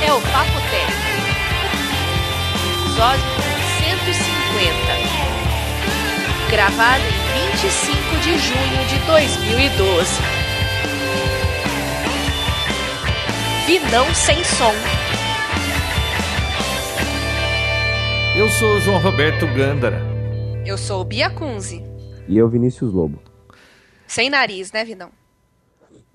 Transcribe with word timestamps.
é 0.00 0.12
o 0.12 0.20
Papo 0.20 0.60
Tech. 0.70 0.92
Episódio 2.80 3.24
150. 3.78 6.50
Gravado 6.50 7.04
em 7.04 7.50
25 7.56 8.16
de 8.20 8.38
junho 8.38 8.84
de 8.88 8.98
2012. 9.06 10.10
Vinão 13.66 14.14
sem 14.14 14.42
som. 14.44 14.72
Eu 18.36 18.48
sou 18.48 18.76
o 18.76 18.80
João 18.80 18.98
Roberto 18.98 19.46
Gândara. 19.46 20.00
Eu 20.64 20.78
sou 20.78 21.02
o 21.02 21.04
Bia 21.04 21.28
Kunze. 21.30 21.82
E 22.28 22.38
eu, 22.38 22.48
Vinícius 22.48 22.92
Lobo. 22.92 23.20
Sem 24.06 24.30
nariz, 24.30 24.70
né, 24.72 24.84
Vinão? 24.84 25.10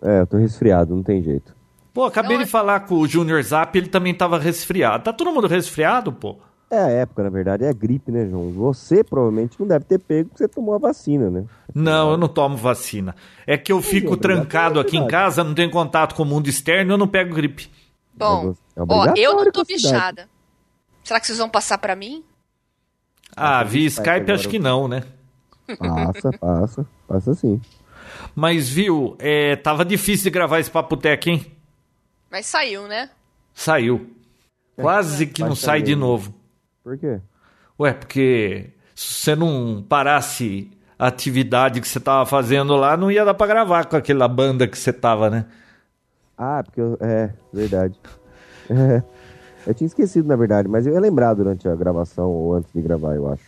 É, 0.02 0.22
eu 0.22 0.28
tô 0.28 0.38
resfriado, 0.38 0.96
não 0.96 1.04
tem 1.04 1.22
jeito. 1.24 1.56
Pô, 1.98 2.06
acabei 2.06 2.38
Não, 2.38 2.44
de 2.44 2.52
falar 2.52 2.82
com 2.82 2.94
o 2.94 3.08
Junior 3.08 3.42
Zap, 3.42 3.76
ele 3.76 3.88
também 3.88 4.14
tava 4.14 4.38
resfriado. 4.38 5.06
Tá 5.06 5.12
todo 5.12 5.32
mundo 5.32 5.48
resfriado, 5.48 6.14
pô? 6.14 6.38
É 6.70 6.78
a 6.78 6.88
época, 6.90 7.24
na 7.24 7.30
verdade, 7.32 7.64
é 7.64 7.70
a 7.70 7.74
gripe, 7.74 8.12
né, 8.12 8.28
João? 8.30 8.52
Você 8.52 9.04
provavelmente 9.04 9.60
não 9.60 9.66
deve 9.66 9.84
ter 9.84 9.98
pego 9.98 10.30
porque 10.30 10.44
você 10.44 10.48
tomou 10.48 10.76
a 10.76 10.78
vacina, 10.78 11.32
né? 11.32 11.46
Não, 11.74 12.12
eu 12.12 12.18
não 12.18 12.28
tomo 12.28 12.56
vacina. 12.56 13.16
É 13.48 13.58
que 13.58 13.72
eu 13.72 13.82
fico 13.82 14.14
obrigado, 14.14 14.42
trancado 14.42 14.78
é 14.78 14.84
aqui 14.84 14.96
em 14.96 15.08
casa, 15.08 15.44
não 15.44 15.56
tenho 15.56 15.72
contato 15.72 16.14
com 16.14 16.22
o 16.22 16.26
mundo 16.28 16.48
externo, 16.48 16.94
eu 16.94 17.00
não 17.00 17.08
pego 17.08 17.34
gripe. 17.34 17.68
Bom, 18.14 18.54
É 18.76 18.82
ó, 18.88 19.14
eu 19.16 19.36
não 19.36 19.52
tô 19.52 19.64
bichada. 19.64 20.30
Será 21.04 21.20
que 21.20 21.26
vocês 21.26 21.40
vão 21.40 21.50
passar 21.50 21.80
pra 21.80 21.96
mim? 21.96 22.24
Ah, 23.36 23.64
via 23.64 23.88
Skype 23.88 24.32
acho 24.32 24.48
que 24.48 24.60
não, 24.60 24.88
né? 24.88 25.02
Passa, 25.80 26.32
passa, 26.40 26.86
passa 27.08 27.34
sim. 27.34 27.60
Mas 28.36 28.70
viu, 28.70 29.16
é, 29.18 29.56
tava 29.56 29.84
difícil 29.84 30.26
de 30.26 30.30
gravar 30.30 30.60
esse 30.60 30.70
Papo 30.70 30.96
Tech, 30.96 31.28
hein? 31.28 31.57
Mas 32.30 32.46
saiu, 32.46 32.88
né? 32.88 33.10
Saiu. 33.54 34.10
Quase 34.76 35.26
que 35.26 35.42
não 35.42 35.56
sai 35.56 35.82
de 35.82 35.96
novo. 35.96 36.34
Por 36.84 36.98
quê? 36.98 37.20
Ué, 37.80 37.94
porque 37.94 38.70
se 38.96 39.14
você 39.14 39.36
não 39.36 39.84
parasse 39.88 40.70
a 40.98 41.08
atividade 41.08 41.82
que 41.82 41.88
você 41.88 42.00
tava 42.00 42.26
fazendo 42.26 42.76
lá, 42.76 42.96
não 42.98 43.12
ia 43.12 43.26
dar 43.26 43.34
pra 43.34 43.48
gravar 43.48 43.86
com 43.86 43.96
aquela 43.96 44.28
banda 44.28 44.68
que 44.68 44.78
você 44.78 44.92
tava, 44.92 45.30
né? 45.30 45.46
Ah, 46.38 46.62
porque 46.64 46.82
eu... 46.82 46.98
É, 47.00 47.32
verdade. 47.54 47.96
É, 48.70 49.02
eu 49.66 49.74
tinha 49.74 49.86
esquecido, 49.86 50.28
na 50.28 50.36
verdade, 50.36 50.68
mas 50.68 50.86
eu 50.86 50.94
ia 50.94 51.00
lembrar 51.00 51.34
durante 51.34 51.66
a 51.70 51.74
gravação 51.74 52.30
ou 52.30 52.54
antes 52.54 52.70
de 52.74 52.82
gravar, 52.82 53.16
eu 53.16 53.32
acho. 53.32 53.44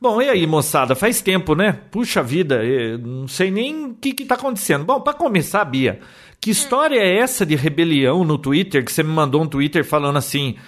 Bom, 0.00 0.20
e 0.20 0.28
aí, 0.28 0.44
moçada? 0.46 0.96
Faz 0.96 1.22
tempo, 1.22 1.54
né? 1.54 1.78
Puxa 1.92 2.24
vida, 2.24 2.60
não 2.98 3.28
sei 3.28 3.52
nem 3.52 3.86
o 3.86 3.94
que, 3.94 4.12
que 4.12 4.24
tá 4.24 4.34
acontecendo. 4.34 4.84
Bom, 4.84 5.00
pra 5.00 5.14
começar, 5.14 5.64
Bia, 5.64 6.00
que 6.44 6.50
história 6.50 7.00
é 7.00 7.20
essa 7.20 7.46
de 7.46 7.56
rebelião 7.56 8.22
no 8.22 8.36
Twitter? 8.36 8.84
Que 8.84 8.92
você 8.92 9.02
me 9.02 9.08
mandou 9.08 9.42
um 9.42 9.48
Twitter 9.48 9.82
falando 9.82 10.18
assim. 10.18 10.58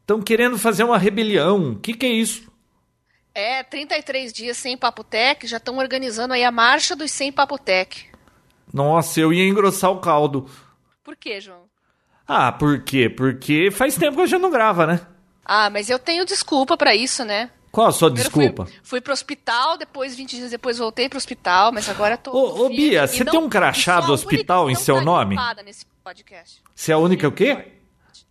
Estão 0.00 0.20
querendo 0.20 0.58
fazer 0.58 0.82
uma 0.82 0.98
rebelião. 0.98 1.70
O 1.70 1.78
que, 1.78 1.94
que 1.94 2.04
é 2.04 2.08
isso? 2.08 2.50
É, 3.32 3.62
33 3.62 4.32
dias 4.32 4.56
sem 4.56 4.76
Papotec, 4.76 5.46
já 5.46 5.58
estão 5.58 5.78
organizando 5.78 6.34
aí 6.34 6.42
a 6.42 6.50
marcha 6.50 6.96
dos 6.96 7.12
sem 7.12 7.30
Papotec. 7.30 8.06
Nossa, 8.74 9.20
eu 9.20 9.32
ia 9.32 9.46
engrossar 9.46 9.92
o 9.92 10.00
caldo. 10.00 10.50
Por 11.04 11.14
quê, 11.14 11.40
João? 11.40 11.66
Ah, 12.26 12.50
por 12.50 12.82
quê? 12.82 13.08
Porque 13.08 13.70
faz 13.70 13.96
tempo 13.96 14.16
que 14.16 14.22
a 14.22 14.26
gente 14.26 14.42
não 14.42 14.50
grava, 14.50 14.84
né? 14.84 15.00
Ah, 15.44 15.70
mas 15.70 15.88
eu 15.88 16.00
tenho 16.00 16.24
desculpa 16.24 16.76
pra 16.76 16.92
isso, 16.92 17.24
né? 17.24 17.52
Qual 17.78 17.86
a 17.86 17.92
sua 17.92 18.10
Primeiro 18.10 18.28
desculpa? 18.28 18.66
Fui, 18.66 18.80
fui 18.82 19.00
pro 19.00 19.12
hospital, 19.12 19.78
depois 19.78 20.16
20 20.16 20.34
dias 20.36 20.50
depois 20.50 20.78
voltei 20.78 21.08
pro 21.08 21.16
hospital, 21.16 21.70
mas 21.70 21.88
agora 21.88 22.16
tô. 22.16 22.32
Ô, 22.32 22.66
ô, 22.66 22.68
Bia, 22.68 23.06
você 23.06 23.22
não- 23.22 23.30
tem 23.30 23.40
um 23.40 23.48
crachá 23.48 24.00
do 24.00 24.12
hospital 24.12 24.68
em 24.68 24.74
seu 24.74 24.96
tá 24.96 25.02
nome? 25.02 25.36
gripada 25.36 25.62
nesse 25.62 25.86
podcast. 26.02 26.60
Você 26.74 26.90
é 26.90 26.96
a 26.96 26.98
única 26.98 27.28
o 27.28 27.30
quê? 27.30 27.74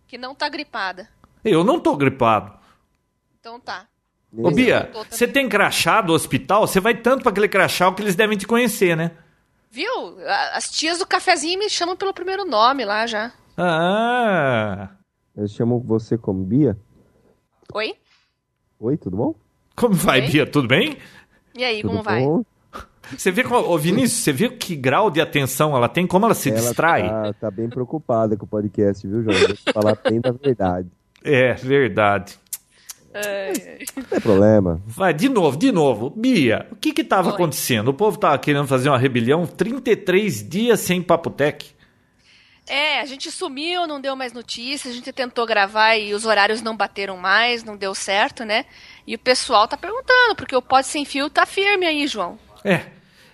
Que 0.06 0.18
não 0.18 0.34
tá 0.34 0.50
gripada. 0.50 1.08
Eu 1.42 1.64
não 1.64 1.80
tô 1.80 1.96
gripado. 1.96 2.52
Então 3.40 3.58
tá. 3.58 3.86
Ô, 4.36 4.50
Bia, 4.50 4.92
você 5.08 5.26
tem 5.26 5.48
crachá 5.48 6.02
do 6.02 6.12
hospital? 6.12 6.66
Você 6.66 6.78
vai 6.78 6.94
tanto 6.94 7.22
pra 7.22 7.30
aquele 7.32 7.48
crachá 7.48 7.90
que 7.94 8.02
eles 8.02 8.14
devem 8.14 8.36
te 8.36 8.46
conhecer, 8.46 8.94
né? 8.94 9.12
Viu? 9.70 10.18
As 10.52 10.70
tias 10.70 10.98
do 10.98 11.06
cafezinho 11.06 11.58
me 11.58 11.70
chamam 11.70 11.96
pelo 11.96 12.12
primeiro 12.12 12.44
nome 12.44 12.84
lá 12.84 13.06
já. 13.06 13.32
Ah, 13.56 14.90
Eles 15.34 15.52
chamam 15.54 15.80
você 15.80 16.18
como 16.18 16.44
Bia? 16.44 16.76
Oi? 17.72 17.94
Oi, 18.80 18.96
tudo 18.96 19.16
bom? 19.16 19.34
como 19.74 19.94
vai, 19.94 20.20
Bem? 20.20 20.30
Bia? 20.30 20.46
Tudo 20.46 20.68
bem? 20.68 20.96
E 21.56 21.64
aí, 21.64 21.80
tudo 21.82 21.90
como 21.90 22.02
vai? 22.02 22.22
bom? 22.22 22.44
Você 23.16 23.30
vê 23.30 23.42
como, 23.42 23.58
ô 23.58 23.78
Vinícius, 23.78 24.22
você 24.22 24.32
viu 24.32 24.56
que 24.56 24.76
grau 24.76 25.10
de 25.10 25.20
atenção 25.20 25.74
ela 25.74 25.88
tem? 25.88 26.06
Como 26.06 26.26
ela 26.26 26.34
se 26.34 26.50
Ela 26.50 26.58
distrai? 26.60 27.08
Tá, 27.08 27.32
tá 27.32 27.50
bem 27.50 27.68
preocupada 27.68 28.36
com 28.36 28.44
o 28.44 28.48
podcast, 28.48 29.06
viu, 29.06 29.22
João? 29.22 29.36
Falar 29.72 29.98
bem 30.08 30.20
da 30.20 30.30
verdade. 30.30 30.88
É, 31.24 31.54
verdade. 31.54 32.38
Não 33.96 34.04
tem 34.04 34.20
problema. 34.20 34.80
Vai, 34.86 35.14
de 35.14 35.28
novo, 35.28 35.56
de 35.56 35.72
novo. 35.72 36.10
Bia, 36.10 36.66
o 36.70 36.76
que 36.76 36.92
que 36.92 37.02
tava 37.02 37.28
Oi. 37.28 37.34
acontecendo? 37.34 37.88
O 37.88 37.94
povo 37.94 38.18
tava 38.18 38.38
querendo 38.38 38.66
fazer 38.66 38.90
uma 38.90 38.98
rebelião 38.98 39.46
33 39.46 40.46
dias 40.48 40.80
sem 40.80 41.02
Papotec. 41.02 41.70
É, 42.68 43.00
a 43.00 43.04
gente 43.06 43.30
sumiu, 43.30 43.86
não 43.86 44.00
deu 44.00 44.14
mais 44.14 44.32
notícias, 44.32 44.92
a 44.92 44.96
gente 44.96 45.12
tentou 45.12 45.46
gravar 45.46 45.96
e 45.96 46.12
os 46.14 46.24
horários 46.26 46.60
não 46.62 46.76
bateram 46.76 47.16
mais, 47.16 47.64
não 47.64 47.76
deu 47.76 47.94
certo, 47.94 48.44
né? 48.44 48.66
E 49.06 49.14
o 49.14 49.18
pessoal 49.18 49.66
tá 49.66 49.76
perguntando, 49.76 50.34
porque 50.36 50.54
o 50.54 50.60
Pode 50.62 50.86
Sem 50.86 51.04
Fio 51.04 51.30
tá 51.30 51.46
firme 51.46 51.86
aí, 51.86 52.06
João. 52.06 52.38
É. 52.64 52.82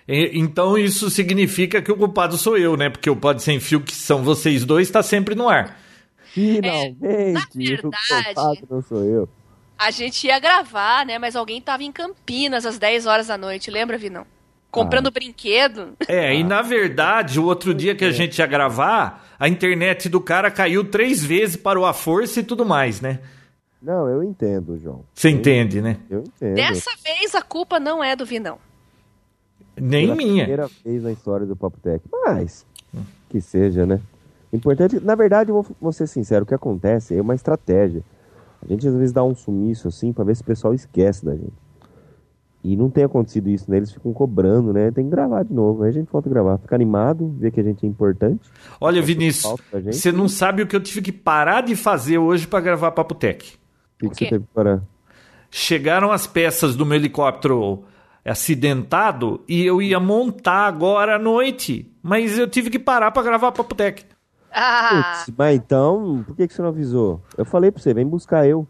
E- 0.07 0.31
Então 0.39 0.77
isso 0.77 1.09
significa 1.09 1.81
que 1.81 1.91
o 1.91 1.97
culpado 1.97 2.37
sou 2.37 2.57
eu, 2.57 2.77
né? 2.77 2.89
Porque 2.89 3.09
o 3.09 3.15
Pode 3.15 3.43
Sem 3.43 3.59
Fio, 3.59 3.81
que 3.81 3.93
são 3.93 4.23
vocês 4.23 4.63
dois, 4.63 4.89
tá 4.89 5.03
sempre 5.03 5.35
no 5.35 5.49
ar. 5.49 5.77
Finalmente! 6.33 6.97
na 7.01 7.39
o 7.39 7.57
verdade- 7.57 7.81
culpado 7.81 8.67
não 8.69 8.81
sou 8.81 9.03
eu. 9.03 9.29
A 9.77 9.91
gente 9.91 10.27
ia 10.27 10.39
gravar, 10.39 11.05
né? 11.05 11.17
Mas 11.19 11.35
alguém 11.35 11.61
tava 11.61 11.83
em 11.83 11.91
Campinas 11.91 12.65
às 12.65 12.77
10 12.77 13.05
horas 13.05 13.27
da 13.27 13.37
noite, 13.37 13.69
lembra, 13.71 13.97
Vinão? 13.97 14.25
Comprando 14.71 15.09
brinquedo. 15.11 15.93
É, 16.07 16.33
e 16.35 16.43
na 16.43 16.61
verdade, 16.61 17.39
o 17.39 17.45
outro 17.45 17.73
dia 17.73 17.95
que 17.95 18.03
a 18.03 18.11
gente 18.11 18.37
ia 18.39 18.45
gravar, 18.45 19.24
a 19.39 19.47
internet 19.47 20.09
do 20.09 20.21
cara 20.21 20.49
caiu 20.49 20.83
três 20.89 21.23
vezes, 21.23 21.55
parou 21.55 21.85
a 21.85 21.93
força 21.93 22.39
e 22.39 22.43
tudo 22.43 22.65
mais, 22.65 23.01
né? 23.01 23.19
Não, 23.81 24.09
eu 24.09 24.23
entendo, 24.23 24.79
João. 24.79 25.03
Você 25.13 25.29
entende, 25.29 25.81
né? 25.81 25.97
Eu 26.09 26.21
entendo. 26.21 26.55
Dessa 26.55 26.91
vez 27.03 27.35
a 27.35 27.41
culpa 27.41 27.79
não 27.79 28.03
é 28.03 28.15
do 28.15 28.25
Vinão. 28.25 28.57
Nem 29.79 30.05
Pela 30.07 30.15
minha. 30.15 30.45
primeira 30.45 30.69
vez 30.83 31.03
na 31.03 31.11
história 31.11 31.45
do 31.45 31.55
Papo 31.55 31.77
Tech. 31.79 32.03
Mas, 32.11 32.65
que 33.29 33.39
seja, 33.41 33.85
né? 33.85 34.01
Importante, 34.51 34.99
na 34.99 35.15
verdade, 35.15 35.49
eu 35.51 35.61
vou, 35.61 35.75
vou 35.79 35.91
ser 35.91 36.07
sincero, 36.07 36.43
o 36.43 36.47
que 36.47 36.53
acontece 36.55 37.15
é 37.15 37.21
uma 37.21 37.35
estratégia. 37.35 38.01
A 38.63 38.67
gente 38.67 38.87
às 38.87 38.95
vezes 38.95 39.11
dá 39.11 39.23
um 39.23 39.35
sumiço 39.35 39.87
assim 39.87 40.13
pra 40.13 40.23
ver 40.23 40.35
se 40.35 40.41
o 40.41 40.45
pessoal 40.45 40.73
esquece 40.73 41.23
da 41.25 41.35
gente. 41.35 41.53
E 42.65 42.75
não 42.75 42.89
tem 42.89 43.03
acontecido 43.03 43.47
isso, 43.47 43.69
né? 43.69 43.77
Eles 43.77 43.91
ficam 43.91 44.11
cobrando, 44.11 44.73
né? 44.73 44.89
Tem 44.89 45.03
que 45.03 45.11
gravar 45.11 45.43
de 45.43 45.53
novo. 45.53 45.83
Aí 45.83 45.89
a 45.89 45.91
gente 45.91 46.11
volta 46.11 46.27
a 46.27 46.31
gravar. 46.31 46.57
Fica 46.57 46.73
animado, 46.73 47.31
ver 47.37 47.51
que 47.51 47.59
a 47.59 47.63
gente 47.63 47.85
é 47.85 47.87
importante. 47.87 48.49
Olha, 48.81 49.03
Vinícius, 49.03 49.53
você 49.85 50.11
não 50.11 50.27
sabe 50.27 50.63
o 50.63 50.67
que 50.67 50.75
eu 50.75 50.81
tive 50.81 51.03
que 51.03 51.11
parar 51.11 51.61
de 51.61 51.75
fazer 51.75 52.17
hoje 52.17 52.47
pra 52.47 52.59
gravar 52.59 52.89
Papotec. 52.89 53.45
O 53.45 53.99
que, 53.99 54.07
O 54.07 54.09
que 54.09 54.15
você 54.15 54.29
teve 54.29 54.45
para. 54.51 54.81
Chegaram 55.51 56.11
as 56.11 56.25
peças 56.25 56.75
do 56.75 56.87
meu 56.87 56.95
helicóptero 56.95 57.83
acidentado 58.25 59.41
e 59.47 59.63
eu 59.63 59.79
ia 59.79 59.99
montar 59.99 60.65
agora 60.65 61.17
à 61.17 61.19
noite, 61.19 61.91
mas 62.01 62.35
eu 62.35 62.47
tive 62.47 62.71
que 62.71 62.79
parar 62.79 63.11
pra 63.11 63.21
gravar 63.21 63.51
Papotec. 63.51 64.03
Ah, 64.51 65.17
Putz, 65.19 65.37
mas 65.37 65.55
então, 65.55 66.23
por 66.25 66.35
que, 66.35 66.47
que 66.47 66.53
você 66.53 66.63
não 66.63 66.69
avisou? 66.69 67.21
Eu 67.37 67.45
falei 67.45 67.71
pra 67.71 67.79
você, 67.79 67.93
vem 67.93 68.07
buscar 68.07 68.47
eu. 68.47 68.67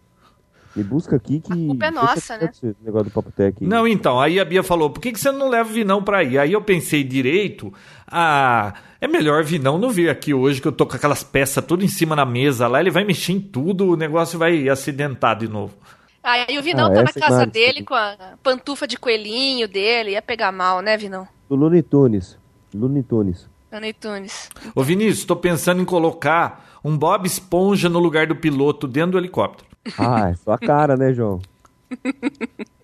Me 0.75 0.83
busca 0.83 1.15
aqui 1.15 1.39
que. 1.39 1.53
A 1.53 1.55
culpa 1.55 1.85
é 1.85 1.91
nossa, 1.91 2.37
quieto 2.37 2.51
esse 2.53 2.75
negócio 2.83 3.05
do 3.05 3.11
Papo 3.11 3.31
Tech. 3.31 3.57
aí. 3.61 3.67
Não, 3.67 3.87
então, 3.87 4.19
aí 4.19 4.39
a 4.39 4.45
Bia 4.45 4.61
falou, 4.61 4.89
por 4.89 4.99
que, 4.99 5.11
que 5.13 5.19
você 5.19 5.31
não 5.31 5.47
leva 5.49 5.69
o 5.69 5.73
Vinão 5.73 6.03
pra 6.03 6.21
ir? 6.23 6.37
Aí 6.37 6.51
eu 6.51 6.61
pensei 6.61 7.03
direito, 7.03 7.73
ah, 8.07 8.73
é 8.99 9.07
melhor 9.07 9.43
Vinão 9.43 9.77
não 9.77 9.89
vir 9.89 10.09
aqui 10.09 10.33
hoje, 10.33 10.61
que 10.61 10.67
eu 10.67 10.71
tô 10.73 10.85
com 10.85 10.95
aquelas 10.95 11.23
peças 11.23 11.63
tudo 11.63 11.85
em 11.85 11.87
cima 11.87 12.15
da 12.15 12.25
mesa 12.25 12.67
lá, 12.67 12.79
ele 12.81 12.91
vai 12.91 13.03
mexer 13.05 13.31
em 13.33 13.39
tudo, 13.39 13.91
o 13.91 13.95
negócio 13.95 14.37
vai 14.37 14.67
acidentar 14.67 15.37
de 15.37 15.47
novo. 15.47 15.73
aí 16.21 16.57
o 16.57 16.61
Vinão 16.63 16.87
Ah, 16.87 16.89
tá 16.89 17.03
na 17.03 17.09
essa 17.09 17.19
casa 17.19 17.33
imagem 17.35 17.51
dele 17.51 17.77
sim. 17.79 17.85
com 17.85 17.93
a 17.95 18.15
pantufa 18.43 18.85
de 18.87 18.97
coelhinho 18.97 19.67
dele, 19.67 20.11
ia 20.11 20.21
pegar 20.21 20.51
mal, 20.51 20.81
né, 20.81 20.97
Vinão? 20.97 21.27
Do 21.49 21.55
Looney 21.55 21.83
Tunes. 21.83 22.37
Looney 22.73 23.03
Tunes. 23.03 23.47
Looney 23.71 23.93
Tunes. 23.93 24.49
Ô 24.75 24.83
Vinícius, 24.83 25.23
tô 25.25 25.35
pensando 25.35 25.81
em 25.81 25.85
colocar 25.85 26.79
um 26.83 26.97
Bob 26.97 27.25
Esponja 27.25 27.87
no 27.87 27.99
lugar 27.99 28.27
do 28.27 28.35
piloto 28.35 28.87
dentro 28.87 29.11
do 29.13 29.17
helicóptero. 29.17 29.74
Ah, 29.97 30.29
é 30.29 30.35
sua 30.35 30.57
cara, 30.57 30.95
né, 30.97 31.13
João? 31.13 31.41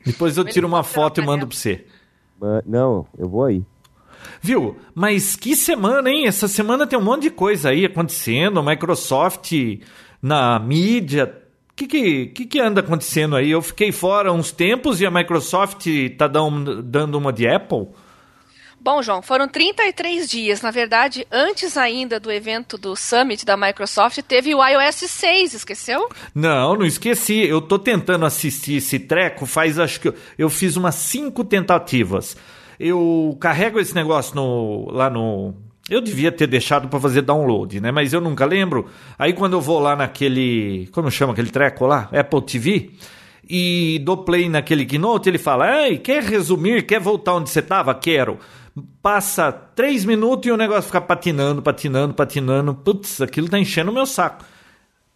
Depois 0.06 0.38
eu 0.38 0.46
tiro 0.46 0.68
uma 0.68 0.78
Helicóptero 0.80 1.04
foto 1.04 1.22
e 1.22 1.26
mando 1.26 1.48
pra 1.48 1.56
você. 1.58 1.86
Não, 2.66 3.06
eu 3.18 3.28
vou 3.30 3.46
aí. 3.46 3.64
Viu? 4.42 4.78
Mas 4.94 5.36
que 5.36 5.56
semana, 5.56 6.10
hein? 6.10 6.28
Essa 6.28 6.48
semana 6.48 6.86
tem 6.88 6.98
um 6.98 7.04
monte 7.04 7.24
de 7.24 7.32
coisa 7.32 7.70
aí 7.70 7.86
acontecendo. 7.86 8.62
Microsoft 8.64 9.52
na 10.22 10.60
mídia. 10.60 11.38
O 11.72 11.74
que, 11.76 11.88
que, 11.88 12.26
que, 12.28 12.46
que 12.46 12.60
anda 12.60 12.82
acontecendo 12.82 13.36
aí? 13.36 13.50
Eu 13.50 13.62
fiquei 13.62 13.92
fora 13.92 14.32
uns 14.32 14.52
tempos 14.52 15.02
e 15.02 15.06
a 15.06 15.12
Microsoft 15.12 15.88
tá 16.18 16.28
dão- 16.28 16.64
dando 16.84 17.18
uma 17.18 17.34
de 17.34 17.48
Apple. 17.48 17.88
Bom, 18.84 19.04
João, 19.04 19.22
foram 19.22 19.48
33 19.48 20.28
dias. 20.28 20.62
Na 20.64 20.72
verdade, 20.72 21.28
antes 21.32 21.78
ainda 21.78 22.20
do 22.20 22.32
evento 22.32 22.80
do 22.80 22.96
Summit 22.96 23.46
da 23.46 23.56
Microsoft, 23.56 24.20
teve 24.28 24.56
o 24.56 24.68
iOS 24.68 24.96
6, 24.96 25.54
esqueceu? 25.54 26.10
Não, 26.34 26.76
não 26.76 26.86
esqueci. 26.86 27.46
Eu 27.46 27.62
tô 27.62 27.78
tentando 27.78 28.26
assistir 28.26 28.78
esse 28.78 28.98
treco 28.98 29.46
faz, 29.46 29.78
acho 29.78 30.00
que 30.00 30.08
eu, 30.08 30.16
eu 30.36 30.50
fiz 30.50 30.78
umas 30.78 30.96
cinco 30.96 31.44
tentativas. 31.44 32.36
Eu 32.80 33.38
carrego 33.40 33.80
esse 33.80 33.94
negócio 33.94 34.36
no, 34.36 34.90
lá 34.90 35.12
no. 35.12 35.54
Eu 35.88 36.02
devia 36.02 36.32
ter 36.32 36.48
deixado 36.48 36.88
para 36.88 37.00
fazer 37.00 37.22
download, 37.22 37.80
né? 37.80 37.92
Mas 37.92 38.14
eu 38.14 38.20
nunca 38.20 38.46
lembro. 38.46 38.90
Aí 39.20 39.34
quando 39.34 39.54
eu 39.54 39.62
vou 39.62 39.80
lá 39.80 39.96
naquele. 39.96 40.90
Como 40.92 41.12
chama 41.12 41.34
aquele 41.34 41.52
treco 41.52 41.86
lá? 41.86 42.10
Apple 42.12 42.42
TV 42.42 42.90
e 43.54 44.00
dou 44.00 44.18
play 44.18 44.48
naquele 44.48 44.86
keynote, 44.86 45.28
ele 45.28 45.38
fala: 45.38 45.86
Ei, 45.86 45.98
quer 45.98 46.24
resumir? 46.24 46.84
Quer 46.84 47.02
voltar 47.02 47.36
onde 47.36 47.50
você 47.50 47.60
estava? 47.60 47.94
Quero. 47.94 48.40
Passa 49.02 49.52
três 49.52 50.06
minutos 50.06 50.48
e 50.48 50.52
o 50.52 50.58
negócio 50.58 50.84
fica 50.84 51.02
patinando, 51.02 51.62
patinando, 51.62 52.14
patinando. 52.14 52.74
Putz, 52.74 53.22
aquilo 53.22 53.50
tá 53.50 53.60
enchendo 53.60 53.92
o 53.92 53.94
meu 53.94 54.06
saco. 54.06 54.46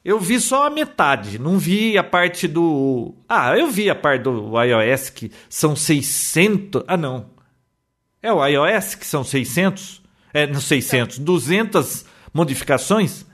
Eu 0.03 0.19
vi 0.19 0.39
só 0.39 0.67
a 0.67 0.69
metade, 0.69 1.39
não 1.39 1.57
vi 1.57 1.97
a 1.97 2.03
parte 2.03 2.47
do. 2.47 3.15
Ah, 3.27 3.57
eu 3.57 3.67
vi 3.67 3.89
a 3.89 3.95
parte 3.95 4.23
do 4.23 4.61
iOS 4.61 5.09
que 5.09 5.31
são 5.49 5.75
600. 5.75 6.83
Ah, 6.87 6.97
não. 6.97 7.27
É 8.21 8.31
o 8.31 8.45
iOS 8.45 8.95
que 8.95 9.05
são 9.05 9.23
600? 9.23 10.03
É, 10.33 10.45
não 10.45 10.59
600, 10.59 11.17
200 11.19 12.05
modificações? 12.33 13.25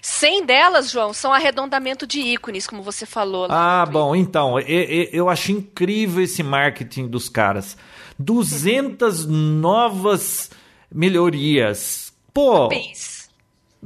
100 0.00 0.46
delas, 0.46 0.90
João, 0.90 1.12
são 1.12 1.32
arredondamento 1.32 2.06
de 2.06 2.20
ícones, 2.20 2.66
como 2.66 2.82
você 2.82 3.04
falou. 3.04 3.48
Ah, 3.50 3.84
bom, 3.84 4.14
então, 4.14 4.58
eu 4.60 5.28
acho 5.28 5.52
incrível 5.52 6.22
esse 6.22 6.42
marketing 6.42 7.08
dos 7.08 7.28
caras. 7.28 7.76
200 8.18 9.26
novas 9.26 10.50
melhorias. 10.92 12.12
Pô, 12.32 12.68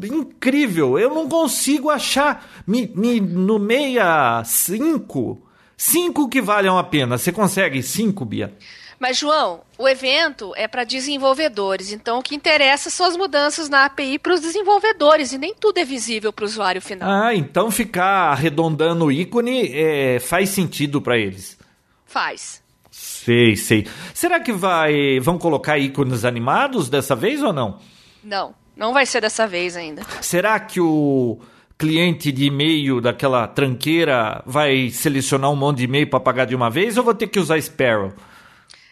incrível. 0.07 0.99
Eu 0.99 1.15
não 1.15 1.29
consigo 1.29 1.91
achar 1.91 2.63
me, 2.67 2.87
me, 2.95 3.21
no 3.21 3.59
meia 3.59 4.43
cinco, 4.45 5.41
cinco 5.77 6.29
que 6.29 6.41
valham 6.41 6.79
a 6.79 6.85
pena. 6.85 7.19
Você 7.19 7.33
consegue 7.33 7.83
cinco, 7.83 8.25
Bia? 8.25 8.55
Mas, 8.99 9.17
João, 9.17 9.63
o 9.79 9.89
evento 9.89 10.53
é 10.55 10.69
para 10.69 10.85
desenvolvedores, 10.85 11.91
então 11.91 12.19
o 12.19 12.23
que 12.23 12.35
interessa 12.35 12.91
são 12.91 13.07
as 13.07 13.17
mudanças 13.17 13.67
na 13.71 13.87
API 13.87 14.19
para 14.19 14.35
os 14.35 14.41
desenvolvedores 14.41 15.33
e 15.33 15.39
nem 15.39 15.55
tudo 15.55 15.79
é 15.79 15.85
visível 15.87 16.31
para 16.35 16.43
o 16.43 16.47
usuário 16.47 16.83
final. 16.83 17.11
Ah, 17.11 17.35
então 17.35 17.71
ficar 17.71 18.31
arredondando 18.31 19.07
o 19.07 19.13
ícone 19.13 19.73
é, 19.73 20.21
faz 20.21 20.51
sentido 20.51 21.01
para 21.01 21.17
eles. 21.17 21.59
Faz. 22.05 22.60
Sei, 22.91 23.55
sei. 23.55 23.87
Será 24.13 24.41
que 24.41 24.53
vai 24.53 25.21
vão 25.21 25.39
colocar 25.39 25.79
ícones 25.79 26.25
animados 26.25 26.89
dessa 26.89 27.15
vez 27.15 27.43
ou 27.43 27.53
não? 27.53 27.79
Não, 28.23 28.55
não 28.77 28.93
vai 28.93 29.07
ser 29.07 29.21
dessa 29.21 29.47
vez 29.47 29.77
ainda. 29.77 30.03
Será 30.21 30.59
que 30.59 30.81
o 30.81 31.39
cliente 31.79 32.31
de 32.31 32.47
e-mail 32.47 33.01
daquela 33.01 33.47
tranqueira 33.47 34.43
vai 34.45 34.91
selecionar 34.91 35.51
um 35.51 35.57
monte 35.57 35.79
de 35.79 35.85
e-mail 35.85 36.09
para 36.09 36.21
pagar 36.21 36.45
de 36.45 36.55
uma 36.55 36.69
vez 36.69 36.99
ou 36.99 37.05
vou 37.05 37.15
ter 37.15 37.29
que 37.29 37.39
usar 37.39 37.61
Sparrow? 37.61 38.13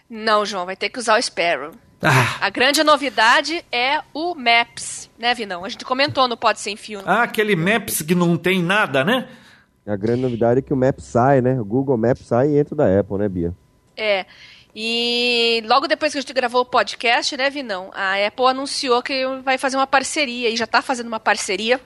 Não, 0.09 0.47
João, 0.47 0.65
vai 0.65 0.77
ter 0.77 0.89
que 0.89 0.99
usar 0.99 1.19
o 1.19 1.23
Sparrow. 1.23 1.73
Ah. 2.01 2.39
A 2.41 2.49
grande 2.49 2.83
novidade 2.83 3.63
é 3.71 4.01
o 4.15 4.35
Maps, 4.35 5.11
né, 5.19 5.35
Vinão? 5.35 5.65
A 5.65 5.69
gente 5.69 5.85
comentou 5.85 6.29
no 6.29 6.37
Pode 6.37 6.61
Sem 6.61 6.77
Fio. 6.77 7.03
Ah, 7.05 7.25
aquele 7.25 7.57
Maps 7.57 8.01
que 8.01 8.15
não 8.15 8.37
tem 8.37 8.63
nada, 8.63 9.05
né? 9.05 9.29
A 9.87 9.97
grande 9.97 10.23
novidade 10.23 10.61
é 10.61 10.63
que 10.63 10.73
o 10.73 10.77
Maps 10.77 11.05
sai, 11.05 11.41
né? 11.41 11.61
O 11.61 11.65
Google 11.65 11.97
Maps 11.97 12.27
sai 12.27 12.51
e 12.51 12.59
entra 12.59 12.77
da 12.77 13.01
Apple, 13.01 13.19
né, 13.19 13.29
Bia? 13.29 13.55
É. 13.99 14.25
E 14.75 15.63
logo 15.67 15.89
depois 15.89 16.13
que 16.13 16.19
a 16.19 16.21
gente 16.21 16.33
gravou 16.33 16.61
o 16.61 16.65
podcast, 16.65 17.37
né, 17.37 17.51
Vinão? 17.51 17.91
A 17.93 18.15
Apple 18.25 18.47
anunciou 18.47 19.03
que 19.03 19.27
vai 19.43 19.59
fazer 19.59 19.77
uma 19.77 19.87
parceria, 19.87 20.49
e 20.49 20.57
já 20.57 20.65
está 20.65 20.81
fazendo 20.81 21.09
uma 21.09 21.19
parceria 21.19 21.81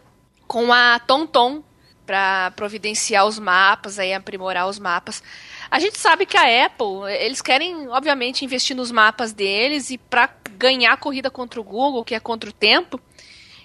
com 0.46 0.70
a 0.70 0.98
TomTom 0.98 1.62
para 2.04 2.50
providenciar 2.50 3.26
os 3.26 3.38
mapas, 3.38 3.98
aí 3.98 4.12
aprimorar 4.12 4.68
os 4.68 4.78
mapas. 4.78 5.22
A 5.70 5.78
gente 5.78 5.98
sabe 5.98 6.26
que 6.26 6.36
a 6.36 6.66
Apple, 6.66 7.10
eles 7.18 7.40
querem, 7.40 7.88
obviamente, 7.88 8.44
investir 8.44 8.76
nos 8.76 8.90
mapas 8.90 9.32
deles 9.32 9.88
e 9.88 9.96
para 9.96 10.28
ganhar 10.58 10.92
a 10.92 10.96
corrida 10.96 11.30
contra 11.30 11.58
o 11.60 11.64
Google, 11.64 12.04
que 12.04 12.14
é 12.14 12.20
contra 12.20 12.50
o 12.50 12.52
tempo, 12.52 13.00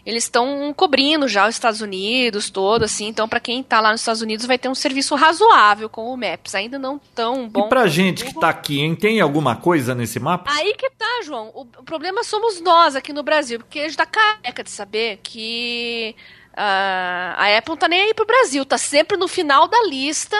eles 0.07 0.23
estão 0.23 0.73
cobrindo 0.73 1.27
já 1.27 1.49
os 1.49 1.55
Estados 1.55 1.81
Unidos 1.81 2.49
todo, 2.49 2.83
assim. 2.83 3.07
Então, 3.07 3.27
para 3.27 3.41
quem 3.41 3.59
está 3.59 3.81
lá 3.81 3.91
nos 3.91 3.99
Estados 3.99 4.21
Unidos, 4.21 4.45
vai 4.45 4.57
ter 4.57 4.69
um 4.69 4.73
serviço 4.73 5.13
razoável 5.15 5.89
com 5.89 6.13
o 6.13 6.15
Maps. 6.15 6.55
Ainda 6.55 6.79
não 6.79 6.97
tão 7.13 7.49
bom. 7.49 7.65
E 7.65 7.67
pra 7.69 7.87
gente 7.87 8.23
que 8.23 8.31
está 8.31 8.47
aqui, 8.47 8.79
hein? 8.79 8.95
Tem 8.95 9.19
alguma 9.19 9.57
coisa 9.57 9.93
nesse 9.93 10.17
mapa? 10.17 10.49
Aí 10.49 10.73
que 10.75 10.89
tá, 10.91 11.23
João. 11.25 11.51
O, 11.53 11.65
problema 11.83 12.23
somos 12.23 12.61
nós 12.61 12.95
aqui 12.95 13.11
no 13.11 13.21
Brasil, 13.21 13.59
porque 13.59 13.81
a 13.81 13.83
gente 13.83 13.97
tá 13.97 14.05
careca 14.05 14.63
de 14.63 14.69
saber 14.69 15.19
que 15.21 16.15
uh, 16.53 17.35
a 17.35 17.57
Apple 17.57 17.71
não 17.71 17.77
tá 17.77 17.89
nem 17.89 18.03
aí 18.03 18.13
pro 18.13 18.25
Brasil, 18.25 18.63
tá 18.63 18.77
sempre 18.77 19.17
no 19.17 19.27
final 19.27 19.67
da 19.67 19.83
lista 19.89 20.37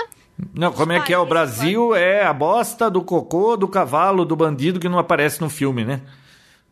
não, 0.54 0.72
como 0.72 0.92
é 0.92 1.00
que 1.00 1.12
é? 1.12 1.18
O 1.18 1.25
Brasil 1.25 1.96
é 1.96 2.24
a 2.24 2.31
bosta 2.31 2.92
do 2.92 3.02
cocô, 3.02 3.58
do 3.58 3.68
cavalo, 3.68 4.24
do 4.24 4.36
bandido 4.36 4.80
que 4.80 4.88
não 4.88 5.00
aparece 5.00 5.42
no 5.42 5.50
filme, 5.50 5.84
né? 5.84 6.02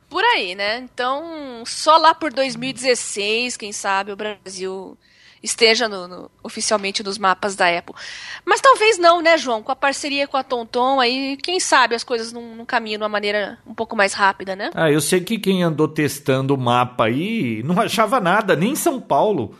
Por 0.10 0.24
aí, 0.24 0.56
né? 0.56 0.78
Então, 0.80 1.64
só 1.66 1.98
lá 1.98 2.14
por 2.14 2.32
2016, 2.32 3.58
quem 3.58 3.72
sabe, 3.72 4.12
o 4.12 4.16
Brasil 4.16 4.98
esteja 5.46 5.88
no, 5.88 6.08
no, 6.08 6.32
oficialmente 6.44 7.04
nos 7.04 7.18
mapas 7.18 7.56
da 7.56 7.70
Apple. 7.70 7.96
Mas 8.44 8.60
talvez 8.60 8.98
não, 8.98 9.22
né, 9.22 9.38
João? 9.38 9.62
Com 9.62 9.72
a 9.72 9.76
parceria 9.76 10.28
com 10.28 10.38
a 10.38 10.44
TomTom, 10.44 11.00
aí, 11.00 11.38
quem 11.38 11.60
sabe 11.60 11.96
as 11.96 12.04
coisas 12.04 12.34
não, 12.34 12.56
não 12.56 12.66
caminham 12.66 12.98
de 12.98 13.04
uma 13.04 13.10
maneira 13.10 13.60
um 13.66 13.74
pouco 13.74 13.96
mais 13.96 14.14
rápida, 14.14 14.56
né? 14.56 14.72
Ah, 14.74 14.92
eu 14.92 15.00
sei 15.00 15.22
que 15.22 15.38
quem 15.38 15.64
andou 15.64 15.88
testando 15.88 16.56
o 16.56 16.58
mapa 16.58 17.06
aí 17.06 17.62
não 17.64 17.80
achava 17.80 18.20
nada, 18.20 18.56
nem 18.56 18.72
em 18.72 18.76
São 18.76 19.00
Paulo. 19.00 19.58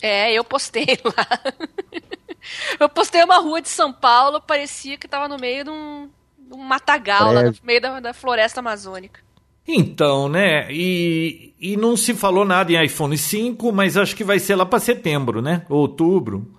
É, 0.00 0.32
eu 0.32 0.44
postei 0.44 0.86
lá. 1.04 1.40
Eu 2.78 2.88
postei 2.88 3.22
uma 3.22 3.38
rua 3.38 3.60
de 3.60 3.68
São 3.68 3.92
Paulo, 3.92 4.40
parecia 4.40 4.96
que 4.96 5.08
tava 5.08 5.28
no 5.28 5.36
meio 5.36 5.64
de 5.64 5.70
um, 5.70 6.08
de 6.38 6.54
um 6.54 6.62
matagal, 6.62 7.32
lá 7.32 7.42
no 7.42 7.54
meio 7.62 7.80
da, 7.80 8.00
da 8.00 8.14
floresta 8.14 8.60
amazônica. 8.60 9.20
Então, 9.70 10.30
né? 10.30 10.66
E, 10.72 11.52
e 11.60 11.76
não 11.76 11.94
se 11.94 12.14
falou 12.14 12.42
nada 12.42 12.72
em 12.72 12.82
iPhone 12.82 13.18
5, 13.18 13.70
mas 13.70 13.98
acho 13.98 14.16
que 14.16 14.24
vai 14.24 14.38
ser 14.38 14.54
lá 14.54 14.64
para 14.64 14.80
setembro, 14.80 15.42
né? 15.42 15.66
Outubro. 15.68 16.58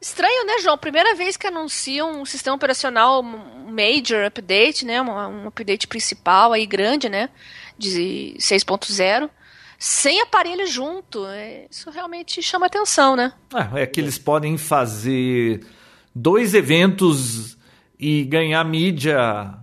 Estranho, 0.00 0.46
né, 0.46 0.60
João? 0.62 0.78
Primeira 0.78 1.16
vez 1.16 1.36
que 1.36 1.48
anunciam 1.48 2.20
um 2.20 2.24
sistema 2.24 2.54
operacional 2.54 3.20
major 3.20 4.24
update, 4.24 4.84
né? 4.84 5.02
Um, 5.02 5.48
update 5.48 5.88
principal 5.88 6.52
aí 6.52 6.64
grande, 6.66 7.08
né? 7.08 7.30
De 7.76 8.36
6.0 8.38 9.28
sem 9.76 10.20
aparelho 10.20 10.66
junto. 10.68 11.26
É, 11.26 11.66
isso 11.68 11.90
realmente 11.90 12.40
chama 12.42 12.66
atenção, 12.66 13.16
né? 13.16 13.32
É, 13.74 13.82
é 13.82 13.86
que 13.86 14.00
eles 14.00 14.18
podem 14.18 14.56
fazer 14.56 15.66
dois 16.14 16.54
eventos 16.54 17.58
e 17.98 18.24
ganhar 18.24 18.64
mídia 18.64 19.54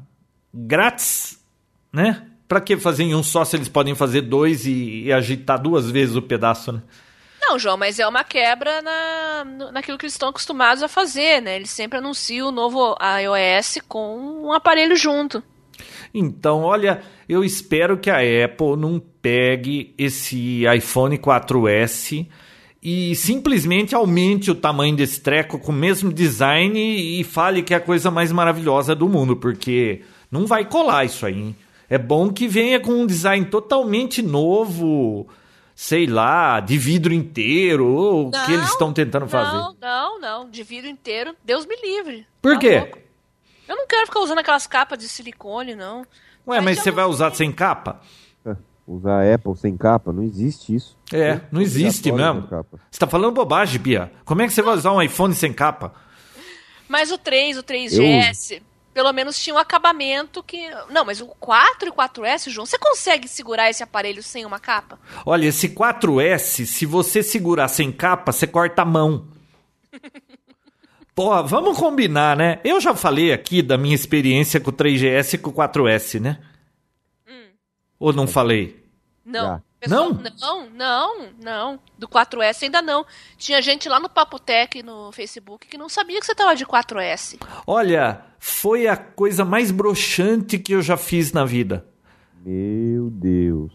grátis, 0.53 1.39
né? 1.91 2.27
Para 2.53 2.61
que 2.61 2.77
fazer 2.77 3.05
em 3.05 3.15
um 3.15 3.23
só 3.23 3.43
se 3.43 3.55
eles 3.55 3.67
podem 3.67 3.95
fazer 3.95 4.21
dois 4.21 4.67
e, 4.67 5.05
e, 5.05 5.11
agitar 5.11 5.59
duas 5.59 5.89
vezes 5.89 6.15
o 6.15 6.21
pedaço, 6.21 6.71
né? 6.71 6.83
Não, 7.41 7.57
João, 7.57 7.77
mas 7.77 7.97
é 7.97 8.07
uma 8.07 8.23
quebra 8.23 8.79
na, 8.79 9.71
naquilo 9.71 9.97
que 9.97 10.05
eles 10.05 10.13
estão 10.13 10.29
acostumados 10.29 10.83
a 10.83 10.87
fazer, 10.87 11.41
né? 11.41 11.55
Eles 11.55 11.71
sempre 11.71 11.97
anunciam 11.97 12.49
o 12.49 12.51
novo 12.51 12.95
iOS 13.01 13.79
com 13.87 14.43
um 14.43 14.53
aparelho 14.53 14.95
junto. 14.95 15.41
Então, 16.13 16.61
olha, 16.61 17.01
eu 17.27 17.43
espero 17.43 17.97
que 17.97 18.11
a 18.11 18.17
Apple 18.45 18.77
não 18.77 19.01
pegue 19.19 19.95
esse 19.97 20.61
iPhone 20.77 21.17
4S 21.17 22.27
e 22.83 23.15
simplesmente 23.15 23.95
aumente 23.95 24.51
o 24.51 24.55
tamanho 24.55 24.95
desse 24.95 25.19
treco 25.21 25.57
com 25.57 25.71
o 25.71 25.75
mesmo 25.75 26.13
design 26.13 26.79
e 27.19 27.23
fale 27.23 27.63
que 27.63 27.73
é 27.73 27.77
a 27.77 27.81
coisa 27.81 28.11
mais 28.11 28.31
maravilhosa 28.31 28.93
do 28.93 29.09
mundo, 29.09 29.35
porque 29.35 30.03
não 30.29 30.45
vai 30.45 30.65
colar 30.65 31.03
isso 31.03 31.25
aí. 31.25 31.39
Hein? 31.39 31.55
É 31.89 31.97
bom 31.97 32.31
que 32.31 32.47
venha 32.47 32.79
com 32.79 32.91
um 32.91 33.05
design 33.05 33.45
totalmente 33.45 34.21
novo, 34.21 35.27
sei 35.75 36.05
lá, 36.05 36.59
de 36.59 36.77
vidro 36.77 37.13
inteiro, 37.13 37.87
ou 37.87 38.27
o 38.27 38.31
que 38.31 38.51
eles 38.51 38.69
estão 38.69 38.93
tentando 38.93 39.27
fazer. 39.27 39.57
Não, 39.57 39.75
não, 39.79 40.19
não, 40.19 40.49
de 40.49 40.63
vidro 40.63 40.89
inteiro, 40.89 41.35
Deus 41.43 41.65
me 41.65 41.75
livre. 41.75 42.25
Por 42.41 42.53
tá 42.53 42.59
quê? 42.59 42.79
Louco. 42.79 43.03
Eu 43.67 43.75
não 43.75 43.87
quero 43.87 44.05
ficar 44.05 44.19
usando 44.19 44.39
aquelas 44.39 44.67
capas 44.67 44.99
de 44.99 45.07
silicone, 45.07 45.75
não. 45.75 45.99
Ué, 46.45 46.57
mas, 46.57 46.63
mas 46.63 46.79
você 46.79 46.91
vai 46.91 47.05
usar 47.05 47.33
sem 47.33 47.51
capa? 47.51 48.01
É, 48.45 48.55
usar 48.85 49.33
Apple 49.33 49.55
sem 49.55 49.77
capa? 49.77 50.11
Não 50.11 50.23
existe 50.23 50.75
isso. 50.75 50.97
É, 51.11 51.39
não 51.51 51.61
existe 51.61 52.11
mesmo. 52.11 52.41
Você 52.41 52.65
está 52.91 53.07
falando 53.07 53.33
bobagem, 53.33 53.79
Bia. 53.79 54.11
Como 54.25 54.41
é 54.41 54.47
que 54.47 54.53
você 54.53 54.61
vai 54.61 54.75
usar 54.75 54.91
um 54.91 55.01
iPhone 55.01 55.33
sem 55.33 55.53
capa? 55.53 55.93
Mas 56.87 57.11
o 57.11 57.17
3, 57.17 57.57
o 57.57 57.63
3GS, 57.63 58.61
pelo 58.93 59.11
menos 59.11 59.39
tinha 59.39 59.55
um 59.55 59.59
acabamento 59.59 60.43
que. 60.43 60.69
Não, 60.89 61.03
mas 61.03 61.19
o 61.19 61.27
4 61.27 61.87
e 61.87 61.89
o 61.89 61.93
4S, 61.93 62.49
João, 62.49 62.65
você 62.65 62.77
consegue 62.77 63.27
segurar 63.27 63.69
esse 63.69 63.83
aparelho 63.83 64.21
sem 64.21 64.45
uma 64.45 64.59
capa? 64.59 64.99
Olha, 65.25 65.47
esse 65.47 65.69
4S, 65.69 66.65
se 66.65 66.85
você 66.85 67.23
segurar 67.23 67.67
sem 67.67 67.91
capa, 67.91 68.31
você 68.31 68.45
corta 68.45 68.83
a 68.83 68.85
mão. 68.85 69.27
Pô, 71.15 71.43
vamos 71.43 71.77
combinar, 71.77 72.35
né? 72.35 72.59
Eu 72.63 72.81
já 72.81 72.95
falei 72.95 73.31
aqui 73.31 73.61
da 73.61 73.77
minha 73.77 73.93
experiência 73.93 74.59
com 74.59 74.71
o 74.71 74.73
3GS 74.73 75.35
e 75.35 75.37
com 75.37 75.51
o 75.51 75.53
4S, 75.53 76.19
né? 76.19 76.39
Ou 77.99 78.11
não 78.11 78.27
falei? 78.27 78.83
Não. 79.23 79.45
Já. 79.45 79.61
Pessoal, 79.83 80.13
Não? 80.13 80.31
Não, 80.39 80.69
não, 80.69 81.29
não. 81.41 81.79
Do 81.99 82.07
4S 82.07 82.63
ainda 82.63 82.81
não. 82.81 83.05
Tinha 83.37 83.61
gente 83.61 83.89
lá 83.89 83.99
no 83.99 84.09
Papotec 84.09 84.81
no 84.81 85.11
Facebook 85.11 85.67
que 85.67 85.77
não 85.77 85.89
sabia 85.89 86.21
que 86.21 86.25
você 86.25 86.33
tava 86.33 86.55
de 86.55 86.65
4S. 86.65 87.37
Olha, 87.67 88.21
foi 88.39 88.87
a 88.87 88.95
coisa 88.95 89.43
mais 89.43 89.71
broxante 89.71 90.57
que 90.57 90.73
eu 90.73 90.81
já 90.81 90.95
fiz 90.95 91.33
na 91.33 91.43
vida. 91.43 91.85
Meu 92.45 93.09
Deus. 93.09 93.73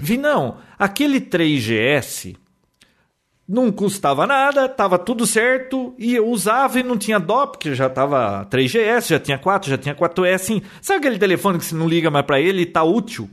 Vi 0.00 0.18
não, 0.18 0.58
aquele 0.78 1.20
3GS 1.20 2.36
não 3.48 3.72
custava 3.72 4.26
nada, 4.26 4.68
tava 4.68 4.98
tudo 4.98 5.26
certo, 5.26 5.94
e 5.98 6.14
eu 6.14 6.28
usava 6.28 6.78
e 6.78 6.82
não 6.82 6.98
tinha 6.98 7.18
dó, 7.18 7.46
porque 7.46 7.74
já 7.74 7.88
tava 7.88 8.46
3GS, 8.50 9.08
já 9.08 9.18
tinha 9.18 9.38
4, 9.38 9.70
já 9.70 9.78
tinha 9.78 9.94
4S. 9.94 10.62
Sabe 10.82 10.98
aquele 10.98 11.18
telefone 11.18 11.58
que 11.58 11.64
você 11.64 11.74
não 11.74 11.88
liga 11.88 12.10
mais 12.10 12.26
pra 12.26 12.38
ele 12.38 12.62
e 12.62 12.66
tá 12.66 12.82
útil? 12.82 13.30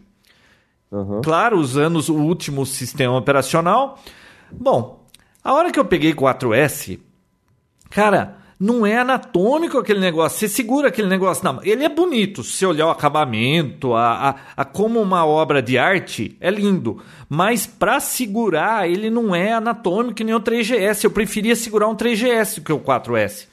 Aham. 0.91 1.21
Claro, 1.21 1.59
usando 1.59 1.97
o 2.09 2.21
último 2.21 2.65
sistema 2.65 3.17
operacional. 3.17 3.99
Bom, 4.51 5.05
a 5.43 5.53
hora 5.53 5.71
que 5.71 5.79
eu 5.79 5.85
peguei 5.85 6.13
4S, 6.13 6.99
cara, 7.89 8.37
não 8.59 8.85
é 8.85 8.97
anatômico 8.97 9.77
aquele 9.77 9.99
negócio. 9.99 10.39
Você 10.39 10.47
segura 10.47 10.87
aquele 10.87 11.07
negócio 11.07 11.43
na 11.43 11.53
mão. 11.53 11.63
Ele 11.63 11.83
é 11.83 11.89
bonito. 11.89 12.43
Se 12.43 12.51
você 12.51 12.65
olhar 12.65 12.87
o 12.87 12.91
acabamento, 12.91 13.93
a, 13.93 14.29
a, 14.29 14.35
a 14.57 14.65
como 14.65 15.01
uma 15.01 15.25
obra 15.25 15.61
de 15.61 15.77
arte, 15.77 16.37
é 16.39 16.49
lindo. 16.49 17.01
Mas 17.27 17.67
para 17.67 17.99
segurar, 17.99 18.89
ele 18.89 19.09
não 19.09 19.35
é 19.35 19.53
anatômico 19.53 20.23
nem 20.23 20.33
o 20.33 20.39
3GS. 20.39 21.03
Eu 21.03 21.11
preferia 21.11 21.55
segurar 21.55 21.87
um 21.87 21.95
3GS 21.95 22.55
do 22.55 22.61
que 22.61 22.71
o 22.71 22.79
4S. 22.79 23.47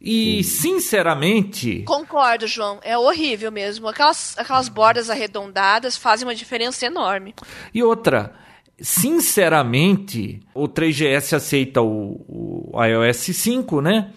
E, 0.00 0.42
sinceramente, 0.42 1.82
Concordo, 1.82 2.46
João. 2.46 2.78
É 2.82 2.96
horrível 2.96 3.52
mesmo. 3.52 3.86
Aquelas, 3.86 4.34
aquelas 4.38 4.68
bordas 4.68 5.10
arredondadas 5.10 5.96
fazem 5.96 6.26
uma 6.26 6.34
diferença 6.34 6.86
enorme. 6.86 7.34
E 7.74 7.82
outra, 7.82 8.32
sinceramente, 8.80 10.40
o 10.54 10.66
3GS 10.66 11.36
aceita 11.36 11.82
o, 11.82 12.70
o 12.72 12.82
iOS 12.82 13.18
5, 13.18 13.82
né? 13.82 14.10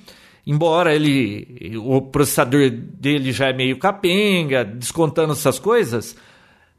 Embora 0.47 0.93
ele, 0.93 1.77
o 1.77 2.01
processador 2.01 2.69
dele 2.69 3.31
já 3.31 3.47
é 3.49 3.53
meio 3.53 3.77
capenga, 3.77 4.63
descontando 4.63 5.33
essas 5.33 5.57
coisas, 5.57 6.15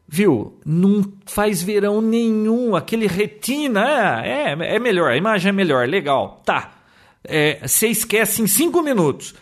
viu? 0.07 0.59
Não 0.65 1.03
faz 1.27 1.63
verão 1.63 2.01
nenhum. 2.01 2.77
Aquele 2.77 3.07
retina 3.07 4.23
é, 4.25 4.53
é, 4.53 4.77
é 4.77 4.79
melhor, 4.79 5.11
a 5.11 5.17
imagem 5.17 5.49
é 5.49 5.53
melhor, 5.53 5.89
legal, 5.89 6.43
tá. 6.45 6.84
É, 7.25 7.67
você 7.67 7.89
esquece 7.89 8.43
em 8.43 8.47
5 8.47 8.83
minutos. 8.83 9.35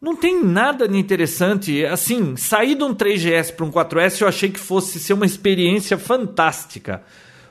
Não 0.00 0.14
tem 0.14 0.42
nada 0.42 0.86
de 0.86 0.96
interessante. 0.96 1.84
Assim, 1.84 2.36
sair 2.36 2.74
de 2.74 2.84
um 2.84 2.94
3GS 2.94 3.52
para 3.54 3.64
um 3.66 3.70
4S 3.70 4.20
eu 4.20 4.28
achei 4.28 4.50
que 4.50 4.60
fosse 4.60 5.00
ser 5.00 5.14
uma 5.14 5.26
experiência 5.26 5.98
fantástica. 5.98 7.02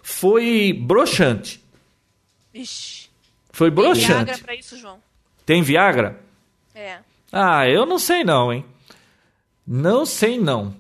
Foi 0.02 0.72
broxante. 0.74 1.62
Ixi. 2.54 3.10
Foi 3.52 3.72
Tem 3.72 3.94
Viagra 3.94 4.16
broxante. 4.24 4.44
pra 4.44 4.56
isso, 4.56 4.78
João. 4.78 5.00
Tem 5.46 5.62
Viagra? 5.62 6.20
É. 6.74 6.98
Ah, 7.32 7.68
eu 7.68 7.86
não 7.86 8.00
sei 8.00 8.24
não, 8.24 8.54
hein? 8.54 8.66
Não 9.66 10.06
sei 10.06 10.40
não. 10.40 10.76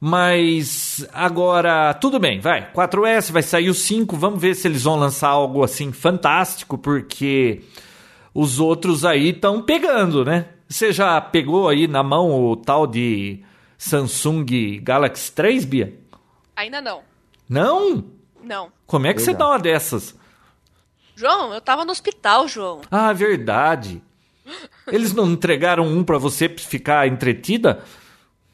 Mas 0.00 1.06
agora, 1.12 1.92
tudo 1.94 2.20
bem, 2.20 2.38
vai. 2.38 2.70
4S, 2.72 3.32
vai 3.32 3.42
sair 3.42 3.68
o 3.68 3.74
5, 3.74 4.16
vamos 4.16 4.40
ver 4.40 4.54
se 4.54 4.68
eles 4.68 4.84
vão 4.84 4.96
lançar 4.96 5.28
algo 5.28 5.64
assim 5.64 5.90
fantástico, 5.90 6.78
porque 6.78 7.62
os 8.40 8.60
outros 8.60 9.04
aí 9.04 9.30
estão 9.30 9.60
pegando, 9.60 10.24
né? 10.24 10.46
Você 10.68 10.92
já 10.92 11.20
pegou 11.20 11.68
aí 11.68 11.88
na 11.88 12.04
mão 12.04 12.30
o 12.44 12.54
tal 12.54 12.86
de 12.86 13.42
Samsung 13.76 14.80
Galaxy 14.80 15.32
3, 15.32 15.64
Bia? 15.64 15.98
Ainda 16.54 16.80
não. 16.80 17.02
Não? 17.48 18.04
Não. 18.40 18.72
Como 18.86 19.08
é 19.08 19.12
que 19.12 19.20
você 19.20 19.32
Legal. 19.32 19.48
dá 19.48 19.52
uma 19.54 19.58
dessas? 19.58 20.14
João, 21.16 21.52
eu 21.52 21.60
tava 21.60 21.84
no 21.84 21.90
hospital, 21.90 22.46
João. 22.46 22.82
Ah, 22.88 23.12
verdade. 23.12 24.00
Eles 24.86 25.12
não 25.12 25.26
entregaram 25.26 25.84
um 25.84 26.04
pra 26.04 26.16
você 26.16 26.48
ficar 26.48 27.08
entretida? 27.08 27.82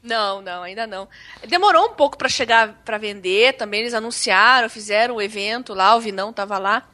Não, 0.02 0.40
não, 0.40 0.62
ainda 0.62 0.86
não. 0.86 1.06
Demorou 1.46 1.88
um 1.88 1.92
pouco 1.94 2.16
pra 2.16 2.28
chegar 2.28 2.80
pra 2.86 2.96
vender, 2.96 3.54
também 3.54 3.80
eles 3.80 3.92
anunciaram, 3.92 4.70
fizeram 4.70 5.16
o 5.16 5.22
evento 5.22 5.74
lá, 5.74 5.94
o 5.94 6.00
Vinão 6.00 6.32
tava 6.32 6.56
lá. 6.58 6.88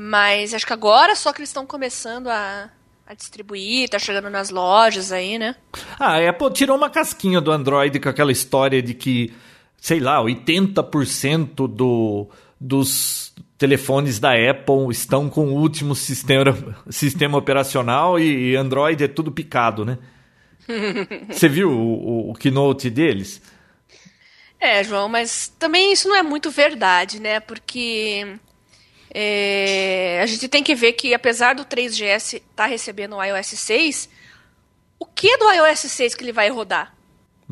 Mas 0.00 0.54
acho 0.54 0.64
que 0.64 0.72
agora 0.72 1.16
só 1.16 1.32
que 1.32 1.40
eles 1.40 1.48
estão 1.48 1.66
começando 1.66 2.28
a, 2.28 2.70
a 3.04 3.14
distribuir, 3.14 3.88
tá 3.88 3.98
chegando 3.98 4.30
nas 4.30 4.48
lojas 4.48 5.10
aí, 5.10 5.40
né? 5.40 5.56
Ah, 5.98 6.18
a 6.18 6.30
Apple 6.30 6.52
tirou 6.52 6.76
uma 6.76 6.88
casquinha 6.88 7.40
do 7.40 7.50
Android 7.50 7.98
com 7.98 8.08
aquela 8.08 8.30
história 8.30 8.80
de 8.80 8.94
que, 8.94 9.34
sei 9.76 9.98
lá, 9.98 10.22
80% 10.22 11.66
do, 11.66 12.28
dos 12.60 13.34
telefones 13.58 14.20
da 14.20 14.34
Apple 14.34 14.88
estão 14.92 15.28
com 15.28 15.48
o 15.48 15.54
último 15.54 15.96
sistema, 15.96 16.56
sistema 16.88 17.36
operacional 17.36 18.20
e, 18.20 18.52
e 18.52 18.56
Android 18.56 19.02
é 19.02 19.08
tudo 19.08 19.32
picado, 19.32 19.84
né? 19.84 19.98
Você 21.28 21.48
viu 21.48 21.72
o, 21.72 22.28
o, 22.28 22.30
o 22.30 22.34
keynote 22.34 22.88
deles? 22.88 23.42
É, 24.60 24.84
João, 24.84 25.08
mas 25.08 25.52
também 25.58 25.92
isso 25.92 26.08
não 26.08 26.14
é 26.14 26.22
muito 26.22 26.52
verdade, 26.52 27.20
né? 27.20 27.40
Porque 27.40 28.38
é, 29.12 30.20
a 30.22 30.26
gente 30.26 30.48
tem 30.48 30.62
que 30.62 30.74
ver 30.74 30.92
que 30.92 31.14
apesar 31.14 31.54
do 31.54 31.64
3GS 31.64 32.34
estar 32.34 32.40
tá 32.54 32.66
recebendo 32.66 33.16
o 33.16 33.22
iOS 33.22 33.46
6, 33.46 34.08
o 34.98 35.06
que 35.06 35.36
do 35.36 35.50
iOS 35.50 35.80
6 35.80 36.14
que 36.14 36.24
ele 36.24 36.32
vai 36.32 36.48
rodar? 36.50 36.94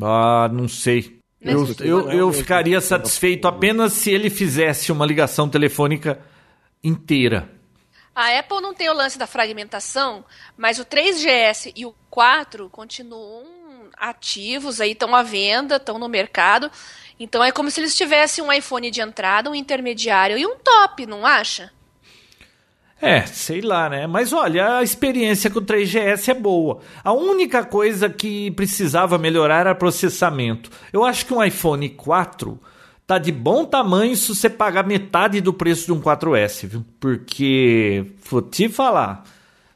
Ah, 0.01 0.49
não 0.51 0.67
sei. 0.67 1.17
Eu, 1.41 1.61
Mas- 1.61 1.79
eu, 1.79 2.11
eu 2.11 2.33
ficaria 2.33 2.81
satisfeito 2.81 3.47
apenas 3.47 3.93
se 3.93 4.11
ele 4.11 4.29
fizesse 4.29 4.91
uma 4.91 5.05
ligação 5.05 5.47
telefônica 5.47 6.19
inteira. 6.83 7.49
A 8.13 8.39
Apple 8.39 8.61
não 8.61 8.73
tem 8.73 8.89
o 8.89 8.93
lance 8.93 9.17
da 9.17 9.27
fragmentação, 9.27 10.25
mas 10.57 10.79
o 10.79 10.85
3GS 10.85 11.71
e 11.75 11.85
o 11.85 11.93
4 12.09 12.67
continuam 12.69 13.45
ativos, 13.95 14.81
aí 14.81 14.91
estão 14.91 15.15
à 15.15 15.21
venda, 15.21 15.75
estão 15.75 15.99
no 15.99 16.09
mercado. 16.09 16.71
Então 17.19 17.43
é 17.43 17.51
como 17.51 17.71
se 17.71 17.79
eles 17.79 17.95
tivessem 17.95 18.43
um 18.43 18.51
iPhone 18.51 18.91
de 18.91 19.01
entrada, 19.01 19.49
um 19.49 19.55
intermediário 19.55 20.37
e 20.37 20.45
um 20.45 20.55
top, 20.57 21.05
não 21.05 21.25
acha? 21.25 21.71
É, 23.01 23.21
sei 23.25 23.61
lá, 23.61 23.89
né? 23.89 24.07
Mas 24.07 24.33
olha, 24.33 24.77
a 24.77 24.83
experiência 24.83 25.49
com 25.49 25.59
o 25.59 25.65
3GS 25.65 26.29
é 26.29 26.33
boa. 26.33 26.79
A 27.03 27.13
única 27.13 27.63
coisa 27.63 28.09
que 28.09 28.49
precisava 28.51 29.17
melhorar 29.17 29.61
era 29.61 29.75
processamento. 29.75 30.71
Eu 30.91 31.05
acho 31.05 31.25
que 31.25 31.33
um 31.33 31.43
iPhone 31.43 31.89
4 31.89 32.59
tá 33.05 33.17
de 33.17 33.31
bom 33.31 33.63
tamanho 33.65 34.15
se 34.15 34.35
você 34.35 34.49
pagar 34.49 34.85
metade 34.85 35.39
do 35.41 35.53
preço 35.53 35.85
de 35.85 35.93
um 35.93 36.01
4S, 36.01 36.67
viu? 36.67 36.85
Porque, 36.99 38.05
vou 38.29 38.41
te 38.41 38.67
falar, 38.67 39.23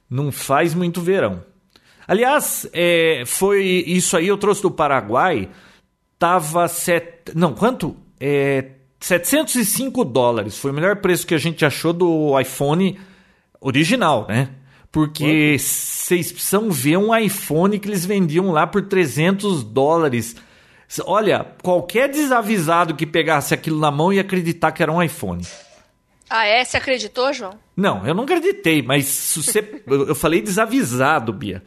não 0.09 0.31
faz 0.31 0.73
muito 0.73 0.99
verão. 0.99 1.43
Aliás, 2.07 2.67
é, 2.73 3.23
foi 3.25 3.63
isso 3.87 4.17
aí, 4.17 4.27
eu 4.27 4.37
trouxe 4.37 4.63
do 4.63 4.71
Paraguai, 4.71 5.47
tava 6.21 6.67
set... 6.67 7.31
não, 7.33 7.51
quanto? 7.51 7.97
É, 8.19 8.65
705 8.99 10.05
dólares, 10.05 10.55
foi 10.55 10.69
o 10.69 10.73
melhor 10.73 10.97
preço 10.97 11.25
que 11.25 11.33
a 11.33 11.39
gente 11.39 11.65
achou 11.65 11.91
do 11.91 12.39
iPhone 12.39 12.99
original, 13.59 14.27
né? 14.29 14.49
Porque 14.91 15.55
vocês 15.57 16.31
precisam 16.31 16.69
ver 16.69 16.97
um 16.97 17.15
iPhone 17.15 17.79
que 17.79 17.87
eles 17.87 18.05
vendiam 18.05 18.51
lá 18.51 18.67
por 18.67 18.83
300 18.83 19.63
dólares. 19.63 20.35
Olha, 21.05 21.43
qualquer 21.63 22.07
desavisado 22.09 22.93
que 22.93 23.07
pegasse 23.07 23.53
aquilo 23.55 23.79
na 23.79 23.89
mão 23.89 24.13
ia 24.13 24.21
acreditar 24.21 24.71
que 24.73 24.83
era 24.83 24.91
um 24.91 25.01
iPhone. 25.01 25.43
Ah, 26.29 26.45
é? 26.45 26.63
Você 26.63 26.77
acreditou, 26.77 27.33
João? 27.33 27.57
Não, 27.75 28.05
eu 28.05 28.13
não 28.13 28.25
acreditei, 28.25 28.83
mas 28.83 29.05
se 29.05 29.41
você, 29.41 29.81
eu 29.87 30.13
falei 30.13 30.39
desavisado, 30.41 31.33
Bia. 31.33 31.63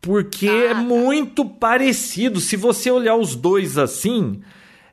Porque 0.00 0.48
é 0.48 0.74
muito 0.74 1.44
parecido. 1.44 2.40
Se 2.40 2.56
você 2.56 2.90
olhar 2.90 3.16
os 3.16 3.34
dois 3.36 3.76
assim, 3.76 4.40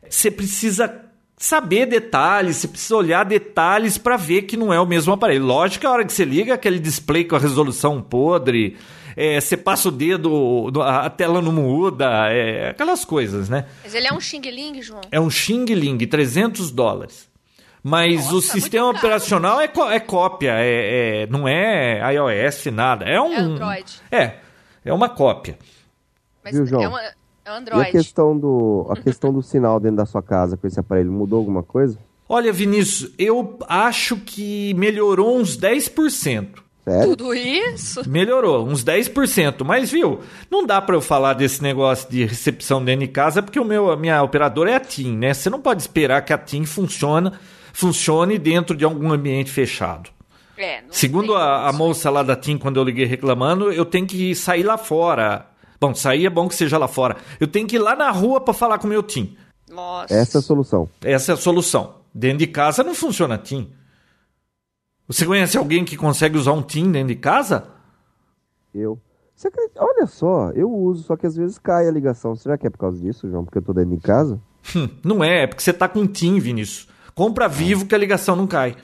você 0.09 0.29
precisa 0.29 1.03
saber 1.37 1.85
detalhes, 1.85 2.57
você 2.57 2.67
precisa 2.67 2.95
olhar 2.95 3.23
detalhes 3.23 3.97
para 3.97 4.17
ver 4.17 4.41
que 4.43 4.57
não 4.57 4.73
é 4.73 4.79
o 4.81 4.85
mesmo 4.85 5.13
aparelho. 5.13 5.45
Lógico 5.45 5.81
que 5.81 5.87
a 5.87 5.91
hora 5.91 6.05
que 6.05 6.11
você 6.11 6.25
liga 6.25 6.53
aquele 6.53 6.79
display 6.79 7.23
com 7.23 7.35
a 7.35 7.39
resolução 7.39 8.01
podre, 8.01 8.75
é, 9.15 9.39
você 9.39 9.55
passa 9.55 9.87
o 9.87 9.91
dedo, 9.91 10.71
a 10.81 11.09
tela 11.09 11.41
não 11.41 11.51
muda, 11.51 12.29
é, 12.29 12.69
aquelas 12.69 13.05
coisas, 13.05 13.47
né? 13.47 13.65
Mas 13.83 13.95
ele 13.95 14.07
é 14.07 14.13
um 14.13 14.19
Xing 14.19 14.41
Ling, 14.41 14.81
João. 14.81 15.01
É 15.11 15.19
um 15.19 15.29
Xing 15.29 15.65
Ling, 15.65 15.99
300 15.99 16.71
dólares. 16.71 17.27
Mas 17.83 18.25
Nossa, 18.25 18.35
o 18.35 18.41
sistema 18.41 18.89
operacional 18.89 19.61
é, 19.61 19.71
é 19.91 19.99
cópia, 19.99 20.51
é, 20.57 21.23
é- 21.23 21.27
não 21.27 21.47
é 21.47 22.01
iOS, 22.13 22.65
nada. 22.65 23.05
É 23.05 23.21
um. 23.21 23.31
É 23.31 23.37
Android. 23.37 23.93
É, 24.11 24.33
é 24.89 24.93
uma 24.93 25.09
cópia. 25.09 25.57
Mas 26.43 26.55
Viu, 26.55 26.65
João? 26.65 26.81
é, 26.83 26.87
uma, 26.87 27.01
é 27.01 27.05
um 27.05 27.11
E 27.45 27.49
a 27.49 27.57
Android. 27.57 27.91
questão, 27.91 28.37
do, 28.37 28.87
a 28.89 28.95
questão 28.95 29.33
do 29.33 29.41
sinal 29.41 29.79
dentro 29.79 29.97
da 29.97 30.05
sua 30.05 30.21
casa 30.21 30.55
com 30.57 30.65
esse 30.67 30.79
aparelho 30.79 31.11
mudou 31.11 31.39
alguma 31.39 31.63
coisa? 31.63 31.97
Olha, 32.29 32.51
Vinícius, 32.51 33.11
eu 33.17 33.57
acho 33.67 34.17
que 34.17 34.73
melhorou 34.73 35.37
uns 35.37 35.57
10%. 35.57 36.47
Sério? 36.83 37.09
Tudo 37.17 37.33
isso. 37.33 38.09
Melhorou, 38.09 38.65
uns 38.65 38.83
10%. 38.83 39.63
Mas, 39.65 39.91
viu, 39.91 40.19
não 40.49 40.65
dá 40.65 40.81
pra 40.81 40.95
eu 40.95 41.01
falar 41.01 41.33
desse 41.33 41.61
negócio 41.61 42.09
de 42.09 42.23
recepção 42.25 42.83
dentro 42.83 43.05
de 43.05 43.11
casa, 43.11 43.41
porque 43.43 43.59
o 43.59 43.65
meu, 43.65 43.91
a 43.91 43.97
minha 43.97 44.21
operadora 44.23 44.71
é 44.71 44.75
a 44.75 44.79
TIM, 44.79 45.17
né? 45.17 45.33
Você 45.33 45.49
não 45.49 45.59
pode 45.61 45.81
esperar 45.81 46.21
que 46.23 46.31
a 46.31 46.37
TIM 46.37 46.65
funciona, 46.65 47.33
funcione 47.73 48.37
dentro 48.37 48.75
de 48.75 48.85
algum 48.85 49.11
ambiente 49.11 49.51
fechado. 49.51 50.09
É, 50.57 50.81
não 50.81 50.91
Segundo 50.91 51.35
a, 51.35 51.69
a 51.69 51.71
moça 51.71 52.09
lá 52.09 52.23
da 52.23 52.35
TIM, 52.35 52.57
quando 52.57 52.77
eu 52.77 52.83
liguei 52.83 53.05
reclamando, 53.05 53.71
eu 53.71 53.85
tenho 53.85 54.07
que 54.07 54.33
sair 54.33 54.63
lá 54.63 54.77
fora. 54.77 55.47
Bom, 55.79 55.93
sair 55.93 56.25
é 56.25 56.29
bom 56.29 56.47
que 56.47 56.55
seja 56.55 56.77
lá 56.77 56.87
fora. 56.87 57.17
Eu 57.39 57.47
tenho 57.47 57.67
que 57.67 57.75
ir 57.75 57.79
lá 57.79 57.95
na 57.95 58.09
rua 58.09 58.41
pra 58.41 58.53
falar 58.53 58.79
com 58.79 58.87
o 58.87 58.89
meu 58.89 59.03
TIM. 59.03 59.37
Nossa. 59.69 60.13
Essa 60.13 60.37
é 60.37 60.39
a 60.39 60.41
solução. 60.41 60.89
Essa 61.03 61.31
é 61.31 61.35
a 61.35 61.37
solução. 61.37 61.95
Dentro 62.13 62.39
de 62.39 62.47
casa 62.47 62.83
não 62.83 62.95
funciona 62.95 63.37
TIM. 63.37 63.71
Você 65.07 65.25
conhece 65.25 65.57
alguém 65.57 65.85
que 65.85 65.95
consegue 65.95 66.37
usar 66.37 66.53
um 66.53 66.61
TIM 66.61 66.91
dentro 66.91 67.09
de 67.09 67.15
casa? 67.15 67.67
Eu. 68.73 68.99
Você 69.35 69.49
acredita? 69.49 69.83
Olha 69.83 70.07
só, 70.07 70.49
eu 70.55 70.71
uso, 70.71 71.03
só 71.03 71.15
que 71.15 71.27
às 71.27 71.35
vezes 71.35 71.59
cai 71.59 71.87
a 71.87 71.91
ligação. 71.91 72.35
Será 72.35 72.57
que 72.57 72.65
é 72.65 72.69
por 72.69 72.79
causa 72.79 72.99
disso, 72.99 73.29
João? 73.29 73.45
Porque 73.45 73.59
eu 73.59 73.61
tô 73.61 73.71
dentro 73.71 73.95
de 73.95 74.01
casa? 74.01 74.41
Hum, 74.75 74.89
não 75.03 75.23
é, 75.23 75.43
é 75.43 75.47
porque 75.47 75.61
você 75.61 75.71
tá 75.71 75.87
com 75.87 75.99
um 75.99 76.07
TIM, 76.07 76.39
Vinícius. 76.39 76.89
Compra 77.13 77.47
vivo 77.47 77.85
que 77.85 77.95
a 77.95 77.97
ligação 77.97 78.35
não 78.35 78.47
cai. 78.47 78.75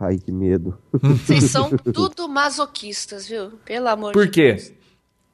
Ai, 0.00 0.16
que 0.18 0.32
medo. 0.32 0.76
Vocês 0.92 1.50
são 1.50 1.68
tudo 1.92 2.26
masoquistas, 2.28 3.28
viu? 3.28 3.50
Pelo 3.64 3.88
amor 3.88 4.12
Por 4.12 4.24
de 4.24 4.30
quê? 4.32 4.52
Deus. 4.54 4.72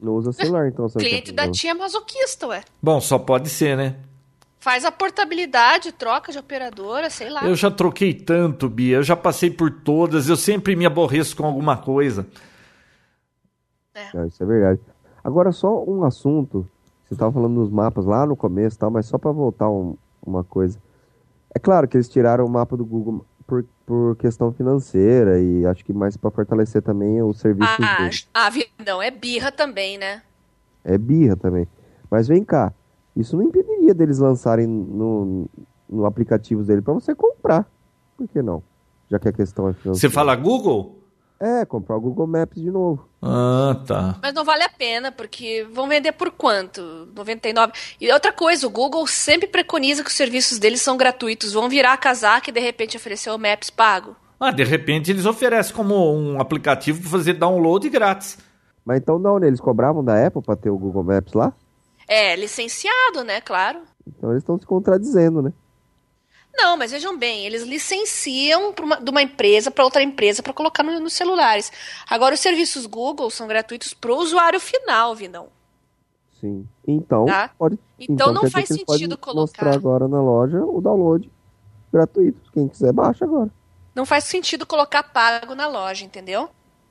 Não 0.00 0.12
usa 0.14 0.32
celular, 0.32 0.68
então. 0.68 0.86
Não 0.86 0.90
cliente 0.92 1.32
quer 1.32 1.46
da 1.46 1.50
tia 1.50 1.70
é 1.70 1.74
masoquista, 1.74 2.48
ué. 2.48 2.62
Bom, 2.82 3.00
só 3.00 3.18
pode 3.18 3.48
ser, 3.48 3.76
né? 3.76 3.96
Faz 4.58 4.84
a 4.84 4.90
portabilidade, 4.90 5.92
troca 5.92 6.32
de 6.32 6.38
operadora, 6.38 7.08
sei 7.08 7.30
lá. 7.30 7.44
Eu 7.46 7.54
já 7.54 7.70
troquei 7.70 8.12
tanto, 8.12 8.68
Bia. 8.68 8.96
Eu 8.96 9.02
já 9.04 9.14
passei 9.16 9.48
por 9.50 9.70
todas. 9.70 10.28
Eu 10.28 10.36
sempre 10.36 10.74
me 10.74 10.84
aborreço 10.84 11.36
com 11.36 11.46
alguma 11.46 11.76
coisa. 11.76 12.26
Não, 14.12 14.26
isso 14.26 14.42
é 14.42 14.46
verdade. 14.46 14.80
Agora, 15.22 15.52
só 15.52 15.82
um 15.84 16.04
assunto. 16.04 16.68
Você 17.04 17.14
estava 17.14 17.32
falando 17.32 17.54
nos 17.54 17.70
mapas 17.70 18.04
lá 18.04 18.26
no 18.26 18.36
começo, 18.36 18.76
e 18.76 18.78
tal, 18.80 18.90
mas 18.90 19.06
só 19.06 19.16
para 19.16 19.30
voltar 19.30 19.70
um- 19.70 19.96
uma 20.24 20.42
coisa. 20.42 20.78
É 21.54 21.58
claro 21.58 21.86
que 21.86 21.96
eles 21.96 22.08
tiraram 22.08 22.44
o 22.44 22.48
mapa 22.50 22.76
do 22.76 22.84
Google 22.84 23.24
por, 23.46 23.64
por 23.86 24.16
questão 24.16 24.52
financeira 24.52 25.38
e 25.40 25.64
acho 25.66 25.84
que 25.84 25.92
mais 25.92 26.16
para 26.16 26.30
fortalecer 26.30 26.82
também 26.82 27.22
os 27.22 27.38
serviços 27.38 27.76
Ah, 27.80 27.96
deles. 27.98 28.28
ah, 28.34 28.50
não, 28.84 29.00
é 29.02 29.10
birra 29.10 29.52
também, 29.52 29.96
né? 29.98 30.22
É 30.84 30.98
birra 30.98 31.36
também. 31.36 31.66
Mas 32.10 32.26
vem 32.28 32.44
cá, 32.44 32.72
isso 33.14 33.36
não 33.36 33.44
impediria 33.44 33.94
deles 33.94 34.18
lançarem 34.18 34.66
no, 34.66 35.46
no 35.88 36.04
aplicativos 36.06 36.66
dele 36.66 36.82
para 36.82 36.94
você 36.94 37.14
comprar. 37.14 37.68
Por 38.16 38.28
que 38.28 38.42
não? 38.42 38.62
Já 39.10 39.18
que 39.18 39.28
a 39.28 39.32
questão 39.32 39.68
é 39.68 39.72
financeira. 39.72 40.00
Você 40.00 40.10
fala 40.10 40.34
Google? 40.34 40.98
É, 41.38 41.66
comprar 41.66 41.96
o 41.96 42.00
Google 42.00 42.26
Maps 42.26 42.60
de 42.60 42.70
novo. 42.70 43.06
Ah, 43.20 43.82
tá. 43.86 44.18
Mas 44.22 44.32
não 44.32 44.44
vale 44.44 44.62
a 44.62 44.68
pena, 44.68 45.12
porque 45.12 45.66
vão 45.70 45.86
vender 45.86 46.12
por 46.12 46.30
quanto? 46.30 47.08
99. 47.14 47.72
E 48.00 48.10
outra 48.10 48.32
coisa, 48.32 48.66
o 48.66 48.70
Google 48.70 49.06
sempre 49.06 49.46
preconiza 49.46 50.02
que 50.02 50.08
os 50.08 50.16
serviços 50.16 50.58
deles 50.58 50.80
são 50.80 50.96
gratuitos. 50.96 51.52
Vão 51.52 51.68
virar 51.68 51.92
a 51.92 51.98
casaca 51.98 52.48
e 52.48 52.52
de 52.52 52.60
repente 52.60 52.96
oferecer 52.96 53.30
o 53.30 53.38
Maps 53.38 53.68
pago. 53.68 54.16
Ah, 54.40 54.50
de 54.50 54.64
repente 54.64 55.10
eles 55.10 55.26
oferecem 55.26 55.74
como 55.74 55.94
um 56.14 56.40
aplicativo 56.40 57.00
para 57.00 57.10
fazer 57.10 57.34
download 57.34 57.88
grátis. 57.90 58.38
Mas 58.84 58.98
então 58.98 59.18
não, 59.18 59.38
né? 59.38 59.48
Eles 59.48 59.60
cobravam 59.60 60.04
da 60.04 60.26
Apple 60.26 60.42
para 60.42 60.56
ter 60.56 60.70
o 60.70 60.78
Google 60.78 61.02
Maps 61.02 61.32
lá? 61.32 61.52
É, 62.08 62.36
licenciado, 62.36 63.24
né? 63.24 63.40
Claro. 63.40 63.80
Então 64.06 64.30
eles 64.30 64.42
estão 64.42 64.58
se 64.58 64.64
contradizendo, 64.64 65.42
né? 65.42 65.52
Não, 66.56 66.76
mas 66.76 66.90
vejam 66.90 67.16
bem, 67.18 67.44
eles 67.44 67.62
licenciam 67.64 68.72
uma- 68.80 68.96
de 68.96 69.10
uma 69.10 69.22
empresa 69.22 69.70
para 69.70 69.84
outra 69.84 70.02
empresa 70.02 70.42
para 70.42 70.52
colocar 70.52 70.82
no- 70.82 70.98
nos 71.00 71.12
celulares. 71.12 71.70
Agora, 72.08 72.34
os 72.34 72.40
serviços 72.40 72.86
Google 72.86 73.30
são 73.30 73.46
gratuitos 73.46 73.92
para 73.92 74.12
o 74.12 74.16
usuário 74.16 74.58
final, 74.58 75.14
Vinão. 75.14 75.48
Sim. 76.40 76.66
Então, 76.86 77.24
Tá. 77.26 77.50
pode. 77.58 77.78
Então 77.98 78.32
não 78.32 78.42
quer 78.42 78.46
dizer 78.48 78.52
faz 78.66 78.68
sentido 78.68 79.16
colocar. 79.18 79.40
mostrar 79.40 79.74
agora 79.74 80.06
na 80.08 80.20
loja 80.20 80.58
o 80.64 80.80
download 80.80 81.30
gratuito. 81.92 82.40
Quem 82.52 82.68
quiser, 82.68 82.92
baixa 82.92 83.24
agora. 83.24 83.50
Não 83.94 84.04
faz 84.04 84.24
sentido 84.24 84.66
colocar 84.66 85.02
pago 85.02 85.54
na 85.54 85.66
loja, 85.66 86.04
entendeu? 86.04 86.50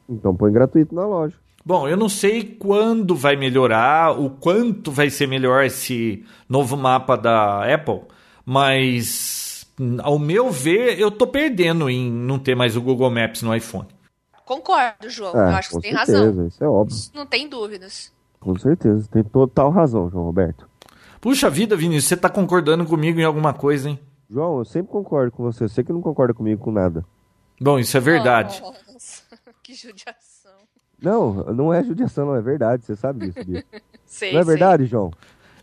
Então 0.09 0.35
põe 0.35 0.51
gratuito 0.51 0.93
na 0.95 1.05
loja. 1.05 1.35
Bom, 1.63 1.87
eu 1.87 1.97
não 1.97 2.09
sei 2.09 2.43
quando 2.43 3.15
vai 3.15 3.35
melhorar, 3.35 4.19
o 4.19 4.29
quanto 4.29 4.91
vai 4.91 5.09
ser 5.09 5.27
melhor 5.27 5.63
esse 5.63 6.23
novo 6.49 6.75
mapa 6.77 7.15
da 7.15 7.71
Apple, 7.73 8.01
mas 8.45 9.34
ao 10.01 10.17
meu 10.19 10.51
ver, 10.51 10.99
eu 10.99 11.11
tô 11.11 11.27
perdendo 11.27 11.89
em 11.89 12.09
não 12.11 12.39
ter 12.39 12.55
mais 12.55 12.75
o 12.75 12.81
Google 12.81 13.09
Maps 13.11 13.41
no 13.41 13.55
iPhone. 13.55 13.87
Concordo, 14.45 15.09
João. 15.09 15.33
É, 15.35 15.51
Eu 15.51 15.55
acho 15.55 15.69
que 15.69 15.75
você 15.75 15.81
tem 15.81 15.91
certeza, 15.95 16.25
razão. 16.25 16.47
Isso 16.47 16.63
é 16.63 16.67
óbvio. 16.67 16.97
Não 17.13 17.25
tem 17.25 17.49
dúvidas. 17.49 18.13
Com 18.39 18.57
certeza. 18.57 19.07
Tem 19.11 19.23
total 19.23 19.71
razão, 19.71 20.09
João 20.09 20.23
Roberto. 20.25 20.69
Puxa 21.19 21.49
vida, 21.49 21.75
Vinícius, 21.75 22.05
você 22.05 22.15
tá 22.17 22.29
concordando 22.29 22.85
comigo 22.85 23.19
em 23.19 23.23
alguma 23.23 23.53
coisa, 23.53 23.89
hein? 23.89 23.99
João, 24.29 24.59
eu 24.59 24.65
sempre 24.65 24.91
concordo 24.91 25.31
com 25.31 25.41
você. 25.43 25.67
Sei 25.67 25.83
que 25.83 25.91
não 25.91 26.01
concorda 26.01 26.33
comigo 26.33 26.63
com 26.63 26.71
nada. 26.71 27.03
Bom, 27.59 27.79
isso 27.79 27.97
é 27.97 27.99
verdade. 27.99 28.61
Nossa, 28.61 29.23
que 29.63 29.73
judiação. 29.73 30.51
Não, 31.01 31.33
não 31.45 31.73
é 31.73 31.83
judiação, 31.83 32.27
não 32.27 32.35
é 32.35 32.41
verdade. 32.41 32.85
Você 32.85 32.95
sabe 32.95 33.27
disso, 33.27 33.43
Bia. 33.45 33.63
Sei, 34.05 34.31
Não 34.31 34.39
é 34.39 34.43
sei. 34.43 34.51
verdade, 34.53 34.85
João? 34.85 35.11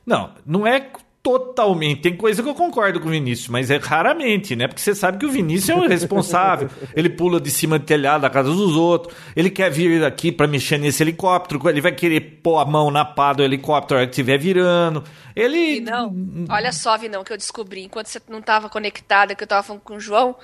Não, 0.04 0.32
não 0.44 0.66
é 0.66 0.90
totalmente. 1.22 2.02
Tem 2.02 2.16
coisa 2.16 2.42
que 2.42 2.48
eu 2.48 2.54
concordo 2.54 2.98
com 2.98 3.06
o 3.06 3.10
Vinícius, 3.10 3.48
mas 3.48 3.70
é 3.70 3.76
raramente, 3.76 4.56
né? 4.56 4.66
Porque 4.66 4.80
você 4.80 4.94
sabe 4.94 5.18
que 5.18 5.26
o 5.26 5.30
Vinícius 5.30 5.68
é 5.70 5.74
o 5.74 5.86
responsável. 5.86 6.68
ele 6.96 7.08
pula 7.08 7.40
de 7.40 7.50
cima 7.50 7.78
do 7.78 7.84
telhado 7.84 8.22
da 8.22 8.30
casa 8.30 8.50
dos 8.50 8.74
outros. 8.74 9.16
Ele 9.36 9.48
quer 9.48 9.70
vir 9.70 10.04
aqui 10.04 10.32
pra 10.32 10.48
mexer 10.48 10.78
nesse 10.78 11.02
helicóptero. 11.02 11.68
Ele 11.68 11.80
vai 11.80 11.92
querer 11.92 12.40
pôr 12.42 12.58
a 12.58 12.64
mão 12.64 12.90
na 12.90 13.04
pá 13.04 13.32
do 13.32 13.42
helicóptero 13.42 13.94
na 13.94 14.00
hora 14.00 14.06
que 14.08 14.12
estiver 14.12 14.36
virando. 14.36 15.04
Ele. 15.36 15.74
Vinão, 15.74 16.12
olha 16.48 16.72
só, 16.72 16.98
Vinão, 16.98 17.22
que 17.22 17.32
eu 17.32 17.36
descobri. 17.36 17.84
Enquanto 17.84 18.06
você 18.06 18.20
não 18.28 18.40
estava 18.40 18.68
conectada, 18.68 19.34
que 19.34 19.42
eu 19.42 19.46
estava 19.46 19.62
falando 19.62 19.82
com 19.82 19.94
o 19.94 20.00
João, 20.00 20.34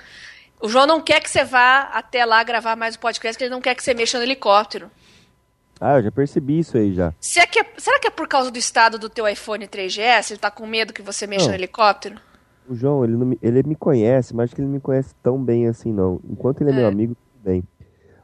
o 0.60 0.68
João 0.68 0.86
não 0.86 1.00
quer 1.00 1.20
que 1.20 1.28
você 1.28 1.42
vá 1.42 1.90
até 1.92 2.24
lá 2.24 2.42
gravar 2.44 2.76
mais 2.76 2.94
o 2.94 3.00
podcast, 3.00 3.34
porque 3.34 3.44
ele 3.44 3.54
não 3.54 3.60
quer 3.60 3.74
que 3.74 3.82
você 3.82 3.94
mexa 3.94 4.16
no 4.16 4.24
helicóptero. 4.24 4.88
Ah, 5.80 5.98
eu 5.98 6.02
já 6.04 6.10
percebi 6.12 6.58
isso 6.58 6.76
aí 6.76 6.92
já. 6.92 7.12
Será 7.20 7.46
que, 7.46 7.60
é, 7.60 7.66
será 7.76 7.98
que 8.00 8.08
é 8.08 8.10
por 8.10 8.26
causa 8.26 8.50
do 8.50 8.58
estado 8.58 8.98
do 8.98 9.08
teu 9.08 9.26
iPhone 9.28 9.66
3GS? 9.66 10.30
Ele 10.32 10.38
tá 10.40 10.50
com 10.50 10.66
medo 10.66 10.92
que 10.92 11.02
você 11.02 11.26
mexa 11.26 11.44
Não. 11.44 11.50
no 11.50 11.54
helicóptero? 11.56 12.16
O 12.68 12.74
João, 12.74 13.04
ele, 13.04 13.14
não 13.16 13.26
me, 13.26 13.38
ele 13.42 13.62
me 13.62 13.74
conhece, 13.74 14.34
mas 14.34 14.44
acho 14.44 14.54
que 14.54 14.60
ele 14.60 14.66
não 14.68 14.74
me 14.74 14.80
conhece 14.80 15.14
tão 15.22 15.42
bem 15.42 15.66
assim, 15.68 15.92
não. 15.92 16.20
Enquanto 16.28 16.60
ele 16.60 16.70
é, 16.70 16.74
meu 16.74 16.84
É. 16.84 16.88
amigo, 16.88 17.14
tudo 17.14 17.42
bem. 17.44 17.62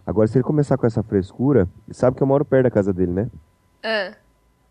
Agora, 0.07 0.27
se 0.29 0.37
ele 0.37 0.43
começar 0.45 0.77
com 0.77 0.87
essa 0.87 1.03
frescura, 1.03 1.69
ele 1.89 1.95
sabe 1.97 2.17
que 2.17 2.23
eu 2.23 2.27
moro 2.27 2.45
perto 2.45 2.65
da 2.65 2.71
casa 2.71 2.93
dele, 2.93 3.13
né? 3.13 3.29
Ah, 3.83 4.13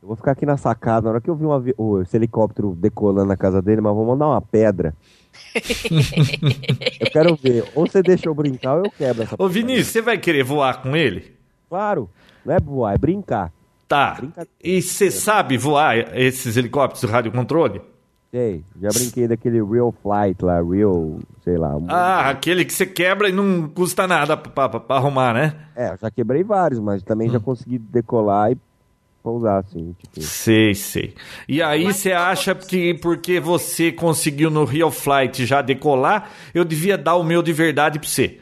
Eu 0.01 0.07
vou 0.09 0.15
ficar 0.17 0.33
aqui 0.33 0.45
na 0.45 0.57
sacada, 0.57 1.05
na 1.05 1.11
hora 1.11 1.21
que 1.21 1.29
eu 1.29 1.35
vi 1.35 1.45
um 1.45 1.53
avi- 1.53 1.73
o- 1.77 2.01
esse 2.01 2.15
helicóptero 2.17 2.75
decolando 2.75 3.27
na 3.29 3.37
casa 3.37 3.61
dele, 3.61 3.79
mas 3.81 3.93
vou 3.95 4.05
mandar 4.05 4.27
uma 4.27 4.41
pedra. 4.41 4.93
eu 6.99 7.09
quero 7.11 7.35
ver. 7.35 7.63
Ou 7.73 7.87
você 7.87 8.03
deixa 8.03 8.27
eu 8.27 8.35
brincar 8.35 8.75
ou 8.75 8.85
eu 8.85 8.91
quebro 8.91 9.23
essa 9.23 9.35
Ô, 9.39 9.47
Vinícius, 9.47 9.87
você 9.87 10.01
vai 10.01 10.17
querer 10.17 10.43
voar 10.43 10.81
com 10.81 10.95
ele? 10.95 11.33
Claro, 11.69 12.09
não 12.45 12.53
é 12.55 12.59
voar, 12.59 12.93
é 12.93 12.97
brincar. 12.97 13.51
Tá. 13.87 14.15
Brincadeira. 14.15 14.49
E 14.63 14.81
você 14.81 15.11
sabe 15.11 15.57
voar 15.57 15.97
esses 16.17 16.57
helicópteros 16.57 17.01
de 17.01 17.07
radiocontrole? 17.07 17.81
Sei, 18.31 18.63
já 18.81 18.89
brinquei 18.89 19.27
daquele 19.27 19.63
Real 19.63 19.93
Flight 20.01 20.43
lá, 20.43 20.55
Real, 20.61 21.19
sei 21.43 21.55
lá. 21.55 21.75
um- 21.77 21.85
Ah, 21.87 22.29
aquele 22.31 22.65
que 22.65 22.73
você 22.73 22.85
quebra 22.85 23.29
e 23.29 23.31
não 23.31 23.67
custa 23.69 24.07
nada 24.07 24.35
pra, 24.35 24.67
pra- 24.67 24.79
pra 24.79 24.95
arrumar, 24.95 25.33
né? 25.35 25.53
É, 25.75 25.91
eu 25.91 25.97
já 26.01 26.09
quebrei 26.09 26.43
vários, 26.43 26.79
mas 26.79 27.03
também 27.03 27.29
Hum. 27.29 27.33
já 27.33 27.39
consegui 27.39 27.77
decolar 27.77 28.51
e 28.51 28.57
pousar 29.21 29.59
assim, 29.59 29.95
tipo. 30.01 30.19
Sei, 30.25 30.73
sei. 30.73 31.13
E 31.47 31.61
aí 31.61 31.83
você 31.83 32.11
acha 32.11 32.55
que 32.55 32.95
porque 32.95 33.39
você 33.39 33.91
conseguiu 33.91 34.49
no 34.49 34.65
Real 34.65 34.89
Flight 34.89 35.45
já 35.45 35.61
decolar, 35.61 36.31
eu 36.55 36.65
devia 36.65 36.97
dar 36.97 37.15
o 37.17 37.23
meu 37.23 37.43
de 37.43 37.53
verdade 37.53 37.99
pra 37.99 38.09
você? 38.09 38.39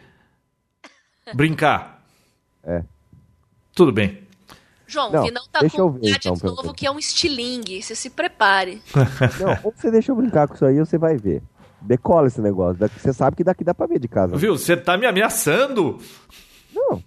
Brincar. 1.35 2.01
É. 2.63 2.83
Tudo 3.73 3.91
bem. 3.91 4.19
João, 4.88 5.10
Não, 5.12 5.21
o 5.21 5.25
Vinão 5.25 5.43
tá 5.49 5.60
deixa 5.62 5.77
com 5.77 5.81
eu 5.84 5.88
um 5.88 5.91
ver, 5.91 5.99
gadget 6.01 6.27
então, 6.27 6.53
novo 6.55 6.73
que 6.73 6.86
é 6.86 6.91
um 6.91 6.99
estilingue. 6.99 7.81
Você 7.81 7.95
se 7.95 8.10
prepare. 8.10 8.81
Não, 9.39 9.57
ou 9.63 9.73
você 9.75 9.89
deixa 9.89 10.12
eu 10.12 10.15
brincar 10.15 10.47
com 10.47 10.55
isso 10.55 10.65
aí 10.65 10.79
ou 10.79 10.86
você 10.86 10.97
vai 10.97 11.15
ver. 11.17 11.41
Decola 11.81 12.27
esse 12.27 12.41
negócio. 12.41 12.77
Você 12.97 13.13
sabe 13.13 13.38
que 13.38 13.43
daqui 13.43 13.63
dá 13.63 13.73
pra 13.73 13.88
ver 13.88 13.99
de 13.99 14.07
casa. 14.07 14.36
Viu? 14.36 14.57
Você 14.57 14.75
tá 14.75 14.97
me 14.97 15.05
ameaçando? 15.05 15.97
Não. 16.75 17.01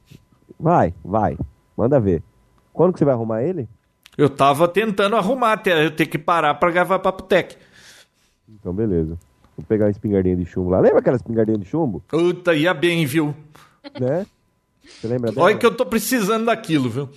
Vai, 0.59 0.95
vai. 1.05 1.37
Manda 1.77 2.01
ver. 2.01 2.23
Quando 2.73 2.93
que 2.93 2.99
você 2.99 3.05
vai 3.05 3.15
arrumar 3.15 3.43
ele? 3.43 3.69
Eu 4.17 4.31
tava 4.31 4.67
tentando 4.67 5.17
arrumar 5.17 5.53
até 5.53 5.85
eu 5.85 5.91
ter 5.91 6.07
que 6.07 6.19
parar 6.19 6.55
pra 6.55 6.71
gravar 6.71 6.99
Papo 7.01 7.23
Tech. 7.25 7.57
Então, 8.49 8.73
beleza. 8.73 9.19
Vou 9.57 9.65
pegar 9.67 9.85
uma 9.85 9.91
espingardinha 9.91 10.37
de 10.37 10.45
chumbo 10.47 10.71
lá. 10.71 10.81
Lembra 10.81 11.01
aquela 11.01 11.17
espingardinha 11.17 11.59
de 11.59 11.67
chumbo? 11.67 12.03
Puta, 12.09 12.55
ia 12.55 12.73
bem, 12.75 13.05
viu? 13.07 13.35
Né? 14.01 14.27
Você 14.87 15.07
lembra 15.09 15.31
dela? 15.33 15.47
Olha 15.47 15.57
que 15.59 15.65
eu 15.67 15.75
tô 15.75 15.85
precisando 15.87 16.47
daquilo, 16.47 16.89
viu? 16.91 17.09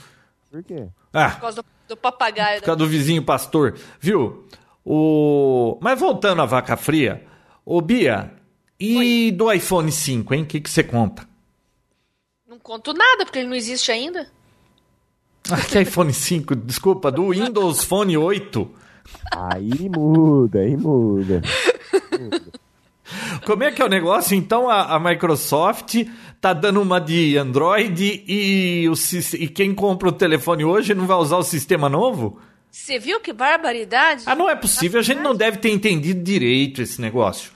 Por 0.51 0.63
quê? 0.63 0.87
Ah, 1.13 1.31
Por 1.31 1.41
causa 1.41 1.61
do, 1.61 1.67
do 1.89 1.97
papagaio. 1.97 2.59
por 2.59 2.65
causa 2.65 2.77
do 2.79 2.87
vizinho 2.87 3.23
pastor, 3.23 3.75
viu? 3.99 4.45
O... 4.85 5.77
Mas 5.81 5.99
voltando 5.99 6.41
à 6.41 6.45
vaca 6.45 6.77
fria, 6.77 7.25
ô 7.65 7.81
Bia, 7.81 8.31
e 8.79 9.31
do 9.31 9.51
iPhone 9.51 9.91
5, 9.91 10.33
hein? 10.33 10.43
O 10.43 10.45
que 10.45 10.61
que 10.61 10.69
você 10.69 10.83
conta? 10.83 11.27
Não 12.47 12.57
conto 12.59 12.93
nada, 12.93 13.25
porque 13.25 13.39
ele 13.39 13.49
não 13.49 13.55
existe 13.55 13.91
ainda. 13.91 14.27
Ah, 15.49 15.61
que 15.61 15.79
iPhone 15.79 16.11
5, 16.13 16.53
desculpa, 16.57 17.09
do 17.09 17.29
Windows 17.29 17.81
Phone 17.85 18.17
8. 18.17 18.69
Aí 19.33 19.87
muda, 19.89 20.59
aí 20.59 20.75
muda. 20.75 21.41
Como 23.45 23.63
é 23.63 23.71
que 23.71 23.81
é 23.81 23.85
o 23.85 23.89
negócio? 23.89 24.35
Então 24.35 24.69
a, 24.69 24.93
a 24.95 24.99
Microsoft 24.99 25.95
tá 26.39 26.53
dando 26.53 26.81
uma 26.81 26.99
de 26.99 27.37
Android 27.37 28.23
e, 28.27 28.87
o, 28.89 28.93
e 29.35 29.47
quem 29.47 29.73
compra 29.73 30.09
o 30.09 30.11
telefone 30.11 30.63
hoje 30.63 30.93
não 30.93 31.07
vai 31.07 31.17
usar 31.17 31.37
o 31.37 31.43
sistema 31.43 31.89
novo? 31.89 32.39
Você 32.71 32.99
viu 32.99 33.19
que 33.19 33.33
barbaridade? 33.33 34.23
Ah, 34.25 34.35
não 34.35 34.49
é 34.49 34.55
possível. 34.55 34.99
A 34.99 35.03
gente 35.03 35.19
não 35.19 35.35
deve 35.35 35.57
ter 35.57 35.69
entendido 35.69 36.21
direito 36.21 36.81
esse 36.81 37.01
negócio. 37.01 37.51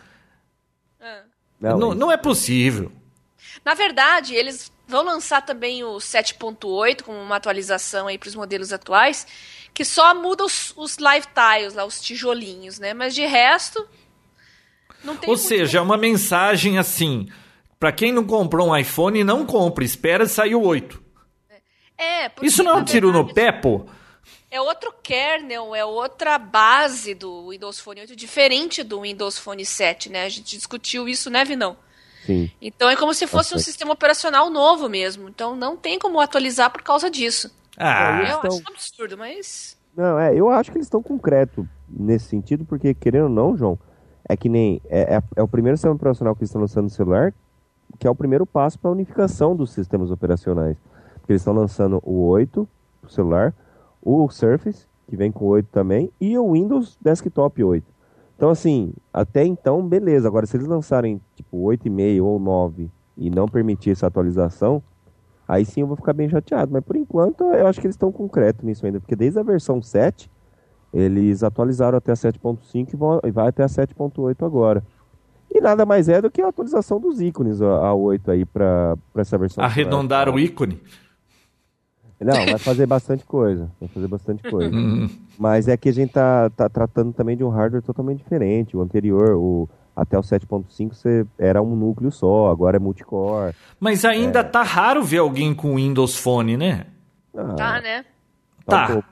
Ah. 0.99 1.21
Não, 1.59 1.77
não, 1.77 1.95
não 1.95 2.11
é 2.11 2.17
possível. 2.17 2.91
Na 3.63 3.73
verdade, 3.75 4.33
eles 4.33 4.71
vão 4.87 5.03
lançar 5.03 5.41
também 5.41 5.83
o 5.83 5.97
7.8 5.97 7.03
com 7.03 7.13
uma 7.13 7.35
atualização 7.35 8.07
aí 8.07 8.17
para 8.17 8.27
os 8.27 8.35
modelos 8.35 8.73
atuais, 8.73 9.27
que 9.73 9.85
só 9.85 10.13
muda 10.15 10.43
os, 10.43 10.73
os 10.75 10.97
live 10.97 11.27
tiles, 11.27 11.73
lá, 11.73 11.85
os 11.85 12.01
tijolinhos, 12.01 12.79
né? 12.79 12.93
Mas 12.93 13.13
de 13.13 13.25
resto, 13.25 13.87
não 15.03 15.15
tem 15.15 15.29
Ou 15.29 15.37
seja, 15.37 15.77
é 15.77 15.81
uma 15.81 15.97
mensagem 15.97 16.77
assim, 16.77 17.29
para 17.81 17.91
quem 17.91 18.11
não 18.11 18.23
comprou 18.23 18.69
um 18.69 18.77
iPhone, 18.77 19.23
não 19.23 19.43
compre, 19.43 19.83
espera 19.83 20.27
sair 20.27 20.53
o 20.53 20.61
8. 20.61 21.01
É, 21.97 22.29
porque, 22.29 22.45
Isso 22.45 22.61
não 22.61 22.73
é 22.73 22.75
um 22.75 22.83
tiro 22.83 23.11
no 23.11 23.33
pé, 23.33 23.51
pô? 23.51 23.87
É 24.51 24.61
outro 24.61 24.93
kernel, 25.01 25.73
é 25.73 25.83
outra 25.83 26.37
base 26.37 27.15
do 27.15 27.49
Windows 27.49 27.79
Phone 27.79 28.01
8, 28.01 28.15
diferente 28.15 28.83
do 28.83 29.01
Windows 29.01 29.39
Phone 29.39 29.65
7, 29.65 30.11
né? 30.11 30.25
A 30.25 30.29
gente 30.29 30.55
discutiu 30.55 31.09
isso, 31.09 31.31
né, 31.31 31.43
Vinão? 31.43 31.75
Sim. 32.23 32.51
Então 32.61 32.87
é 32.87 32.95
como 32.95 33.15
se 33.15 33.25
fosse 33.25 33.55
um 33.55 33.57
sistema 33.57 33.93
operacional 33.93 34.51
novo 34.51 34.87
mesmo. 34.87 35.27
Então 35.27 35.55
não 35.55 35.75
tem 35.75 35.97
como 35.97 36.19
atualizar 36.19 36.69
por 36.69 36.83
causa 36.83 37.09
disso. 37.09 37.49
Ah, 37.75 38.19
eu 38.19 38.35
estão... 38.35 38.51
acho 38.51 38.59
um 38.59 38.73
absurdo, 38.73 39.17
mas. 39.17 39.75
Não, 39.97 40.19
é, 40.19 40.35
eu 40.35 40.51
acho 40.51 40.71
que 40.71 40.77
eles 40.77 40.85
estão 40.85 41.01
concreto 41.01 41.67
nesse 41.89 42.25
sentido, 42.25 42.63
porque, 42.63 42.93
querendo 42.93 43.23
ou 43.23 43.29
não, 43.29 43.57
João, 43.57 43.79
é 44.29 44.37
que 44.37 44.47
nem. 44.47 44.79
É, 44.87 45.15
é, 45.15 45.23
é 45.37 45.41
o 45.41 45.47
primeiro 45.47 45.77
sistema 45.77 45.95
operacional 45.95 46.35
que 46.35 46.41
eles 46.41 46.49
estão 46.49 46.61
lançando 46.61 46.83
no 46.83 46.89
celular, 46.91 47.33
que 48.01 48.07
é 48.07 48.09
o 48.09 48.15
primeiro 48.15 48.47
passo 48.47 48.79
para 48.79 48.89
a 48.89 48.93
unificação 48.93 49.55
dos 49.55 49.69
sistemas 49.69 50.09
operacionais. 50.09 50.75
Porque 51.19 51.33
eles 51.33 51.41
estão 51.43 51.53
lançando 51.53 52.01
o 52.03 52.25
8 52.25 52.67
o 53.03 53.07
celular, 53.07 53.53
o 54.01 54.27
Surface, 54.27 54.87
que 55.07 55.15
vem 55.15 55.31
com 55.31 55.45
8 55.45 55.67
também, 55.71 56.11
e 56.19 56.35
o 56.35 56.53
Windows 56.53 56.97
Desktop 56.99 57.63
8. 57.63 57.85
Então, 58.35 58.49
assim, 58.49 58.91
até 59.13 59.45
então, 59.45 59.87
beleza. 59.87 60.27
Agora, 60.27 60.47
se 60.47 60.57
eles 60.57 60.65
lançarem 60.65 61.21
tipo 61.35 61.57
8,5 61.57 62.23
ou 62.23 62.39
9 62.39 62.89
e 63.15 63.29
não 63.29 63.47
permitir 63.47 63.91
essa 63.91 64.07
atualização, 64.07 64.81
aí 65.47 65.63
sim 65.63 65.81
eu 65.81 65.87
vou 65.87 65.95
ficar 65.95 66.13
bem 66.13 66.27
chateado. 66.27 66.71
Mas 66.73 66.83
por 66.83 66.95
enquanto, 66.95 67.43
eu 67.43 67.67
acho 67.67 67.79
que 67.79 67.85
eles 67.85 67.95
estão 67.95 68.11
concreto 68.11 68.65
nisso 68.65 68.83
ainda, 68.83 68.99
porque 68.99 69.15
desde 69.15 69.37
a 69.37 69.43
versão 69.43 69.79
7, 69.79 70.27
eles 70.91 71.43
atualizaram 71.43 71.99
até 71.99 72.13
a 72.13 72.15
7.5 72.15 73.21
e, 73.23 73.27
e 73.27 73.31
vai 73.31 73.49
até 73.49 73.61
a 73.63 73.67
7.8 73.67 74.43
agora. 74.43 74.83
E 75.53 75.59
nada 75.59 75.85
mais 75.85 76.07
é 76.07 76.21
do 76.21 76.31
que 76.31 76.41
a 76.41 76.47
atualização 76.47 76.99
dos 76.99 77.19
ícones, 77.19 77.61
a, 77.61 77.87
a 77.87 77.93
8 77.93 78.31
aí, 78.31 78.45
para 78.45 78.97
essa 79.15 79.37
versão. 79.37 79.63
Arredondar 79.63 80.29
o 80.29 80.39
ícone? 80.39 80.81
Não, 82.21 82.45
vai 82.45 82.57
fazer 82.59 82.85
bastante 82.85 83.25
coisa. 83.25 83.69
Vai 83.79 83.89
fazer 83.89 84.07
bastante 84.07 84.49
coisa. 84.49 84.71
Mas 85.37 85.67
é 85.67 85.75
que 85.75 85.89
a 85.89 85.93
gente 85.93 86.13
tá, 86.13 86.49
tá 86.51 86.69
tratando 86.69 87.11
também 87.11 87.35
de 87.35 87.43
um 87.43 87.49
hardware 87.49 87.81
totalmente 87.81 88.19
diferente. 88.19 88.77
O 88.77 88.81
anterior, 88.81 89.35
o, 89.35 89.67
até 89.95 90.17
o 90.17 90.21
7.5 90.21 91.27
era 91.37 91.61
um 91.61 91.75
núcleo 91.75 92.11
só, 92.11 92.49
agora 92.51 92.77
é 92.77 92.79
multicore. 92.79 93.55
Mas 93.79 94.05
ainda 94.05 94.39
é... 94.39 94.43
tá 94.43 94.61
raro 94.61 95.03
ver 95.03 95.17
alguém 95.17 95.53
com 95.53 95.75
Windows 95.75 96.15
Phone, 96.15 96.55
né? 96.55 96.85
Ah, 97.35 97.53
tá, 97.55 97.81
né? 97.81 98.05
Tá. 98.65 98.87
Tá, 98.87 99.03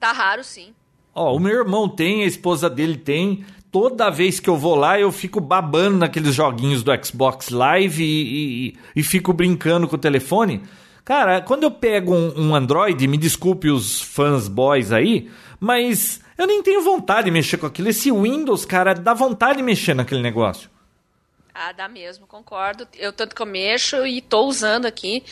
tá 0.00 0.12
raro, 0.12 0.42
sim. 0.42 0.72
Ó, 1.14 1.34
o 1.34 1.38
meu 1.38 1.58
irmão 1.58 1.88
tem, 1.88 2.24
a 2.24 2.26
esposa 2.26 2.68
dele 2.68 2.96
tem. 2.96 3.44
Toda 3.70 4.10
vez 4.10 4.40
que 4.40 4.48
eu 4.48 4.56
vou 4.56 4.74
lá, 4.74 4.98
eu 4.98 5.12
fico 5.12 5.40
babando 5.40 5.98
naqueles 5.98 6.34
joguinhos 6.34 6.82
do 6.82 6.92
Xbox 7.04 7.50
Live 7.50 8.02
e, 8.02 8.68
e, 8.68 8.76
e 8.96 9.02
fico 9.02 9.32
brincando 9.32 9.88
com 9.88 9.96
o 9.96 9.98
telefone. 9.98 10.62
Cara, 11.04 11.40
quando 11.40 11.62
eu 11.64 11.70
pego 11.70 12.14
um, 12.14 12.32
um, 12.36 12.54
Android, 12.54 13.06
me 13.06 13.16
desculpe 13.16 13.68
os 13.68 14.00
fãs 14.00 14.48
boys 14.48 14.92
aí, 14.92 15.30
mas 15.60 16.20
eu 16.36 16.46
nem 16.46 16.62
tenho 16.62 16.82
vontade 16.82 17.26
de 17.26 17.30
mexer 17.30 17.58
com 17.58 17.66
aquilo. 17.66 17.88
Esse 17.88 18.10
Windows, 18.10 18.64
cara, 18.64 18.94
dá 18.94 19.14
vontade 19.14 19.58
de 19.58 19.62
mexer 19.62 19.94
naquele 19.94 20.22
negócio. 20.22 20.68
Ah, 21.58 21.72
dá 21.72 21.88
mesmo, 21.88 22.26
concordo. 22.26 22.86
Eu 22.98 23.14
tanto 23.14 23.34
que 23.34 23.40
eu 23.40 23.46
mexo 23.46 24.06
e 24.06 24.18
estou 24.18 24.46
usando 24.46 24.84
aqui 24.84 25.24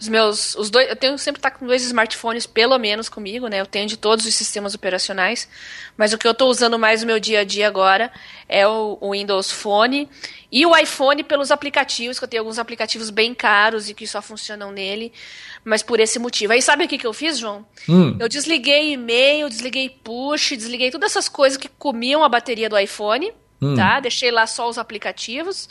os 0.00 0.06
meus, 0.06 0.54
os 0.54 0.70
dois, 0.70 0.88
eu 0.88 0.94
tenho 0.94 1.18
sempre 1.18 1.42
tá 1.42 1.50
com 1.50 1.66
dois 1.66 1.82
smartphones 1.82 2.46
pelo 2.46 2.78
menos 2.78 3.08
comigo, 3.08 3.48
né? 3.48 3.60
Eu 3.60 3.66
tenho 3.66 3.88
de 3.88 3.96
todos 3.96 4.24
os 4.24 4.32
sistemas 4.32 4.76
operacionais, 4.76 5.48
mas 5.96 6.12
o 6.12 6.18
que 6.18 6.24
eu 6.24 6.30
estou 6.30 6.48
usando 6.48 6.78
mais 6.78 7.00
no 7.00 7.08
meu 7.08 7.18
dia 7.18 7.40
a 7.40 7.44
dia 7.44 7.66
agora 7.66 8.12
é 8.48 8.64
o, 8.64 8.96
o, 9.00 9.10
Windows 9.10 9.50
Phone 9.50 10.08
e 10.52 10.64
o 10.64 10.76
iPhone 10.76 11.24
pelos 11.24 11.50
aplicativos, 11.50 12.16
que 12.16 12.24
eu 12.24 12.28
tenho 12.28 12.42
alguns 12.42 12.60
aplicativos 12.60 13.10
bem 13.10 13.34
caros 13.34 13.88
e 13.88 13.94
que 13.94 14.06
só 14.06 14.22
funcionam 14.22 14.70
nele, 14.70 15.12
mas 15.64 15.82
por 15.82 15.98
esse 15.98 16.16
motivo. 16.20 16.52
Aí 16.52 16.62
sabe 16.62 16.84
o 16.84 16.88
que, 16.88 16.96
que 16.96 17.06
eu 17.08 17.12
fiz, 17.12 17.40
João? 17.40 17.66
Hum. 17.88 18.16
Eu 18.20 18.28
desliguei 18.28 18.92
e-mail, 18.92 19.48
desliguei 19.48 19.90
push, 19.90 20.50
desliguei 20.50 20.92
todas 20.92 21.10
essas 21.10 21.28
coisas 21.28 21.58
que 21.58 21.68
comiam 21.68 22.22
a 22.22 22.28
bateria 22.28 22.68
do 22.68 22.78
iPhone 22.78 23.32
hum. 23.62 23.74
tá? 23.74 24.00
Deixei 24.00 24.30
lá 24.30 24.46
só 24.46 24.68
os 24.68 24.76
aplicativos. 24.76 25.68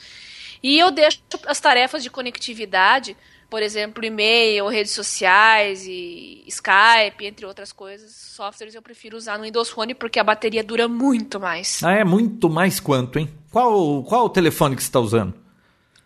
E 0.63 0.77
eu 0.79 0.91
deixo 0.91 1.19
as 1.47 1.59
tarefas 1.59 2.03
de 2.03 2.09
conectividade, 2.09 3.17
por 3.49 3.61
exemplo, 3.61 4.05
e-mail, 4.05 4.67
redes 4.67 4.93
sociais 4.93 5.85
e 5.85 6.43
Skype, 6.47 7.25
entre 7.25 7.45
outras 7.45 7.73
coisas, 7.73 8.11
softwares 8.11 8.75
eu 8.75 8.81
prefiro 8.81 9.17
usar 9.17 9.37
no 9.37 9.43
Windows 9.43 9.69
Phone 9.69 9.93
porque 9.93 10.19
a 10.19 10.23
bateria 10.23 10.63
dura 10.63 10.87
muito 10.87 11.39
mais. 11.39 11.83
Ah, 11.83 11.93
é 11.93 12.03
muito 12.03 12.49
mais 12.49 12.79
quanto, 12.79 13.19
hein? 13.19 13.29
Qual, 13.51 14.03
qual 14.03 14.25
o 14.25 14.29
telefone 14.29 14.75
que 14.75 14.81
você 14.81 14.87
está 14.87 14.99
usando? 14.99 15.33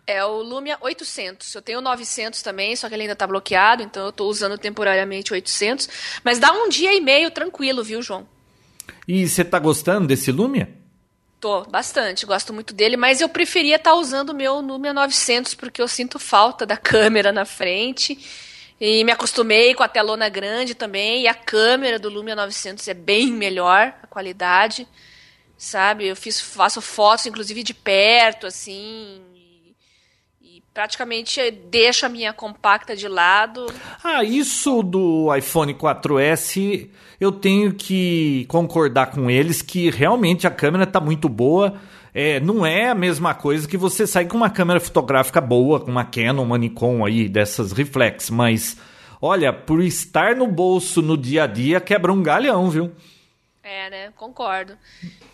É 0.08 0.24
o 0.24 0.42
Lumia 0.42 0.78
800. 0.82 1.54
Eu 1.54 1.62
tenho 1.62 1.82
900 1.82 2.42
também, 2.42 2.76
só 2.76 2.88
que 2.88 2.96
ele 2.96 3.04
ainda 3.04 3.14
está 3.14 3.28
bloqueado, 3.28 3.84
então 3.84 4.04
eu 4.04 4.10
estou 4.10 4.30
usando 4.30 4.58
temporariamente 4.58 5.34
800. 5.34 5.90
Mas 6.24 6.40
dá 6.40 6.52
um 6.52 6.70
dia 6.70 6.94
e 6.94 7.02
meio 7.02 7.30
tranquilo, 7.32 7.84
viu, 7.84 8.02
João? 8.02 8.28
E 9.08 9.28
você 9.28 9.42
está 9.42 9.60
gostando 9.60 10.08
desse 10.08 10.32
Lumia? 10.32 10.85
Tô, 11.40 11.64
bastante. 11.64 12.26
Gosto 12.26 12.54
muito 12.54 12.74
dele, 12.74 12.98
mas 12.98 13.22
eu 13.22 13.30
preferia 13.30 13.76
estar 13.76 13.92
tá 13.92 13.96
usando 13.96 14.30
o 14.30 14.34
meu 14.34 14.60
Lumia 14.60 14.94
900 14.94 15.54
porque 15.56 15.82
eu 15.82 15.88
sinto 15.88 16.18
falta 16.18 16.66
da 16.66 16.78
câmera 16.78 17.32
na 17.32 17.46
frente. 17.46 18.18
E 18.80 19.04
me 19.04 19.12
acostumei 19.12 19.74
com 19.74 19.84
a 19.84 19.88
telona 19.88 20.28
grande 20.30 20.76
também. 20.76 21.24
E 21.24 21.28
a 21.28 21.34
câmera 21.34 22.00
do 22.00 22.10
Lumia 22.10 22.36
900 22.36 22.88
é 22.88 22.94
bem 22.94 23.28
melhor, 23.32 23.94
a 24.02 24.08
qualidade. 24.08 24.88
Sabe? 25.58 26.08
Eu 26.08 26.16
fiz, 26.16 26.42
faço 26.42 26.82
fotos, 26.82 27.26
inclusive 27.26 27.64
de 27.64 27.74
perto, 27.74 28.48
assim 28.48 29.35
praticamente 30.76 31.40
deixo 31.72 32.06
a 32.06 32.10
minha 32.10 32.34
compacta 32.34 32.98
de 32.98 33.08
lado. 33.08 33.66
Ah, 34.04 34.26
isso 34.26 34.84
do 34.84 35.34
iPhone 35.34 35.74
4S, 35.74 36.90
eu 37.18 37.32
tenho 37.32 37.74
que 37.74 38.46
concordar 38.50 39.10
com 39.10 39.32
eles 39.32 39.62
que 39.62 39.90
realmente 39.90 40.46
a 40.46 40.52
câmera 40.52 40.84
está 40.84 41.00
muito 41.00 41.30
boa. 41.30 41.76
É, 42.14 42.42
não 42.42 42.66
é 42.66 42.90
a 42.90 42.96
mesma 42.96 43.34
coisa 43.34 43.66
que 43.66 43.78
você 43.78 44.06
sair 44.06 44.28
com 44.28 44.36
uma 44.36 44.50
câmera 44.50 44.82
fotográfica 44.82 45.40
boa, 45.40 45.80
com 45.80 45.90
uma 45.90 46.04
Canon, 46.04 46.44
uma 46.44 46.58
Nikon 46.58 47.06
aí, 47.06 47.30
dessas 47.30 47.72
reflex, 47.72 48.30
mas 48.30 48.78
olha, 49.22 49.54
por 49.54 49.82
estar 49.82 50.36
no 50.36 50.46
bolso 50.46 51.02
no 51.02 51.18
dia 51.18 51.46
a 51.46 51.48
dia, 51.48 51.80
quebra 51.80 52.12
um 52.12 52.22
galhão, 52.22 52.70
viu? 52.70 52.92
É, 53.66 53.90
né? 53.90 54.14
Concordo. 54.16 54.78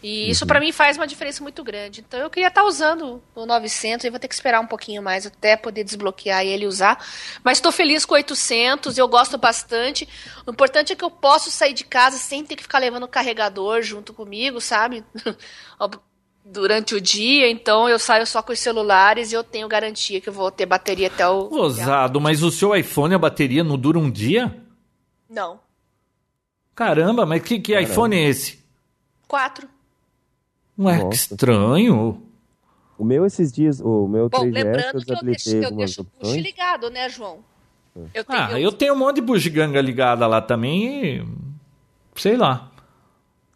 E 0.02 0.30
isso 0.30 0.48
para 0.48 0.62
mim 0.62 0.72
faz 0.72 0.96
uma 0.96 1.06
diferença 1.06 1.44
muito 1.44 1.62
grande. 1.66 2.00
Então 2.00 2.18
eu 2.18 2.30
queria 2.30 2.48
estar 2.48 2.62
tá 2.62 2.68
usando 2.68 3.22
o 3.36 3.46
900 3.46 4.06
e 4.06 4.10
vou 4.10 4.18
ter 4.18 4.30
que 4.30 4.34
esperar 4.34 4.62
um 4.62 4.66
pouquinho 4.66 5.04
mais 5.04 5.26
até 5.26 5.58
poder 5.58 5.84
desbloquear 5.84 6.46
ele 6.46 6.64
e 6.64 6.68
usar. 6.68 7.06
Mas 7.44 7.58
estou 7.58 7.74
feliz 7.74 8.06
com 8.06 8.14
o 8.14 8.16
800, 8.16 8.98
eu 8.98 9.06
gosto 9.10 9.38
bastante. 9.38 10.08
O 10.48 10.52
importante 10.52 10.94
é 10.94 10.96
que 10.96 11.04
eu 11.04 11.12
posso 11.12 11.52
sair 11.52 11.74
de 11.74 11.84
casa 11.84 12.18
sem 12.18 12.46
ter 12.46 12.56
que 12.56 12.64
ficar 12.64 12.80
levando 12.80 13.04
o 13.04 13.08
carregador 13.08 13.82
junto 13.82 14.14
comigo, 14.14 14.62
sabe? 14.62 15.04
Durante 16.46 16.96
o 16.96 17.02
dia, 17.02 17.52
então 17.52 17.88
eu 17.90 18.00
saio 18.00 18.26
só 18.26 18.42
com 18.42 18.54
os 18.54 18.60
celulares 18.60 19.32
e 19.32 19.36
eu 19.36 19.44
tenho 19.44 19.68
garantia 19.68 20.22
que 20.22 20.30
eu 20.30 20.34
vou 20.34 20.50
ter 20.50 20.66
bateria 20.66 21.08
até 21.08 21.28
o. 21.28 21.54
Ousado, 21.54 22.22
mas 22.22 22.42
o 22.42 22.50
seu 22.50 22.74
iPhone, 22.74 23.14
a 23.14 23.20
bateria 23.20 23.64
não 23.64 23.78
dura 23.78 24.00
um 24.00 24.10
dia? 24.10 24.58
Não. 25.30 25.60
Caramba, 26.82 27.28
mas 27.28 27.44
que, 27.44 27.60
que 27.60 27.80
iPhone 27.80 28.16
é 28.16 28.28
esse? 28.28 28.58
Quatro. 29.28 29.70
Ué, 30.80 30.98
Nossa. 30.98 31.10
que 31.10 31.16
estranho. 31.16 32.24
O 32.98 33.06
meu 33.06 33.24
esses 33.24 33.52
dias, 33.52 33.80
o 33.80 34.08
meu 34.08 34.30
Bom, 34.30 34.46
3GS 34.46 34.52
lembrando 34.52 34.98
eu 34.98 35.06
que 35.06 35.12
eu 35.12 35.24
deixo, 35.24 35.50
eu 35.58 35.72
deixo 35.76 36.02
o 36.02 36.06
push 36.06 36.34
ligado, 36.38 36.90
né, 36.90 37.08
João? 37.08 37.38
É. 37.96 38.00
Eu 38.16 38.24
tenho, 38.24 38.40
ah, 38.42 38.60
eu 38.60 38.72
tenho 38.72 38.96
um 38.96 38.98
monte 38.98 39.18
de 39.18 39.22
bugiganga 39.22 39.80
ligada 39.80 40.26
lá 40.26 40.42
também 40.42 41.18
e... 41.20 41.28
Sei 42.16 42.36
lá. 42.36 42.72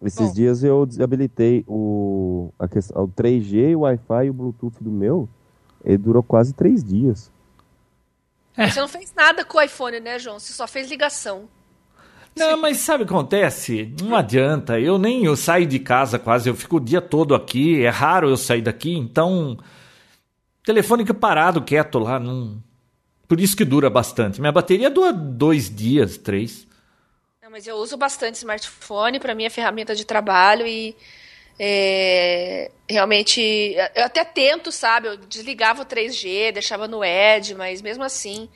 Esses 0.04 0.28
Bom. 0.28 0.34
dias 0.34 0.64
eu 0.64 0.86
desabilitei 0.86 1.66
o, 1.68 2.54
a 2.60 2.68
questão, 2.68 3.06
o 3.06 3.08
3G, 3.08 3.76
o 3.76 3.80
Wi-Fi 3.80 4.26
e 4.28 4.30
o 4.30 4.34
Bluetooth 4.34 4.84
do 4.84 4.92
meu. 4.92 5.28
Ele 5.84 5.98
durou 5.98 6.22
quase 6.22 6.54
três 6.54 6.84
dias. 6.84 7.32
É. 8.56 8.70
Você 8.70 8.80
não 8.80 8.88
fez 8.88 9.12
nada 9.16 9.44
com 9.44 9.58
o 9.58 9.62
iPhone, 9.64 10.00
né, 10.00 10.20
João? 10.20 10.40
Você 10.40 10.54
só 10.54 10.68
fez 10.68 10.88
ligação. 10.92 11.50
Não, 12.38 12.58
mas 12.58 12.78
sabe 12.78 13.04
o 13.04 13.08
que 13.08 13.14
acontece? 13.14 13.94
Não 14.02 14.16
adianta. 14.16 14.80
Eu 14.80 14.98
nem 14.98 15.24
eu 15.24 15.38
saio 15.38 15.66
de 15.66 15.80
casa 15.80 16.20
quase, 16.20 16.50
eu 16.50 16.56
fico 16.56 16.78
o 16.78 16.82
dia 16.82 17.00
todo 17.02 17.34
aqui. 17.34 17.84
É 17.84 17.90
raro 17.90 18.30
eu 18.30 18.36
sair 18.36 18.62
daqui, 18.62 18.94
então. 18.94 19.58
Telefone 20.64 21.06
que 21.06 21.14
parado, 21.14 21.62
quieto 21.62 21.98
lá. 21.98 22.20
Não... 22.20 22.62
Por 23.28 23.40
isso 23.40 23.56
que 23.56 23.64
dura 23.64 23.90
bastante. 23.90 24.42
Minha 24.42 24.52
bateria 24.52 24.90
dura 24.90 25.14
dois 25.14 25.74
dias, 25.74 26.18
três. 26.18 26.68
Não, 27.42 27.50
mas 27.50 27.66
eu 27.68 27.78
uso 27.78 27.96
bastante 27.96 28.36
smartphone, 28.36 29.20
para 29.20 29.34
mim 29.34 29.46
é 29.46 29.50
ferramenta 29.50 29.96
de 29.96 30.06
trabalho 30.06 30.68
e 30.68 30.96
é, 31.58 32.70
realmente 32.90 33.42
eu 33.96 34.04
até 34.04 34.26
tento, 34.26 34.72
sabe? 34.72 35.08
Eu 35.08 35.18
desligava 35.18 35.84
o 35.84 35.86
3G, 35.86 36.52
deixava 36.52 36.88
no 36.88 37.04
Edge, 37.04 37.56
mas 37.56 37.82
mesmo 37.82 38.04
assim 38.04 38.50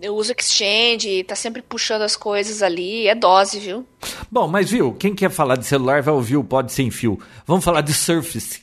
eu 0.00 0.14
uso 0.14 0.32
Exchange, 0.36 1.24
tá 1.24 1.34
sempre 1.34 1.62
puxando 1.62 2.02
as 2.02 2.16
coisas 2.16 2.62
ali, 2.62 3.06
é 3.06 3.14
dose, 3.14 3.58
viu? 3.58 3.86
Bom, 4.30 4.46
mas 4.48 4.70
viu, 4.70 4.92
quem 4.94 5.14
quer 5.14 5.30
falar 5.30 5.56
de 5.56 5.66
celular 5.66 6.02
vai 6.02 6.14
ouvir 6.14 6.36
o 6.36 6.44
Pod 6.44 6.70
Sem 6.72 6.90
Fio. 6.90 7.18
Vamos 7.46 7.64
falar 7.64 7.80
de 7.82 7.92
Surface. 7.92 8.62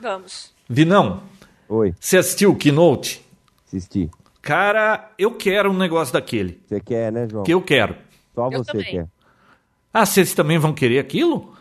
Vamos. 0.00 0.52
Vinão, 0.68 1.22
Oi, 1.68 1.94
você 1.98 2.18
assistiu 2.18 2.50
o 2.52 2.56
Keynote? 2.56 3.24
assisti. 3.66 4.10
Cara, 4.42 5.12
eu 5.18 5.32
quero 5.34 5.70
um 5.70 5.76
negócio 5.76 6.12
daquele. 6.12 6.60
Você 6.68 6.80
quer, 6.80 7.10
né, 7.10 7.26
João? 7.28 7.42
Que 7.44 7.52
eu 7.52 7.60
quero. 7.60 7.96
Só 8.34 8.46
Eu 8.50 8.58
você 8.64 8.72
também. 8.72 8.90
quer. 8.92 9.06
Ah, 9.92 10.06
vocês 10.06 10.34
também 10.34 10.58
vão 10.58 10.72
querer 10.72 10.98
aquilo? 11.00 11.56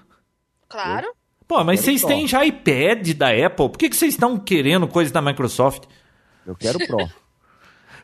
Claro. 0.70 1.08
Pô, 1.48 1.64
mas 1.64 1.80
vocês 1.80 2.04
têm 2.04 2.28
já 2.28 2.46
iPad 2.46 3.14
da 3.14 3.30
Apple. 3.30 3.70
Por 3.70 3.78
que, 3.78 3.90
que 3.90 3.96
vocês 3.96 4.14
estão 4.14 4.38
querendo 4.38 4.88
coisa 4.88 5.12
da 5.12 5.22
Microsoft? 5.22 5.84
Eu 6.46 6.56
quero 6.56 6.78
Pro. 6.86 6.98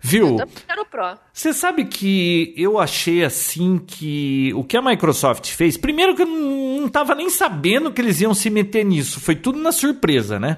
Viu? 0.04 0.40
Eu 0.40 0.48
quero 0.68 0.82
o 0.82 0.86
Pro. 0.86 1.18
Você 1.32 1.54
sabe 1.54 1.86
que 1.86 2.54
eu 2.58 2.80
achei 2.80 3.24
assim 3.24 3.78
que 3.78 4.52
o 4.56 4.64
que 4.64 4.76
a 4.76 4.82
Microsoft 4.82 5.52
fez, 5.52 5.78
primeiro 5.78 6.16
que 6.16 6.24
eu 6.24 6.26
não 6.26 6.88
estava 6.88 7.14
nem 7.14 7.30
sabendo 7.30 7.92
que 7.94 8.02
eles 8.02 8.20
iam 8.20 8.34
se 8.34 8.50
meter 8.50 8.84
nisso, 8.84 9.20
foi 9.20 9.36
tudo 9.36 9.60
na 9.60 9.72
surpresa, 9.72 10.40
né? 10.40 10.58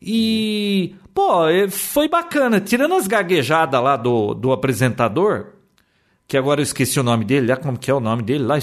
E, 0.00 0.94
pô, 1.12 1.46
é, 1.46 1.68
foi 1.68 2.08
bacana, 2.08 2.58
tirando 2.58 2.94
as 2.94 3.06
gaguejadas 3.06 3.82
lá 3.82 3.96
do, 3.96 4.32
do 4.32 4.52
apresentador, 4.52 5.48
que 6.26 6.36
agora 6.36 6.60
eu 6.60 6.64
esqueci 6.64 6.98
o 6.98 7.02
nome 7.02 7.24
dele, 7.24 7.52
ah, 7.52 7.56
como 7.56 7.78
que 7.78 7.90
é 7.90 7.94
o 7.94 8.00
nome 8.00 8.22
dele 8.22 8.44
lá? 8.44 8.58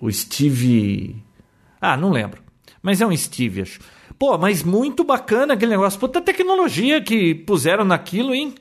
O 0.00 0.10
Steve. 0.10 1.22
Ah, 1.80 1.96
não 1.96 2.10
lembro. 2.10 2.42
Mas 2.82 3.00
é 3.00 3.06
um 3.06 3.16
Steve, 3.16 3.62
acho. 3.62 3.80
Pô, 4.20 4.36
mas 4.36 4.62
muito 4.62 5.02
bacana 5.02 5.54
aquele 5.54 5.70
negócio. 5.70 5.98
Puta 5.98 6.20
tecnologia 6.20 7.00
que 7.02 7.34
puseram 7.34 7.86
naquilo, 7.86 8.34
hein? 8.34 8.54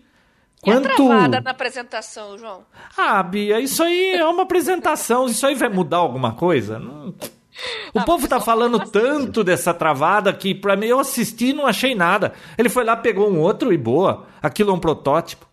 E 0.65 0.71
a 0.71 0.79
travada 0.79 1.41
na 1.41 1.51
apresentação, 1.51 2.37
João? 2.37 2.63
Ah, 2.97 3.21
Bia, 3.21 3.59
isso 3.59 3.83
aí 3.83 4.11
é 4.15 4.25
uma 4.25 4.43
apresentação. 4.43 5.25
Isso 5.25 5.45
aí 5.45 5.55
vai 5.55 5.67
mudar 5.67 5.97
alguma 5.97 6.31
coisa? 6.33 6.79
Não- 6.79 7.13
O 7.93 7.99
Ah, 7.99 8.03
povo 8.03 8.25
tá 8.25 8.39
falando 8.39 8.79
tanto 8.89 9.43
dessa 9.43 9.73
travada 9.73 10.31
que 10.31 10.55
pra 10.55 10.77
mim 10.77 10.85
eu 10.85 10.97
assisti 10.99 11.47
e 11.47 11.53
não 11.53 11.67
achei 11.67 11.93
nada. 11.93 12.31
Ele 12.57 12.69
foi 12.69 12.85
lá, 12.85 12.95
pegou 12.95 13.29
um 13.29 13.37
outro 13.41 13.73
e 13.73 13.77
boa. 13.77 14.27
Aquilo 14.41 14.69
é 14.71 14.73
um 14.73 14.79
protótipo. 14.79 15.45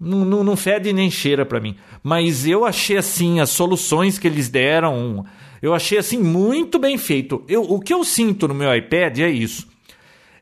Não, 0.00 0.24
não, 0.24 0.42
não 0.44 0.56
fede 0.56 0.90
nem 0.92 1.10
cheira 1.10 1.44
pra 1.44 1.60
mim. 1.60 1.76
Mas 2.02 2.46
eu 2.46 2.64
achei 2.64 2.96
assim, 2.96 3.40
as 3.40 3.50
soluções 3.50 4.18
que 4.18 4.26
eles 4.26 4.48
deram, 4.48 5.26
eu 5.60 5.74
achei 5.74 5.98
assim 5.98 6.18
muito 6.18 6.78
bem 6.78 6.96
feito. 6.96 7.42
Eu, 7.48 7.62
o 7.62 7.80
que 7.80 7.92
eu 7.92 8.04
sinto 8.04 8.46
no 8.46 8.54
meu 8.54 8.74
iPad 8.74 9.18
é 9.18 9.28
isso. 9.28 9.66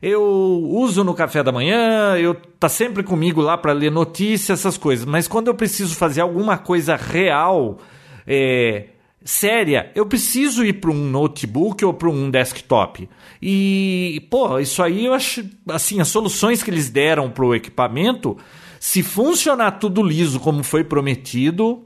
Eu 0.01 0.23
uso 0.23 1.03
no 1.03 1.13
café 1.13 1.41
da 1.41 1.51
manhã, 1.51 2.15
eu 2.17 2.35
tá 2.35 2.69
sempre 2.69 3.01
comigo 3.01 3.41
lá 3.41 3.57
para 3.57 3.73
ler 3.73 3.91
notícias, 3.91 4.59
essas 4.59 4.77
coisas. 4.77 5.05
Mas 5.05 5.27
quando 5.27 5.47
eu 5.47 5.55
preciso 5.55 5.95
fazer 5.95 6.21
alguma 6.21 6.57
coisa 6.57 6.95
real, 6.95 7.79
é, 8.25 8.89
séria, 9.23 9.91
eu 9.95 10.05
preciso 10.05 10.63
ir 10.63 10.73
para 10.73 10.91
um 10.91 11.09
notebook 11.09 11.83
ou 11.83 11.93
para 11.93 12.09
um 12.09 12.29
desktop. 12.29 13.09
E, 13.41 14.25
pô, 14.29 14.59
isso 14.59 14.83
aí 14.83 15.05
eu 15.05 15.13
acho, 15.13 15.43
assim, 15.67 15.99
as 15.99 16.07
soluções 16.07 16.61
que 16.61 16.69
eles 16.69 16.89
deram 16.89 17.29
pro 17.29 17.55
equipamento, 17.55 18.37
se 18.79 19.01
funcionar 19.01 19.71
tudo 19.71 20.03
liso 20.03 20.39
como 20.39 20.63
foi 20.63 20.83
prometido, 20.83 21.83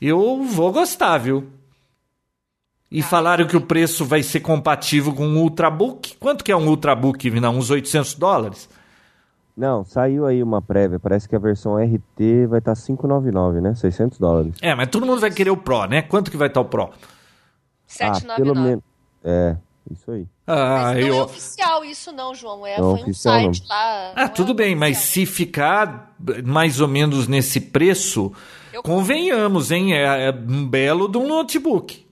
eu 0.00 0.42
vou 0.44 0.72
gostar, 0.72 1.18
viu? 1.18 1.57
E 2.90 3.02
falaram 3.02 3.46
que 3.46 3.56
o 3.56 3.60
preço 3.60 4.04
vai 4.04 4.22
ser 4.22 4.40
compatível 4.40 5.12
com 5.12 5.26
um 5.26 5.38
Ultrabook. 5.42 6.16
Quanto 6.18 6.42
que 6.42 6.50
é 6.50 6.56
um 6.56 6.66
Ultrabook, 6.68 7.28
Vinão? 7.28 7.56
Uns 7.58 7.68
800 7.70 8.14
dólares? 8.14 8.68
Não, 9.56 9.84
saiu 9.84 10.24
aí 10.24 10.42
uma 10.42 10.62
prévia. 10.62 10.98
Parece 10.98 11.28
que 11.28 11.36
a 11.36 11.38
versão 11.38 11.76
RT 11.76 12.46
vai 12.48 12.60
estar 12.60 12.74
599, 12.74 13.60
né? 13.60 13.74
600 13.74 14.18
dólares. 14.18 14.54
É, 14.62 14.74
mas 14.74 14.88
todo 14.88 15.04
mundo 15.04 15.20
vai 15.20 15.30
querer 15.30 15.50
o 15.50 15.56
Pro, 15.56 15.84
né? 15.86 16.00
Quanto 16.00 16.30
que 16.30 16.36
vai 16.36 16.48
estar 16.48 16.60
o 16.60 16.64
Pro? 16.64 16.84
Ah, 16.84 16.94
799. 17.86 18.42
pelo 18.42 18.54
menos. 18.54 18.84
É, 19.24 19.56
isso 19.90 20.10
aí. 20.10 20.26
Ah, 20.46 20.92
Mas 20.94 21.00
não 21.00 21.06
é 21.06 21.10
eu... 21.18 21.24
oficial 21.24 21.84
isso 21.84 22.10
não, 22.12 22.34
João. 22.34 22.66
É, 22.66 22.78
Não, 22.80 22.92
foi 22.92 23.00
um 23.00 23.02
oficial 23.02 23.34
site 23.34 23.62
lá. 23.68 24.12
não 24.16 24.22
Ah, 24.22 24.26
é 24.26 24.28
tudo 24.28 24.54
bem, 24.54 24.74
mas 24.74 24.96
se 24.98 25.26
ficar 25.26 26.14
mais 26.44 26.80
ou 26.80 26.88
menos 26.88 27.26
nesse 27.28 27.60
preço, 27.60 28.32
Eu- 28.72 28.82
convenhamos, 28.82 29.70
hein? 29.70 29.92
É, 29.94 30.28
é 30.28 30.30
um 30.30 30.66
belo 30.66 31.06
de 31.08 31.18
um 31.18 31.26
notebook. 31.26 32.06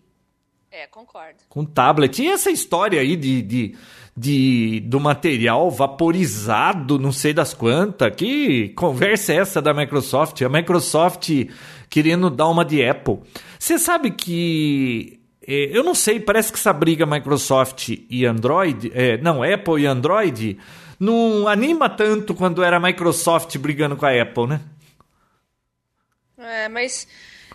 É, 0.78 0.86
concordo. 0.86 1.38
com 1.48 1.64
tablet. 1.64 2.22
E 2.22 2.28
essa 2.28 2.50
história 2.50 3.00
aí 3.00 3.16
de, 3.16 3.40
de, 3.40 3.74
de- 4.14 4.80
do 4.86 5.00
material 5.00 5.70
vaporizado, 5.70 6.98
não 6.98 7.12
sei 7.12 7.32
das 7.32 7.54
quantas. 7.54 8.14
Que 8.14 8.68
conversa 8.70 9.32
é 9.32 9.36
essa 9.36 9.62
da 9.62 9.72
Microsoft? 9.72 10.42
A 10.42 10.48
Microsoft 10.50 11.30
querendo 11.88 12.28
dar 12.28 12.48
uma 12.48 12.62
de 12.64 12.84
Apple. 12.84 13.20
Você 13.58 13.78
sabe 13.78 14.10
que. 14.10 15.18
eh, 15.46 15.70
eu 15.72 15.82
não 15.82 15.94
sei, 15.94 16.20
parece 16.20 16.52
que 16.52 16.58
essa 16.58 16.74
briga 16.74 17.06
Microsoft 17.06 17.88
e 18.10 18.26
Android. 18.26 18.92
eh, 18.94 19.16
não, 19.22 19.42
Apple 19.42 19.80
e 19.82 19.86
Android. 19.86 20.58
Não 21.00 21.48
anima 21.48 21.88
tanto 21.88 22.34
quando 22.34 22.62
era 22.62 22.76
a 22.76 22.80
Microsoft 22.80 23.56
brigando 23.58 23.96
com 23.96 24.04
a 24.04 24.10
Apple, 24.22 24.46
né? 24.46 24.60
É, 26.38 26.68
mas. 26.68 27.06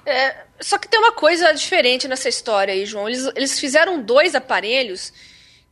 É, 0.06 0.36
só 0.60 0.78
que 0.78 0.88
tem 0.88 1.00
uma 1.00 1.12
coisa 1.12 1.52
diferente 1.54 2.08
nessa 2.08 2.30
história 2.30 2.74
aí, 2.74 2.86
João. 2.86 3.08
Eles, 3.08 3.32
eles 3.36 3.60
fizeram 3.60 4.02
dois 4.02 4.36
aparelhos 4.36 5.14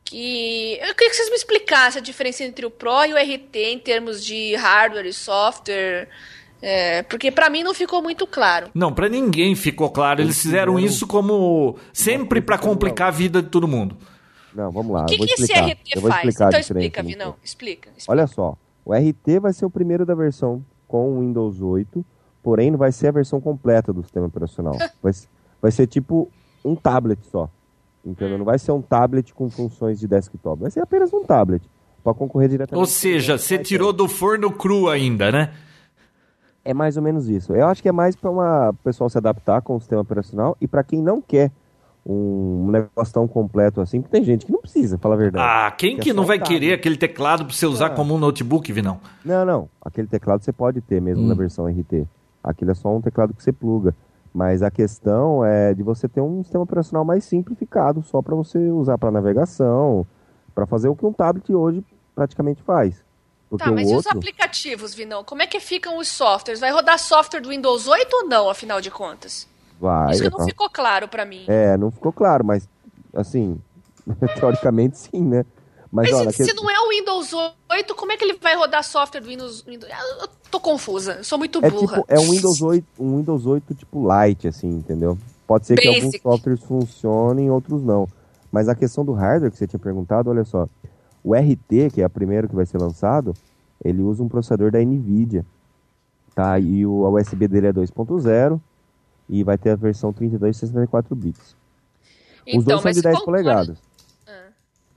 que. 0.03 0.77
Eu 0.81 0.93
queria 0.95 1.09
que 1.09 1.15
vocês 1.15 1.29
me 1.29 1.35
explicassem 1.35 1.99
a 1.99 2.03
diferença 2.03 2.43
entre 2.43 2.65
o 2.65 2.71
Pro 2.71 3.05
e 3.05 3.13
o 3.13 3.17
RT 3.17 3.55
em 3.55 3.79
termos 3.79 4.23
de 4.23 4.55
hardware 4.55 5.05
e 5.05 5.13
software. 5.13 6.07
é, 6.61 7.03
porque 7.03 7.31
pra 7.31 7.49
mim 7.49 7.63
não 7.63 7.73
ficou 7.73 8.01
muito 8.01 8.27
claro. 8.27 8.69
Não, 8.73 8.93
pra 8.93 9.09
ninguém 9.09 9.55
ficou 9.55 9.89
claro. 9.89 10.21
Eles 10.21 10.41
fizeram 10.41 10.79
isso 10.79 11.07
como 11.07 11.77
sempre 11.93 12.41
pra 12.41 12.57
complicar 12.57 13.07
a 13.07 13.11
vida 13.11 13.41
de 13.41 13.49
todo 13.49 13.67
mundo. 13.67 13.97
Não, 14.53 14.71
vamos 14.71 14.91
lá. 14.91 15.03
O 15.03 15.05
que, 15.05 15.13
eu 15.13 15.19
vou 15.19 15.27
que 15.27 15.33
esse. 15.33 15.53
RT 15.53 15.95
eu 15.95 16.01
faz? 16.01 16.35
Então 16.35 16.59
explica. 16.59 17.03
Vinão. 17.03 17.35
Explica. 17.43 17.89
explica. 17.95 18.11
Olha 18.11 18.27
só, 18.27 18.57
o 18.85 18.93
RT 18.93 19.39
vai 19.41 19.53
ser 19.53 19.65
o 19.65 19.69
primeiro 19.69 20.05
da 20.05 20.15
versão 20.15 20.63
com 20.87 21.17
o 21.17 21.21
Windows 21.21 21.61
8, 21.61 22.03
porém 22.49 22.71
não 22.71 22.79
vai 22.79 22.91
ser 22.91 23.09
a 23.09 23.11
versão 23.11 23.39
completa 23.39 23.93
do 23.93 24.01
sistema 24.01 24.25
operacional. 24.25 24.73
Vai, 25.03 25.11
vai 25.61 25.69
ser 25.71 25.85
tipo 25.85 26.27
um 26.65 26.75
tablet 26.75 27.19
só. 27.27 27.47
Entendeu? 28.03 28.35
Hum. 28.35 28.37
Não 28.39 28.45
vai 28.45 28.57
ser 28.57 28.71
um 28.71 28.81
tablet 28.81 29.31
com 29.35 29.51
funções 29.51 29.99
de 29.99 30.07
desktop, 30.07 30.61
vai 30.63 30.71
ser 30.71 30.79
apenas 30.79 31.13
um 31.13 31.23
tablet. 31.23 31.61
Para 32.03 32.15
concorrer 32.15 32.49
diretamente. 32.49 32.79
Ou 32.79 32.87
seja, 32.87 33.37
você 33.37 33.59
tirou 33.59 33.93
do 33.93 34.07
forno 34.07 34.49
cru 34.51 34.89
ainda, 34.89 35.31
né? 35.31 35.53
É 36.65 36.73
mais 36.73 36.97
ou 36.97 37.03
menos 37.03 37.29
isso. 37.29 37.53
Eu 37.53 37.67
acho 37.67 37.83
que 37.83 37.89
é 37.89 37.91
mais 37.91 38.15
para 38.15 38.31
o 38.31 38.73
pessoal 38.83 39.09
se 39.11 39.17
adaptar 39.19 39.61
com 39.61 39.75
o 39.75 39.79
sistema 39.79 40.01
operacional 40.01 40.57
e 40.59 40.67
para 40.67 40.83
quem 40.83 41.01
não 41.03 41.21
quer 41.21 41.51
um 42.05 42.69
negócio 42.71 43.13
tão 43.13 43.27
completo 43.27 43.81
assim, 43.81 44.01
porque 44.01 44.15
tem 44.17 44.23
gente 44.25 44.45
que 44.45 44.51
não 44.51 44.61
precisa, 44.61 44.97
fala 44.97 45.13
a 45.15 45.17
verdade. 45.17 45.45
Ah, 45.47 45.69
quem 45.71 45.95
Que 45.95 46.01
é 46.01 46.03
que 46.05 46.13
não 46.13 46.23
só 46.23 46.27
vai 46.29 46.39
querer 46.39 46.73
aquele 46.73 46.97
teclado 46.97 47.45
pra 47.45 47.53
você 47.53 47.65
usar 47.67 47.87
Ah. 47.87 47.89
como 47.91 48.15
um 48.15 48.17
notebook, 48.17 48.71
Vinão? 48.73 48.99
Não, 49.23 49.45
não. 49.45 49.69
Aquele 49.81 50.07
teclado 50.07 50.41
você 50.43 50.51
pode 50.53 50.81
ter 50.81 50.99
mesmo 51.01 51.23
Hum. 51.23 51.27
na 51.27 51.35
versão 51.35 51.67
RT. 51.67 52.07
Aquilo 52.43 52.71
é 52.71 52.73
só 52.73 52.95
um 52.95 53.01
teclado 53.01 53.33
que 53.33 53.43
você 53.43 53.51
pluga. 53.51 53.95
Mas 54.33 54.61
a 54.61 54.69
questão 54.69 55.43
é 55.43 55.73
de 55.73 55.81
você 55.81 56.07
ter 56.07 56.21
um 56.21 56.43
sistema 56.43 56.63
operacional 56.63 57.03
mais 57.03 57.23
simplificado, 57.23 58.03
só 58.03 58.21
para 58.21 58.35
você 58.35 58.57
usar 58.69 58.97
para 58.97 59.11
navegação, 59.11 60.05
para 60.53 60.65
fazer 60.65 60.87
o 60.87 60.95
que 60.95 61.05
um 61.05 61.11
tablet 61.13 61.53
hoje 61.53 61.83
praticamente 62.13 62.61
faz. 62.61 63.03
Porque 63.49 63.65
Tá, 63.65 63.71
mas 63.71 63.87
o 63.87 63.91
e 63.91 63.95
os 63.95 64.05
outro, 64.05 64.19
aplicativos, 64.19 64.93
Vinão? 64.93 65.23
Como 65.23 65.41
é 65.41 65.47
que 65.47 65.59
ficam 65.59 65.97
os 65.97 66.07
softwares? 66.07 66.59
Vai 66.59 66.71
rodar 66.71 66.99
software 66.99 67.39
do 67.41 67.49
Windows 67.49 67.87
8 67.87 68.13
ou 68.13 68.27
não, 68.27 68.49
afinal 68.49 68.79
de 68.79 68.91
contas? 68.91 69.47
vai. 69.79 70.11
Isso 70.11 70.23
que 70.23 70.29
não 70.29 70.45
ficou 70.45 70.69
claro 70.69 71.07
pra 71.07 71.25
mim. 71.25 71.45
É, 71.47 71.77
não 71.77 71.89
ficou 71.89 72.11
claro, 72.11 72.43
mas 72.45 72.67
assim, 73.13 73.59
teoricamente 74.39 74.97
sim, 74.97 75.23
né? 75.23 75.45
Mas, 75.91 76.11
Mas 76.11 76.19
olha, 76.19 76.31
se, 76.31 76.37
que- 76.37 76.45
se 76.45 76.53
não 76.53 76.69
é 76.69 76.79
o 76.79 76.89
Windows 76.89 77.33
8, 77.69 77.95
como 77.95 78.11
é 78.11 78.17
que 78.17 78.23
ele 78.23 78.37
vai 78.39 78.55
rodar 78.55 78.83
software 78.83 79.21
do 79.21 79.27
Windows? 79.27 79.61
Windows... 79.61 79.91
Eu 80.21 80.29
tô 80.51 80.59
confusa, 80.59 81.13
eu 81.13 81.23
sou 81.23 81.37
muito 81.37 81.63
é 81.63 81.69
burra. 81.69 81.97
tipo, 81.97 82.05
é 82.07 82.19
um 82.19 82.29
Windows 82.29 82.61
8, 82.61 82.85
um 82.99 83.17
Windows 83.17 83.45
8 83.45 83.73
tipo 83.73 84.03
light, 84.03 84.47
assim, 84.47 84.69
entendeu? 84.69 85.17
Pode 85.47 85.65
ser 85.65 85.77
que 85.77 85.87
alguns 85.87 86.03
Basic. 86.03 86.21
softwares 86.21 86.63
funcionem, 86.63 87.49
outros 87.49 87.81
não. 87.83 88.07
Mas 88.51 88.69
a 88.69 88.75
questão 88.75 89.03
do 89.03 89.13
hardware 89.13 89.51
que 89.51 89.57
você 89.57 89.65
tinha 89.65 89.79
perguntado, 89.79 90.29
olha 90.29 90.45
só. 90.45 90.67
O 91.23 91.33
RT, 91.33 91.91
que 91.93 92.01
é 92.01 92.05
o 92.05 92.09
primeiro 92.09 92.47
que 92.47 92.55
vai 92.55 92.65
ser 92.65 92.77
lançado, 92.79 93.33
ele 93.83 94.01
usa 94.01 94.21
um 94.23 94.29
processador 94.29 94.71
da 94.71 94.79
NVIDIA. 94.79 95.45
Tá? 96.35 96.59
E 96.59 96.85
o 96.85 97.05
a 97.05 97.09
USB 97.09 97.47
dele 97.47 97.67
é 97.67 97.73
2.0 97.73 98.59
e 99.27 99.43
vai 99.43 99.57
ter 99.57 99.71
a 99.71 99.75
versão 99.75 100.13
32 100.13 100.55
e 100.55 100.59
64 100.59 101.15
bits. 101.15 101.55
Os 102.55 102.63
dois 102.63 102.81
são 102.81 102.91
de 102.91 103.01
10 103.01 103.19
polegadas. 103.21 103.77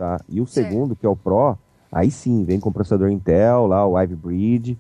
Ah. 0.03 0.19
Tá? 0.19 0.25
E 0.29 0.41
o 0.41 0.47
certo. 0.47 0.69
segundo, 0.69 0.97
que 0.97 1.07
é 1.07 1.09
o 1.09 1.17
Pro, 1.17 1.57
aí 1.91 2.11
sim, 2.11 2.45
vem 2.45 2.59
com 2.59 2.73
processador 2.73 3.09
Intel, 3.11 3.67
lá, 3.67 3.87
o 3.87 3.99
Ivy 4.01 4.17
Bridge, 4.17 4.79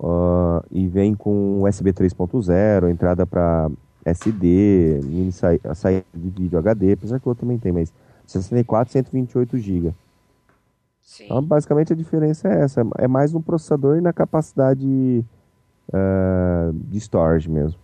uh, 0.00 0.64
e 0.70 0.88
vem 0.88 1.14
com 1.14 1.62
USB 1.62 1.92
3.0, 1.92 2.90
entrada 2.90 3.26
para 3.26 3.70
SD, 4.04 5.00
mini 5.04 5.32
sa 5.32 5.48
saída 5.74 6.04
de 6.14 6.30
vídeo 6.30 6.58
HD, 6.58 6.92
apesar 6.92 7.20
que 7.20 7.26
o 7.26 7.30
outro 7.30 7.42
também 7.42 7.58
tem, 7.58 7.72
mas 7.72 7.92
64 8.26 8.92
128 8.92 9.58
GB. 9.58 9.94
Então, 11.20 11.40
basicamente, 11.40 11.92
a 11.92 11.96
diferença 11.96 12.48
é 12.48 12.62
essa. 12.62 12.82
É 12.98 13.06
mais 13.06 13.32
no 13.32 13.40
processador 13.40 13.96
e 13.96 14.00
na 14.00 14.12
capacidade 14.12 15.24
uh, 15.88 16.72
de 16.72 16.98
storage 16.98 17.48
mesmo. 17.48 17.78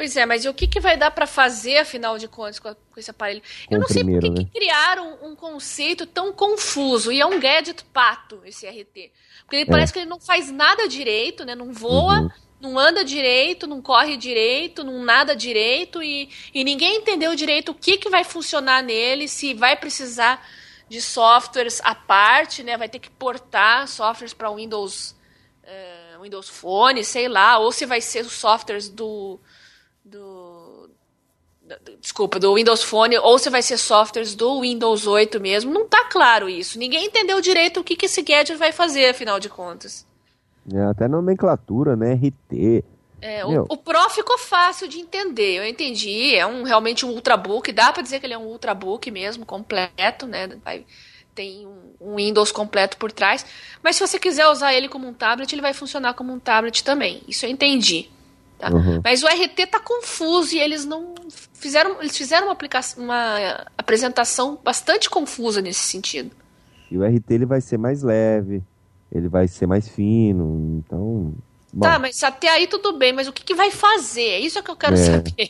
Pois 0.00 0.16
é, 0.16 0.24
mas 0.24 0.46
o 0.46 0.54
que, 0.54 0.66
que 0.66 0.80
vai 0.80 0.96
dar 0.96 1.10
para 1.10 1.26
fazer, 1.26 1.76
afinal 1.76 2.16
de 2.16 2.26
contas, 2.26 2.58
com, 2.58 2.68
a, 2.68 2.74
com 2.74 2.98
esse 2.98 3.10
aparelho? 3.10 3.42
Com 3.68 3.74
Eu 3.74 3.80
não 3.80 3.86
sei 3.86 4.02
por 4.02 4.18
que, 4.18 4.30
né? 4.30 4.36
que 4.36 4.44
criaram 4.46 5.18
um 5.22 5.36
conceito 5.36 6.06
tão 6.06 6.32
confuso. 6.32 7.12
E 7.12 7.20
é 7.20 7.26
um 7.26 7.38
gadget 7.38 7.84
pato, 7.92 8.40
esse 8.46 8.66
RT. 8.66 9.12
Porque 9.42 9.56
ele 9.56 9.62
é. 9.64 9.66
parece 9.66 9.92
que 9.92 9.98
ele 9.98 10.08
não 10.08 10.18
faz 10.18 10.50
nada 10.50 10.88
direito, 10.88 11.44
né? 11.44 11.54
Não 11.54 11.70
voa, 11.70 12.20
uhum. 12.20 12.30
não 12.62 12.78
anda 12.78 13.04
direito, 13.04 13.66
não 13.66 13.82
corre 13.82 14.16
direito, 14.16 14.82
não 14.82 15.04
nada 15.04 15.36
direito. 15.36 16.02
E, 16.02 16.30
e 16.54 16.64
ninguém 16.64 16.96
entendeu 16.96 17.34
direito 17.34 17.72
o 17.72 17.74
que, 17.74 17.98
que 17.98 18.08
vai 18.08 18.24
funcionar 18.24 18.82
nele, 18.82 19.28
se 19.28 19.52
vai 19.52 19.76
precisar 19.76 20.42
de 20.88 21.02
softwares 21.02 21.78
à 21.84 21.94
parte, 21.94 22.62
né? 22.62 22.74
Vai 22.78 22.88
ter 22.88 23.00
que 23.00 23.10
portar 23.10 23.86
softwares 23.86 24.32
para 24.32 24.50
Windows, 24.50 25.14
uh, 25.62 26.22
Windows 26.22 26.48
Phone, 26.48 27.04
sei 27.04 27.28
lá, 27.28 27.58
ou 27.58 27.70
se 27.70 27.84
vai 27.84 28.00
ser 28.00 28.24
os 28.24 28.32
softwares 28.32 28.88
do, 28.88 29.38
desculpa, 32.00 32.38
do 32.38 32.54
Windows 32.54 32.82
Phone 32.82 33.18
ou 33.18 33.38
se 33.38 33.50
vai 33.50 33.62
ser 33.62 33.76
softwares 33.76 34.34
do 34.34 34.60
Windows 34.60 35.06
8 35.06 35.40
mesmo, 35.40 35.72
não 35.72 35.84
está 35.84 36.04
claro 36.04 36.48
isso. 36.48 36.78
Ninguém 36.78 37.06
entendeu 37.06 37.40
direito 37.40 37.80
o 37.80 37.84
que, 37.84 37.96
que 37.96 38.06
esse 38.06 38.22
gadget 38.22 38.56
vai 38.56 38.72
fazer, 38.72 39.10
afinal 39.10 39.38
de 39.38 39.48
contas. 39.48 40.06
É, 40.72 40.82
até 40.82 41.08
nomenclatura, 41.08 41.96
né? 41.96 42.14
RT. 42.14 42.84
É, 43.22 43.44
o, 43.44 43.66
o, 43.68 43.76
Pro 43.76 44.08
ficou 44.08 44.38
fácil 44.38 44.88
de 44.88 44.98
entender, 44.98 45.58
eu 45.58 45.66
entendi. 45.66 46.34
É 46.34 46.46
um, 46.46 46.62
realmente 46.62 47.04
um 47.04 47.10
Ultrabook, 47.10 47.70
dá 47.70 47.92
para 47.92 48.02
dizer 48.02 48.18
que 48.18 48.26
ele 48.26 48.34
é 48.34 48.38
um 48.38 48.46
Ultrabook 48.46 49.10
mesmo, 49.10 49.44
completo, 49.44 50.26
né? 50.26 50.48
Vai, 50.64 50.86
tem 51.34 51.66
um, 51.66 51.94
um, 52.00 52.16
Windows 52.16 52.50
completo 52.50 52.96
por 52.96 53.12
trás. 53.12 53.44
Mas 53.82 53.96
se 53.96 54.06
você 54.06 54.18
quiser 54.18 54.46
usar 54.48 54.72
ele 54.72 54.88
como 54.88 55.06
um 55.06 55.12
tablet, 55.12 55.52
ele 55.52 55.60
vai 55.60 55.74
funcionar 55.74 56.14
como 56.14 56.32
um 56.32 56.38
tablet 56.38 56.82
também. 56.82 57.22
Isso 57.28 57.44
eu 57.44 57.50
entendi. 57.50 58.10
Tá? 58.60 58.70
Uhum. 58.70 59.00
Mas 59.02 59.22
o 59.22 59.26
RT 59.26 59.66
tá 59.70 59.80
confuso 59.80 60.54
e 60.54 60.60
eles 60.60 60.84
não 60.84 61.14
fizeram, 61.54 61.98
eles 62.00 62.16
fizeram 62.16 62.48
uma, 62.48 62.52
aplicação, 62.52 63.02
uma 63.02 63.64
apresentação 63.76 64.58
bastante 64.62 65.08
confusa 65.08 65.62
nesse 65.62 65.80
sentido. 65.80 66.30
E 66.90 66.98
o 66.98 67.04
RT 67.04 67.30
ele 67.30 67.46
vai 67.46 67.62
ser 67.62 67.78
mais 67.78 68.02
leve, 68.02 68.62
ele 69.10 69.28
vai 69.28 69.48
ser 69.48 69.66
mais 69.66 69.88
fino, 69.88 70.78
então. 70.78 71.32
Bom. 71.72 71.86
Tá, 71.86 71.98
mas 71.98 72.22
até 72.22 72.48
aí 72.48 72.66
tudo 72.66 72.98
bem, 72.98 73.12
mas 73.12 73.28
o 73.28 73.32
que, 73.32 73.44
que 73.44 73.54
vai 73.54 73.70
fazer? 73.70 74.22
É 74.22 74.40
isso 74.40 74.62
que 74.62 74.70
eu 74.70 74.76
quero 74.76 74.94
é. 74.94 74.96
saber. 74.96 75.32
Tem 75.32 75.46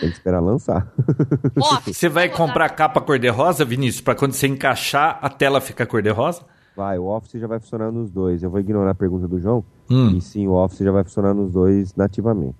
que 0.00 0.06
esperar 0.06 0.40
lançar. 0.40 0.92
você 1.84 2.08
vai 2.08 2.28
comprar 2.28 2.68
capa 2.68 3.00
cor-de-rosa, 3.00 3.64
Vinícius, 3.64 4.02
para 4.02 4.14
quando 4.14 4.32
você 4.32 4.46
encaixar 4.46 5.18
a 5.20 5.28
tela 5.28 5.60
ficar 5.60 5.86
cor-de-rosa? 5.86 6.42
Vai, 6.76 6.98
o 6.98 7.06
Office 7.06 7.40
já 7.40 7.46
vai 7.46 7.58
funcionar 7.58 7.90
nos 7.90 8.10
dois. 8.10 8.42
Eu 8.42 8.50
vou 8.50 8.60
ignorar 8.60 8.90
a 8.90 8.94
pergunta 8.94 9.26
do 9.26 9.40
João. 9.40 9.64
Hum. 9.90 10.16
E 10.16 10.20
sim, 10.20 10.46
o 10.46 10.52
Office 10.52 10.80
já 10.80 10.90
vai 10.90 11.04
funcionar 11.04 11.34
nos 11.34 11.52
dois 11.52 11.94
nativamente. 11.94 12.56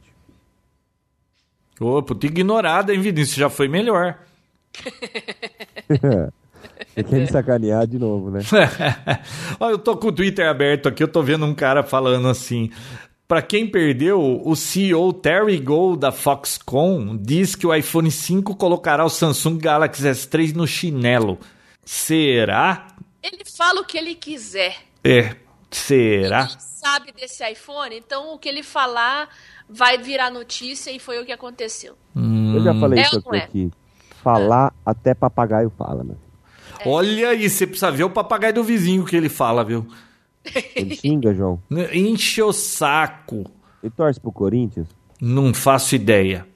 Ô, 1.81 2.03
puta 2.03 2.27
ignorada, 2.27 2.95
hein, 2.95 3.01
Vinícius? 3.01 3.37
Já 3.37 3.51
foi 3.51 3.69
melhor. 3.69 4.19
Você 6.95 7.05
quer 7.05 7.21
me 7.21 7.27
sacanear 7.27 7.87
de 7.87 7.99
novo, 7.99 8.31
né? 8.31 8.41
Olha, 9.61 9.73
eu 9.73 9.79
tô 9.79 9.97
com 9.97 10.09
o 10.09 10.13
Twitter 10.13 10.49
aberto 10.49 10.89
aqui, 10.89 11.03
eu 11.03 11.09
tô 11.09 11.23
vendo 11.23 11.45
um 11.45 11.55
cara 11.55 11.83
falando 11.83 12.29
assim. 12.29 12.71
Para 13.29 13.43
quem 13.43 13.67
perdeu, 13.67 14.41
o 14.45 14.55
CEO 14.55 15.13
Terry 15.13 15.59
Gold 15.59 16.01
da 16.01 16.13
Foxconn 16.13 17.17
diz 17.17 17.57
que 17.57 17.67
o 17.67 17.75
iPhone 17.75 18.11
5 18.11 18.55
colocará 18.55 19.05
o 19.05 19.11
Samsung 19.11 19.59
Galaxy 19.59 20.05
S3 20.05 20.55
no 20.55 20.67
chinelo. 20.67 21.39
Será? 21.85 22.87
Ele 23.23 23.43
fala 23.45 23.81
o 23.81 23.85
que 23.85 23.99
ele 23.99 24.15
quiser. 24.15 24.77
É. 25.03 25.35
Será? 25.71 26.45
Ele 26.45 26.57
sabe 26.59 27.13
desse 27.13 27.45
iPhone, 27.49 27.97
então 27.97 28.35
o 28.35 28.39
que 28.39 28.49
ele 28.49 28.63
falar 28.63 29.29
vai 29.69 29.99
virar 29.99 30.31
notícia 30.31 30.91
e 30.91 30.99
foi 30.99 31.21
o 31.21 31.27
que 31.27 31.33
aconteceu. 31.33 31.97
Hum. 32.15 32.55
Eu 32.57 32.63
já 32.63 32.75
falei 32.75 33.01
é 33.01 33.03
isso 33.03 33.19
aqui. 33.19 33.37
É? 33.37 33.43
aqui. 33.43 33.71
Falar 34.23 34.73
é. 34.73 34.91
até 34.91 35.15
papagaio 35.15 35.71
fala, 35.77 36.05
né? 36.05 36.15
É. 36.81 36.89
Olha 36.89 37.31
aí, 37.31 37.49
você 37.49 37.67
precisa 37.67 37.91
ver 37.91 38.05
o 38.05 38.11
papagaio 38.11 38.55
do 38.55 38.65
vizinho 38.65 39.05
que 39.05 39.17
ele 39.17 39.29
fala, 39.29 39.65
viu? 39.65 39.87
Ele 40.75 40.95
xinga, 40.95 41.35
João. 41.35 41.61
Enche 41.93 42.43
o 42.43 42.53
saco. 42.53 43.45
E 43.83 43.91
torce 43.91 44.21
pro 44.21 44.33
Corinthians? 44.33 44.89
Não 45.21 45.53
faço 45.53 45.95
ideia. 45.95 46.47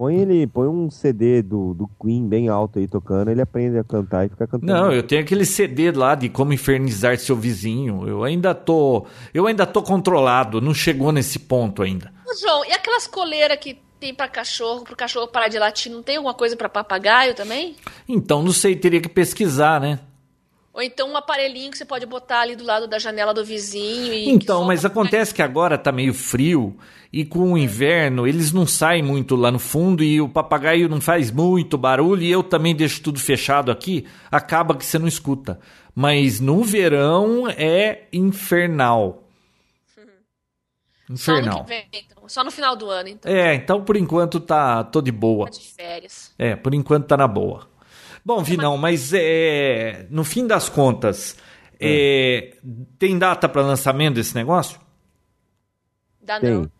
Põe 0.00 0.16
ele, 0.18 0.46
põe 0.46 0.66
um 0.66 0.88
CD 0.88 1.42
do, 1.42 1.74
do 1.74 1.86
Queen 2.00 2.26
bem 2.26 2.48
alto 2.48 2.78
aí 2.78 2.88
tocando, 2.88 3.30
ele 3.30 3.42
aprende 3.42 3.76
a 3.76 3.84
cantar 3.84 4.24
e 4.24 4.30
fica 4.30 4.46
cantando. 4.46 4.72
Não, 4.72 4.90
eu 4.90 5.02
tenho 5.02 5.20
aquele 5.20 5.44
CD 5.44 5.92
lá 5.92 6.14
de 6.14 6.30
como 6.30 6.54
infernizar 6.54 7.18
seu 7.18 7.36
vizinho. 7.36 8.08
Eu 8.08 8.24
ainda 8.24 8.54
tô, 8.54 9.04
eu 9.34 9.46
ainda 9.46 9.66
tô 9.66 9.82
controlado, 9.82 10.58
não 10.58 10.72
chegou 10.72 11.12
nesse 11.12 11.38
ponto 11.38 11.82
ainda. 11.82 12.10
Ô, 12.26 12.34
João, 12.34 12.64
e 12.64 12.72
aquelas 12.72 13.06
coleiras 13.06 13.58
que 13.58 13.78
tem 14.00 14.14
para 14.14 14.26
cachorro, 14.26 14.84
pro 14.84 14.96
cachorro 14.96 15.28
parar 15.28 15.48
de 15.48 15.58
latir, 15.58 15.92
não 15.92 16.02
tem 16.02 16.16
alguma 16.16 16.32
coisa 16.32 16.56
para 16.56 16.70
papagaio 16.70 17.34
também? 17.34 17.76
Então, 18.08 18.42
não 18.42 18.52
sei, 18.52 18.74
teria 18.76 19.02
que 19.02 19.08
pesquisar, 19.10 19.78
né? 19.82 19.98
Ou 20.80 20.84
então 20.84 21.10
um 21.10 21.16
aparelhinho 21.16 21.70
que 21.70 21.76
você 21.76 21.84
pode 21.84 22.06
botar 22.06 22.40
ali 22.40 22.56
do 22.56 22.64
lado 22.64 22.88
da 22.88 22.98
janela 22.98 23.34
do 23.34 23.44
vizinho. 23.44 24.14
então, 24.14 24.64
mas 24.64 24.82
acontece 24.82 25.34
que 25.34 25.42
agora 25.42 25.76
tá 25.76 25.92
meio 25.92 26.14
frio 26.14 26.74
e 27.12 27.22
com 27.22 27.52
o 27.52 27.58
inverno 27.58 28.26
eles 28.26 28.50
não 28.50 28.66
saem 28.66 29.02
muito 29.02 29.36
lá 29.36 29.50
no 29.50 29.58
fundo 29.58 30.02
e 30.02 30.22
o 30.22 30.28
papagaio 30.28 30.88
não 30.88 30.98
faz 30.98 31.30
muito 31.30 31.76
barulho 31.76 32.22
e 32.22 32.30
eu 32.30 32.42
também 32.42 32.74
deixo 32.74 33.02
tudo 33.02 33.20
fechado 33.20 33.70
aqui, 33.70 34.06
acaba 34.30 34.74
que 34.74 34.86
você 34.86 34.98
não 34.98 35.06
escuta. 35.06 35.60
Mas 35.94 36.40
no 36.40 36.64
verão 36.64 37.46
é 37.46 38.04
infernal. 38.10 39.22
Infernal. 41.10 41.52
Só 41.52 41.58
no, 41.58 41.64
vem, 41.66 41.84
então. 41.92 42.22
Só 42.26 42.42
no 42.42 42.50
final 42.50 42.74
do 42.74 42.88
ano, 42.88 43.10
então. 43.10 43.30
É, 43.30 43.54
então 43.54 43.84
por 43.84 43.98
enquanto 43.98 44.40
tá 44.40 44.82
tô 44.82 45.02
de 45.02 45.12
boa. 45.12 45.44
Tá 45.44 45.58
de 45.58 45.60
férias. 45.60 46.32
É, 46.38 46.56
por 46.56 46.72
enquanto 46.72 47.06
tá 47.06 47.18
na 47.18 47.28
boa. 47.28 47.68
Bom, 48.24 48.42
Vinão, 48.42 48.76
mas 48.76 49.12
é, 49.12 50.06
no 50.10 50.24
fim 50.24 50.46
das 50.46 50.68
contas, 50.68 51.36
é. 51.80 52.52
É, 52.52 52.56
tem 52.98 53.18
data 53.18 53.48
para 53.48 53.62
lançamento 53.62 54.16
desse 54.16 54.34
negócio? 54.34 54.78
Dá 56.22 56.38
tem. 56.38 56.50
não. 56.50 56.70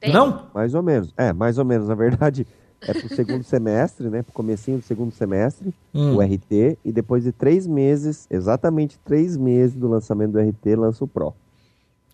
Tem? 0.00 0.12
Não? 0.12 0.50
Mais 0.54 0.74
ou 0.74 0.82
menos. 0.82 1.12
É, 1.16 1.32
mais 1.32 1.58
ou 1.58 1.64
menos. 1.64 1.88
Na 1.88 1.94
verdade, 1.94 2.46
é 2.80 2.94
pro 2.94 3.14
segundo 3.14 3.44
semestre, 3.44 4.08
né? 4.08 4.22
Pro 4.22 4.32
comecinho 4.32 4.78
do 4.78 4.84
segundo 4.84 5.12
semestre, 5.12 5.74
hum. 5.94 6.16
o 6.16 6.20
RT, 6.20 6.78
e 6.84 6.92
depois 6.92 7.24
de 7.24 7.32
três 7.32 7.66
meses, 7.66 8.26
exatamente 8.30 8.98
três 9.00 9.36
meses 9.36 9.76
do 9.76 9.88
lançamento 9.88 10.32
do 10.32 10.40
RT, 10.40 10.76
lança 10.76 11.04
o 11.04 11.08
Pro. 11.08 11.34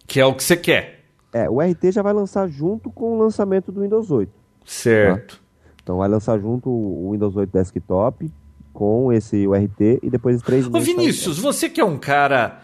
Que 0.07 0.21
é 0.21 0.27
o 0.27 0.35
que 0.35 0.43
você 0.43 0.57
quer. 0.57 1.05
É, 1.33 1.49
o 1.49 1.61
RT 1.61 1.93
já 1.93 2.03
vai 2.03 2.13
lançar 2.13 2.49
junto 2.49 2.91
com 2.91 3.15
o 3.15 3.19
lançamento 3.19 3.71
do 3.71 3.81
Windows 3.81 4.11
8. 4.11 4.31
Certo. 4.67 5.37
Tá? 5.37 5.43
Então 5.83 5.97
vai 5.97 6.09
lançar 6.09 6.39
junto 6.39 6.69
o 6.69 7.13
Windows 7.13 7.35
8 7.35 7.51
Desktop 7.51 8.31
com 8.73 9.13
esse 9.13 9.47
URT 9.47 10.01
e 10.03 10.11
depois 10.11 10.39
de 10.39 10.45
três 10.45 10.69
meses. 10.69 10.75
Ô 10.75 10.81
Vinícius, 10.81 11.39
você 11.39 11.69
que 11.69 11.81
é 11.81 11.85
um 11.85 11.99
cara 11.99 12.63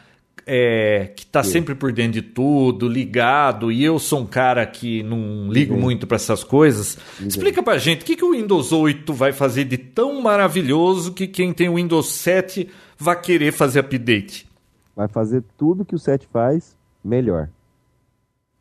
é, 0.51 1.13
que 1.15 1.25
está 1.25 1.43
sempre 1.45 1.75
por 1.75 1.93
dentro 1.93 2.13
de 2.13 2.23
tudo, 2.23 2.89
ligado, 2.89 3.71
e 3.71 3.85
eu 3.85 3.99
sou 3.99 4.21
um 4.21 4.27
cara 4.27 4.65
que 4.67 5.03
não 5.03 5.53
ligo 5.53 5.75
Sim. 5.75 5.81
muito 5.81 6.07
para 6.07 6.17
essas 6.17 6.43
coisas. 6.43 6.97
Sim. 7.19 7.27
Explica 7.27 7.63
pra 7.63 7.77
gente 7.77 8.01
o 8.01 8.05
que, 8.07 8.17
que 8.17 8.25
o 8.25 8.33
Windows 8.33 8.73
8 8.73 9.13
vai 9.13 9.31
fazer 9.31 9.65
de 9.65 9.77
tão 9.77 10.23
maravilhoso 10.23 11.13
que 11.13 11.27
quem 11.27 11.53
tem 11.53 11.69
o 11.69 11.75
Windows 11.75 12.11
7 12.13 12.67
vai 12.97 13.21
querer 13.21 13.53
fazer 13.53 13.81
update. 13.81 14.49
Vai 14.97 15.07
fazer 15.07 15.45
tudo 15.59 15.85
que 15.85 15.95
o 15.95 15.99
7 15.99 16.27
faz 16.33 16.75
melhor. 17.05 17.51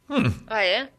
Hum. 0.10 0.30
Ah, 0.46 0.64
é? 0.64 0.90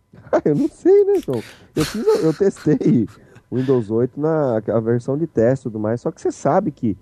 eu 0.46 0.54
não 0.54 0.68
sei, 0.68 1.04
né, 1.04 1.20
João? 1.24 1.42
Eu, 1.76 1.84
fiz, 1.84 2.06
eu 2.06 2.32
testei 2.32 3.06
Windows 3.52 3.90
8 3.90 4.20
na 4.20 4.62
a 4.68 4.80
versão 4.80 5.16
de 5.16 5.26
teste 5.26 5.62
e 5.62 5.70
tudo 5.70 5.78
mais. 5.78 6.00
Só 6.00 6.10
que 6.10 6.20
você 6.20 6.30
sabe 6.30 6.70
que 6.70 6.96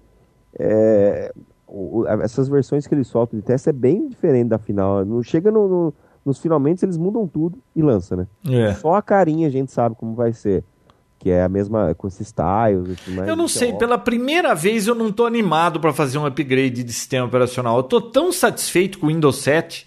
é, 0.59 1.32
o, 1.66 2.07
essas 2.22 2.49
versões 2.49 2.86
que 2.86 2.94
eles 2.94 3.09
soltam 3.09 3.38
de 3.38 3.44
teste 3.44 3.68
é 3.68 3.72
bem 3.72 4.09
diferente 4.09 4.49
da 4.49 4.59
final. 4.59 5.05
Não 5.05 5.22
chega 5.22 5.51
no, 5.51 5.68
no, 5.68 5.94
nos 6.24 6.38
finalmente 6.38 6.84
eles 6.84 6.97
mudam 6.97 7.26
tudo 7.26 7.59
e 7.74 7.82
lança, 7.82 8.16
né? 8.16 8.26
É. 8.49 8.74
Só 8.74 8.94
a 8.94 9.03
carinha 9.03 9.49
a 9.49 9.51
gente 9.51 9.72
sabe 9.72 9.94
como 9.97 10.14
vai 10.14 10.32
ser. 10.32 10.64
que 11.18 11.30
é 11.30 11.42
a 11.42 11.49
mesma 11.49 11.94
com 11.94 12.07
esses 12.07 12.32
Eu 13.26 13.36
não 13.36 13.49
sei, 13.49 13.72
ó, 13.72 13.76
pela 13.76 13.99
primeira 13.99 14.55
vez 14.55 14.86
eu 14.86 14.94
não 14.94 15.11
tô 15.11 15.26
animado 15.26 15.80
para 15.80 15.92
fazer 15.92 16.18
um 16.18 16.26
upgrade 16.26 16.84
de 16.84 16.92
sistema 16.92 17.26
operacional. 17.26 17.76
Eu 17.78 17.82
tô 17.82 18.01
tão 18.01 18.32
satisfeito 18.32 18.99
com 18.99 19.07
o 19.07 19.09
Windows 19.09 19.38
7. 19.38 19.86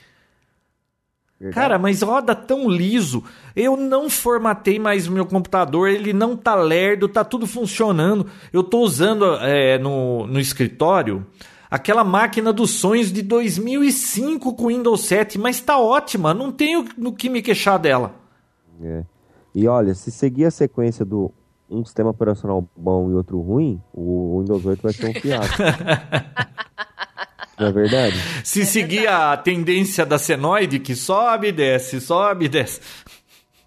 Verdade. 1.40 1.56
Cara, 1.56 1.80
mas 1.80 2.02
roda 2.02 2.36
tão 2.36 2.70
liso. 2.70 3.24
Eu 3.56 3.78
não 3.78 4.10
formatei 4.10 4.78
mais 4.78 5.08
o 5.08 5.12
meu 5.12 5.26
computador, 5.26 5.90
ele 5.90 6.14
não 6.14 6.36
tá 6.36 6.56
lerdo, 6.56 7.08
tá 7.08 7.24
tudo 7.24 7.48
funcionando. 7.48 8.26
Eu 8.52 8.64
tô 8.64 8.80
usando 8.80 9.26
é, 9.42 9.78
no, 9.78 10.28
no 10.28 10.40
escritório 10.40 11.26
aquela 11.70 12.04
máquina 12.04 12.52
dos 12.52 12.72
sonhos 12.72 13.12
de 13.12 13.22
2005 13.22 14.54
com 14.56 14.68
Windows 14.68 15.06
7, 15.06 15.38
mas 15.38 15.62
tá 15.62 15.78
ótima, 15.78 16.34
não 16.34 16.52
tenho 16.52 16.86
no 16.98 17.14
que 17.14 17.30
me 17.30 17.42
queixar 17.42 17.78
dela. 17.78 18.16
É. 18.82 19.04
E 19.54 19.68
olha, 19.68 19.94
se 19.94 20.12
seguir 20.12 20.46
a 20.46 20.52
sequência 20.52 21.06
do 21.06 21.32
um 21.70 21.86
sistema 21.86 22.10
operacional 22.10 22.68
bom 22.76 23.12
e 23.12 23.14
outro 23.14 23.40
ruim, 23.40 23.80
o 23.94 24.40
Windows 24.40 24.66
8 24.66 24.82
vai 24.82 24.94
ser 24.94 25.08
um 25.08 25.14
fiasco. 25.14 25.62
não 27.60 27.68
é 27.68 27.72
verdade? 27.72 28.16
Se 28.43 28.66
seguir 28.66 29.07
a 29.07 29.36
tendência 29.38 30.05
da 30.05 30.18
senoide 30.18 30.80
que 30.80 30.95
sobe 30.95 31.47
e 31.47 31.51
desce, 31.51 31.99
sobe 31.99 32.45
e 32.45 32.49
desce. 32.49 32.80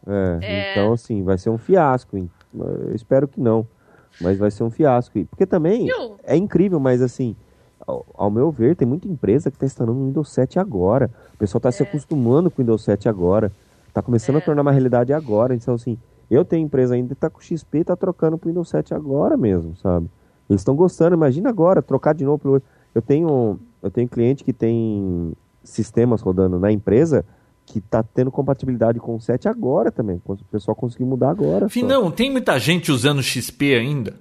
É, 0.06 0.38
É. 0.42 0.72
Então, 0.72 0.92
assim, 0.92 1.22
vai 1.22 1.38
ser 1.38 1.50
um 1.50 1.58
fiasco. 1.58 2.16
hein? 2.16 2.30
Eu 2.54 2.94
espero 2.94 3.28
que 3.28 3.40
não. 3.40 3.66
Mas 4.20 4.38
vai 4.38 4.50
ser 4.50 4.62
um 4.64 4.70
fiasco. 4.70 5.18
E- 5.18 5.24
Porque 5.24 5.46
também 5.46 5.86
Viu? 5.86 6.16
é 6.24 6.36
incrível, 6.36 6.78
mas 6.78 7.00
assim, 7.00 7.34
ao, 7.86 8.04
ao 8.14 8.30
meu 8.30 8.50
ver, 8.50 8.76
tem 8.76 8.86
muita 8.86 9.08
empresa 9.08 9.50
que 9.50 9.56
está 9.56 9.66
instalando 9.66 9.98
o 10.00 10.06
Windows 10.06 10.30
7 10.32 10.58
agora. 10.58 11.10
O 11.34 11.38
pessoal 11.38 11.58
está 11.60 11.72
se 11.72 11.82
acostumando 11.82 12.50
com 12.50 12.60
o 12.60 12.64
Windows 12.64 12.82
7 12.84 13.08
agora. 13.08 13.50
Está 13.88 14.02
começando 14.02 14.36
a 14.36 14.40
tornar 14.40 14.62
uma 14.62 14.72
realidade 14.72 15.12
agora. 15.12 15.54
Então, 15.54 15.74
assim, 15.74 15.96
eu 16.30 16.44
tenho 16.44 16.64
empresa 16.66 16.94
ainda 16.94 17.08
que 17.08 17.12
está 17.14 17.30
com 17.30 17.40
XP 17.40 17.78
e 17.78 17.80
está 17.82 17.94
trocando 17.96 18.36
para 18.38 18.46
o 18.46 18.48
Windows 18.50 18.68
7 18.68 18.92
agora 18.94 19.36
mesmo, 19.36 19.76
sabe? 19.76 20.08
Eles 20.48 20.60
estão 20.60 20.74
gostando. 20.76 21.14
Imagina 21.14 21.48
agora, 21.48 21.80
trocar 21.80 22.14
de 22.14 22.24
novo 22.24 22.38
pro 22.38 22.52
outro. 22.52 22.68
Eu 22.94 23.00
tenho, 23.00 23.58
eu 23.82 23.90
tenho 23.90 24.08
cliente 24.08 24.44
que 24.44 24.52
tem 24.52 25.32
sistemas 25.64 26.20
rodando 26.20 26.58
na 26.58 26.70
empresa 26.70 27.24
que 27.64 27.78
está 27.78 28.02
tendo 28.02 28.30
compatibilidade 28.30 28.98
com 28.98 29.14
o 29.16 29.20
7 29.20 29.48
agora 29.48 29.90
também. 29.90 30.20
O 30.26 30.36
pessoal 30.50 30.74
conseguiu 30.74 31.06
mudar 31.06 31.30
agora. 31.30 31.66
só. 31.66 31.68
Finão, 31.68 32.10
tem 32.10 32.30
muita 32.30 32.58
gente 32.58 32.90
usando 32.90 33.22
XP 33.22 33.74
ainda? 33.74 34.14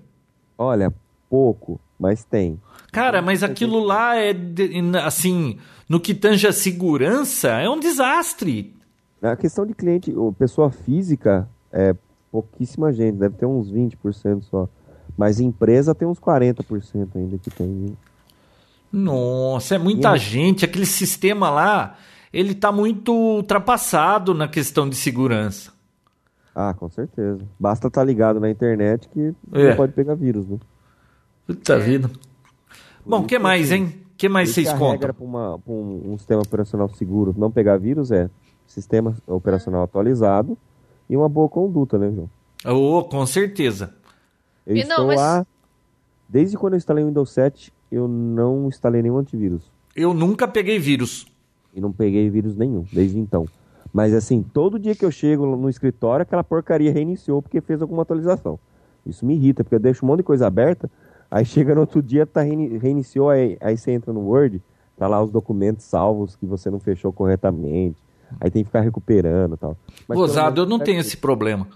Olha, 0.57 0.93
pouco, 1.30 1.80
mas 1.99 2.24
tem. 2.24 2.59
Cara, 2.91 3.22
mas 3.22 3.41
aquilo 3.41 3.80
lá 3.80 4.16
é 4.16 4.36
assim, 5.03 5.57
no 5.88 5.99
que 5.99 6.14
tange 6.14 6.45
a 6.47 6.51
segurança, 6.51 7.49
é 7.49 7.70
um 7.70 7.80
desastre. 7.80 8.76
A 9.22 9.36
questão 9.36 9.66
de 9.66 9.74
cliente, 9.74 10.14
pessoa 10.38 10.72
física, 10.72 11.47
é 11.72 11.95
pouquíssima 12.32 12.91
gente, 12.91 13.18
deve 13.18 13.36
ter 13.36 13.45
uns 13.45 13.72
20% 13.72 14.43
só. 14.43 14.68
Mas 15.18 15.39
empresa 15.39 15.93
tem 15.93 16.07
uns 16.07 16.20
40% 16.20 17.09
ainda 17.16 17.38
que 17.38 17.49
tem. 17.49 17.97
Nossa, 18.92 19.76
é 19.76 19.78
muita 19.78 20.16
E- 20.16 20.20
gente. 20.20 20.66
Aquele 20.66 20.86
sistema 20.86 21.50
lá, 21.50 21.96
ele 22.34 22.54
tá 22.54 22.72
muito 22.72 23.14
ultrapassado 23.14 24.34
na 24.34 24.48
questão 24.48 24.88
de 24.89 24.96
segurança. 24.96 25.72
Ah, 26.54 26.74
com 26.74 26.89
certeza. 26.89 27.39
Basta 27.60 27.88
estar 27.88 28.04
ligado 28.04 28.39
na 28.39 28.50
internet 28.50 29.08
que 29.10 29.34
É. 29.54 29.70
não 29.70 29.76
pode 29.78 29.94
pegar 29.94 30.16
vírus, 30.16 30.46
né? 30.48 30.58
Puta 31.48 31.80
vida. 31.80 32.10
Bom, 33.06 33.22
o 33.22 33.26
que 33.26 33.39
mais, 33.39 33.70
que- 33.70 33.76
hein? 33.76 33.86
O 34.14 34.18
que 34.22 34.30
mais 34.30 34.50
vocês 34.50 34.68
que 34.68 34.74
a 34.74 34.78
regra 34.92 35.14
contam? 35.14 35.60
para 35.60 35.74
um, 35.74 36.14
um 36.14 36.18
sistema 36.18 36.42
operacional 36.42 36.89
seguro 36.89 37.34
não 37.38 37.50
pegar 37.50 37.78
vírus 37.78 38.12
é 38.12 38.30
sistema 38.68 39.16
operacional 39.26 39.82
atualizado 39.84 40.58
e 41.10 41.18
uma 41.18 41.28
boa 41.28 41.50
conduta, 41.50 41.98
né, 41.98 42.12
João? 42.14 42.30
Oh, 42.66 43.04
com 43.04 43.26
certeza. 43.26 43.94
Eu 44.68 44.76
E 44.78 44.84
não, 44.84 44.89
estou 44.92 45.08
mas- 45.08 45.20
lá. 45.20 45.46
Desde 46.30 46.56
quando 46.58 46.74
eu 46.74 46.78
instalei 46.78 47.04
o 47.04 47.08
Windows 47.08 47.32
7, 47.32 47.74
eu 47.92 48.08
não 48.08 48.68
instalei 48.68 49.02
nenhum 49.02 49.18
antivírus. 49.18 49.64
Eu 49.96 50.14
nunca 50.14 50.48
peguei 50.48 50.80
vírus. 50.80 51.26
E 51.74 51.82
não 51.82 51.92
peguei 51.92 52.30
vírus 52.30 52.56
nenhum, 52.56 52.86
desde 52.92 53.20
então. 53.20 53.46
Mas 53.94 54.14
assim, 54.14 54.42
todo 54.42 54.80
dia 54.80 54.96
que 54.96 55.04
eu 55.06 55.12
chego 55.12 55.46
no 55.56 55.70
escritório, 55.70 56.24
aquela 56.24 56.44
porcaria 56.44 56.92
reiniciou 56.92 57.42
porque 57.42 57.60
fez 57.62 57.82
alguma 57.82 58.04
atualização. 58.04 58.58
Isso 59.06 59.26
me 59.26 59.36
irrita, 59.36 59.64
porque 59.64 59.76
eu 59.76 59.80
deixo 59.80 60.06
um 60.06 60.08
monte 60.08 60.18
de 60.20 60.24
coisa 60.24 60.48
aberta, 60.48 60.89
aí 61.30 61.44
chega 61.44 61.74
no 61.76 61.82
outro 61.82 62.02
dia, 62.02 62.26
tá 62.26 62.42
reini- 62.42 62.78
reiniciou, 62.78 63.30
aí, 63.30 63.58
aí 63.60 63.78
você 63.78 63.92
entra 63.92 64.14
no 64.14 64.22
Word, 64.22 64.62
tá 64.98 65.08
lá 65.08 65.22
os 65.22 65.32
documentos 65.32 65.86
salvos 65.86 66.36
que 66.36 66.46
você 66.46 66.70
não 66.70 66.80
fechou 66.80 67.12
corretamente. 67.12 67.98
Aí 68.39 68.50
tem 68.50 68.64
que 68.64 68.70
ficar 68.70 68.80
recuperando 68.82 69.56
e 69.56 69.58
tal. 69.58 69.76
Mas 70.08 70.18
Gozado, 70.18 70.62
eu 70.62 70.66
não 70.66 70.80
tá 70.80 70.86
tenho 70.86 71.00
esse 71.02 71.18
problema. 71.18 71.68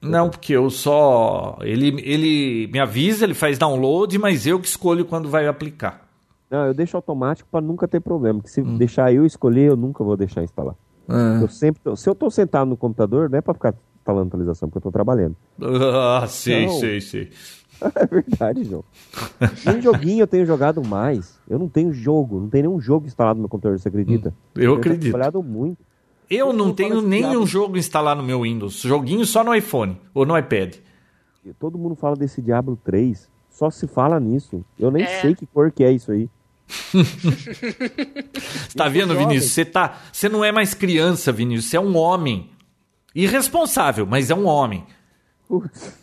Não? 0.00 0.30
Porque 0.30 0.52
eu 0.52 0.70
só. 0.70 1.58
Ele, 1.60 1.88
ele 2.04 2.68
me 2.72 2.78
avisa, 2.78 3.24
ele 3.24 3.34
faz 3.34 3.58
download, 3.58 4.16
mas 4.18 4.46
eu 4.46 4.60
que 4.60 4.68
escolho 4.68 5.04
quando 5.04 5.28
vai 5.28 5.46
aplicar. 5.48 6.06
Não, 6.50 6.66
eu 6.66 6.74
deixo 6.74 6.96
automático 6.96 7.48
para 7.50 7.60
nunca 7.60 7.86
ter 7.88 8.00
problema. 8.00 8.38
Porque 8.38 8.50
se 8.50 8.60
Hum. 8.62 8.76
deixar 8.76 9.12
eu 9.12 9.26
escolher, 9.26 9.68
eu 9.68 9.76
nunca 9.76 10.02
vou 10.04 10.16
deixar 10.16 10.42
instalar. 10.42 10.74
Eu 11.40 11.48
sempre 11.48 11.80
tô- 11.82 11.96
se 11.96 12.08
eu 12.08 12.14
tô 12.14 12.30
sentado 12.30 12.68
no 12.68 12.76
computador, 12.76 13.28
não 13.30 13.38
é 13.38 13.40
para 13.40 13.54
ficar 13.54 13.74
instalando 13.96 14.28
atualização, 14.28 14.68
porque 14.68 14.78
eu 14.78 14.82
tô 14.82 14.92
trabalhando. 14.92 15.34
Ah, 15.60 16.26
sei, 16.28 16.66
Não. 16.66 16.72
sei, 16.74 17.00
sei. 17.00 17.30
É 17.94 18.06
verdade, 18.06 18.64
João. 18.64 18.82
Nem 19.64 19.80
joguinho 19.80 20.22
eu 20.22 20.26
tenho 20.26 20.44
jogado 20.44 20.82
mais. 20.82 21.38
Eu 21.48 21.58
não 21.58 21.68
tenho 21.68 21.92
jogo, 21.92 22.40
não 22.40 22.48
tem 22.48 22.62
nenhum 22.62 22.80
jogo 22.80 23.06
instalado 23.06 23.36
no 23.36 23.42
meu 23.42 23.48
computador, 23.48 23.78
você 23.78 23.88
acredita? 23.88 24.34
Eu 24.54 24.62
tenho 24.62 24.78
acredito. 24.78 25.10
trabalhado 25.10 25.42
muito. 25.42 25.78
Eu 26.30 26.52
não 26.52 26.66
não 26.66 26.74
tenho 26.74 27.00
nenhum 27.00 27.30
diabo. 27.30 27.46
jogo 27.46 27.78
instalado 27.78 28.20
no 28.20 28.26
meu 28.26 28.42
Windows. 28.42 28.80
Joguinho 28.80 29.24
só 29.24 29.42
no 29.42 29.54
iPhone 29.54 29.98
ou 30.12 30.26
no 30.26 30.36
iPad. 30.38 30.74
Todo 31.58 31.78
mundo 31.78 31.94
fala 31.96 32.14
desse 32.16 32.42
Diablo 32.42 32.78
3. 32.84 33.26
Só 33.50 33.70
se 33.70 33.86
fala 33.88 34.20
nisso. 34.20 34.62
Eu 34.78 34.90
nem 34.90 35.04
É. 35.04 35.20
sei 35.22 35.34
que 35.34 35.46
cor 35.46 35.72
que 35.72 35.82
é 35.82 35.90
isso 35.90 36.12
aí. 36.12 36.28
Tá 38.76 38.88
vendo, 38.88 39.16
Vinícius? 39.16 39.52
Você 39.52 39.64
tá, 39.64 39.98
você 40.12 40.28
não 40.28 40.44
é 40.44 40.52
mais 40.52 40.74
criança, 40.74 41.32
Vinícius. 41.32 41.70
Você 41.70 41.76
é 41.76 41.80
um 41.80 41.96
homem. 41.96 42.50
Irresponsável, 43.14 44.06
mas 44.06 44.30
é 44.30 44.34
um 44.34 44.46
homem. 44.46 44.84
Putz, 45.48 45.98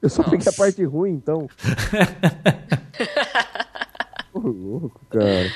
eu 0.00 0.08
só 0.08 0.22
peguei 0.22 0.48
a 0.48 0.52
parte 0.52 0.82
ruim, 0.84 1.12
então. 1.12 1.46
Ô, 4.32 4.38
louco, 4.40 5.00
cara. 5.10 5.50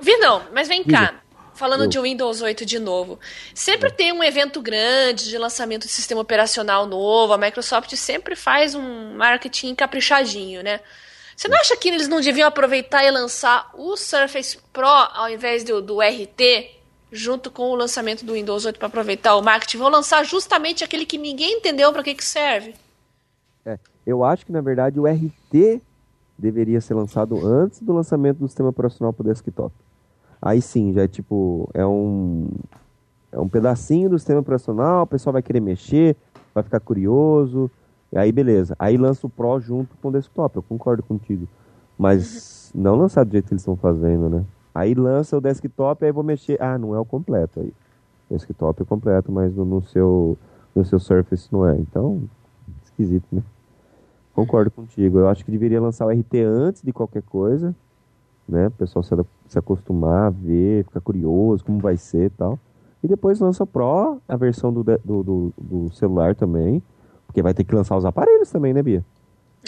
Vinão, 0.00 0.42
mas 0.52 0.68
vem 0.68 0.84
cá. 0.84 1.14
Falando 1.56 1.84
Eu. 1.84 1.88
de 1.88 1.98
Windows 1.98 2.42
8 2.42 2.66
de 2.66 2.78
novo. 2.78 3.18
Sempre 3.54 3.90
tem 3.90 4.12
um 4.12 4.22
evento 4.22 4.60
grande 4.60 5.28
de 5.28 5.38
lançamento 5.38 5.86
de 5.86 5.92
sistema 5.92 6.20
operacional 6.20 6.86
novo. 6.86 7.32
A 7.32 7.38
Microsoft 7.38 7.94
sempre 7.96 8.36
faz 8.36 8.74
um 8.74 9.16
marketing 9.16 9.74
caprichadinho, 9.74 10.62
né? 10.62 10.80
Você 11.36 11.48
não 11.48 11.56
acha 11.58 11.76
que 11.76 11.88
eles 11.88 12.08
não 12.08 12.20
deviam 12.20 12.48
aproveitar 12.48 13.04
e 13.04 13.10
lançar 13.10 13.70
o 13.74 13.96
Surface 13.96 14.58
Pro 14.72 14.86
ao 14.86 15.28
invés 15.28 15.64
do, 15.64 15.82
do 15.82 16.00
RT, 16.00 16.70
junto 17.10 17.50
com 17.50 17.70
o 17.70 17.74
lançamento 17.74 18.24
do 18.24 18.34
Windows 18.34 18.64
8 18.64 18.78
para 18.78 18.88
aproveitar 18.88 19.36
o 19.36 19.42
marketing? 19.42 19.78
Vão 19.78 19.88
lançar 19.90 20.24
justamente 20.24 20.84
aquele 20.84 21.04
que 21.04 21.18
ninguém 21.18 21.58
entendeu 21.58 21.92
para 21.92 22.02
que, 22.02 22.14
que 22.14 22.24
serve. 22.24 22.74
É, 23.66 23.78
eu 24.06 24.24
acho 24.24 24.46
que, 24.46 24.52
na 24.52 24.60
verdade, 24.60 24.98
o 24.98 25.06
RT 25.06 25.82
deveria 26.38 26.80
ser 26.80 26.94
lançado 26.94 27.46
antes 27.46 27.80
do 27.80 27.92
lançamento 27.92 28.38
do 28.38 28.48
sistema 28.48 28.68
operacional 28.68 29.12
para 29.12 29.24
o 29.24 29.26
desktop. 29.26 29.74
Aí 30.40 30.60
sim, 30.60 30.92
já 30.92 31.02
é 31.02 31.08
tipo, 31.08 31.68
é 31.74 31.86
um, 31.86 32.48
é 33.32 33.38
um 33.38 33.48
pedacinho 33.48 34.10
do 34.10 34.18
sistema 34.18 34.40
operacional, 34.40 35.04
o 35.04 35.06
pessoal 35.06 35.32
vai 35.32 35.42
querer 35.42 35.60
mexer, 35.60 36.16
vai 36.54 36.62
ficar 36.62 36.80
curioso, 36.80 37.70
e 38.12 38.18
aí 38.18 38.30
beleza. 38.30 38.74
Aí 38.78 38.96
lança 38.96 39.26
o 39.26 39.30
Pro 39.30 39.58
junto 39.60 39.96
com 39.96 40.08
o 40.08 40.12
desktop, 40.12 40.56
eu 40.56 40.62
concordo 40.62 41.02
contigo. 41.02 41.48
Mas 41.98 42.70
não 42.74 42.94
lançar 42.96 43.24
do 43.24 43.32
jeito 43.32 43.48
que 43.48 43.54
eles 43.54 43.62
estão 43.62 43.76
fazendo, 43.76 44.28
né? 44.28 44.44
Aí 44.74 44.94
lança 44.94 45.36
o 45.36 45.40
desktop, 45.40 46.04
aí 46.04 46.12
vou 46.12 46.22
mexer. 46.22 46.60
Ah, 46.60 46.76
não 46.76 46.94
é 46.94 47.00
o 47.00 47.04
completo 47.04 47.60
aí. 47.60 47.72
Desktop 48.30 48.82
é 48.82 48.84
completo, 48.84 49.32
mas 49.32 49.54
no, 49.54 49.64
no 49.64 49.82
seu, 49.82 50.36
no 50.74 50.84
seu 50.84 50.98
Surface 50.98 51.48
não 51.50 51.66
é. 51.66 51.76
Então, 51.78 52.22
esquisito, 52.84 53.26
né? 53.32 53.42
Concordo 54.34 54.70
contigo. 54.70 55.18
Eu 55.18 55.28
acho 55.28 55.44
que 55.44 55.50
deveria 55.50 55.80
lançar 55.80 56.06
o 56.06 56.10
RT 56.10 56.34
antes 56.44 56.82
de 56.82 56.92
qualquer 56.92 57.22
coisa, 57.22 57.74
né? 58.46 58.66
O 58.66 58.72
pessoal 58.72 59.02
se, 59.02 59.14
se 59.48 59.58
acostumar, 59.58 60.30
ver, 60.32 60.84
ficar 60.84 61.00
curioso 61.00 61.64
como 61.64 61.78
vai 61.78 61.96
ser 61.96 62.26
e 62.26 62.30
tal. 62.30 62.58
E 63.02 63.08
depois 63.08 63.38
lança 63.40 63.62
o 63.62 63.66
Pro, 63.66 64.18
a 64.26 64.36
versão 64.36 64.72
do, 64.72 64.82
do, 64.82 65.22
do, 65.22 65.52
do 65.58 65.92
celular 65.94 66.34
também. 66.34 66.82
Porque 67.26 67.42
vai 67.42 67.52
ter 67.54 67.64
que 67.64 67.74
lançar 67.74 67.96
os 67.96 68.04
aparelhos 68.04 68.50
também, 68.50 68.72
né, 68.72 68.82
Bia? 68.82 69.04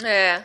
É. 0.03 0.37
Os 0.39 0.43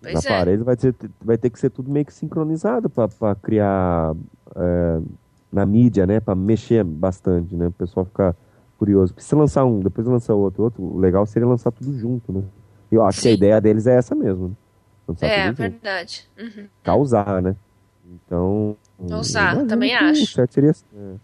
Pois 0.00 0.24
é. 0.24 0.28
aparelhos 0.34 0.64
vai, 0.64 0.76
ter, 0.76 0.94
vai 1.20 1.38
ter 1.38 1.50
que 1.50 1.58
ser 1.58 1.70
tudo 1.70 1.90
meio 1.90 2.04
que 2.06 2.12
sincronizado 2.14 2.88
para 2.90 3.34
criar 3.36 4.14
é, 4.56 5.00
na 5.52 5.64
mídia, 5.66 6.06
né? 6.06 6.18
Para 6.18 6.34
mexer 6.34 6.82
bastante, 6.82 7.54
né? 7.54 7.68
O 7.68 7.72
pessoal 7.72 8.04
ficar 8.06 8.34
curioso. 8.78 9.12
Porque 9.12 9.22
se 9.26 9.34
lançar 9.34 9.64
um, 9.64 9.80
depois 9.80 10.06
lançar 10.06 10.34
outro, 10.34 10.64
outro, 10.64 10.82
o 10.82 10.98
legal 10.98 11.24
seria 11.26 11.46
lançar 11.46 11.70
tudo 11.70 11.92
junto, 11.96 12.32
né? 12.32 12.42
Eu 12.90 13.04
acho 13.04 13.20
que 13.22 13.28
a 13.28 13.30
Sim. 13.30 13.36
ideia 13.36 13.60
deles 13.60 13.86
é 13.86 13.94
essa 13.94 14.14
mesmo. 14.14 14.48
Né? 14.48 14.54
Lançar 15.08 15.26
É, 15.26 15.46
junto. 15.48 15.56
verdade. 15.58 16.28
Uhum. 16.38 16.66
Causar, 16.82 17.42
né? 17.42 17.54
Então. 18.10 18.76
Causar, 19.08 19.40
eu 19.40 19.46
imagino 19.46 19.68
também 19.68 19.94
acho. 19.94 20.24
O 20.24 20.26
certo 20.26 20.54
seria. 20.54 20.70
é. 20.70 21.14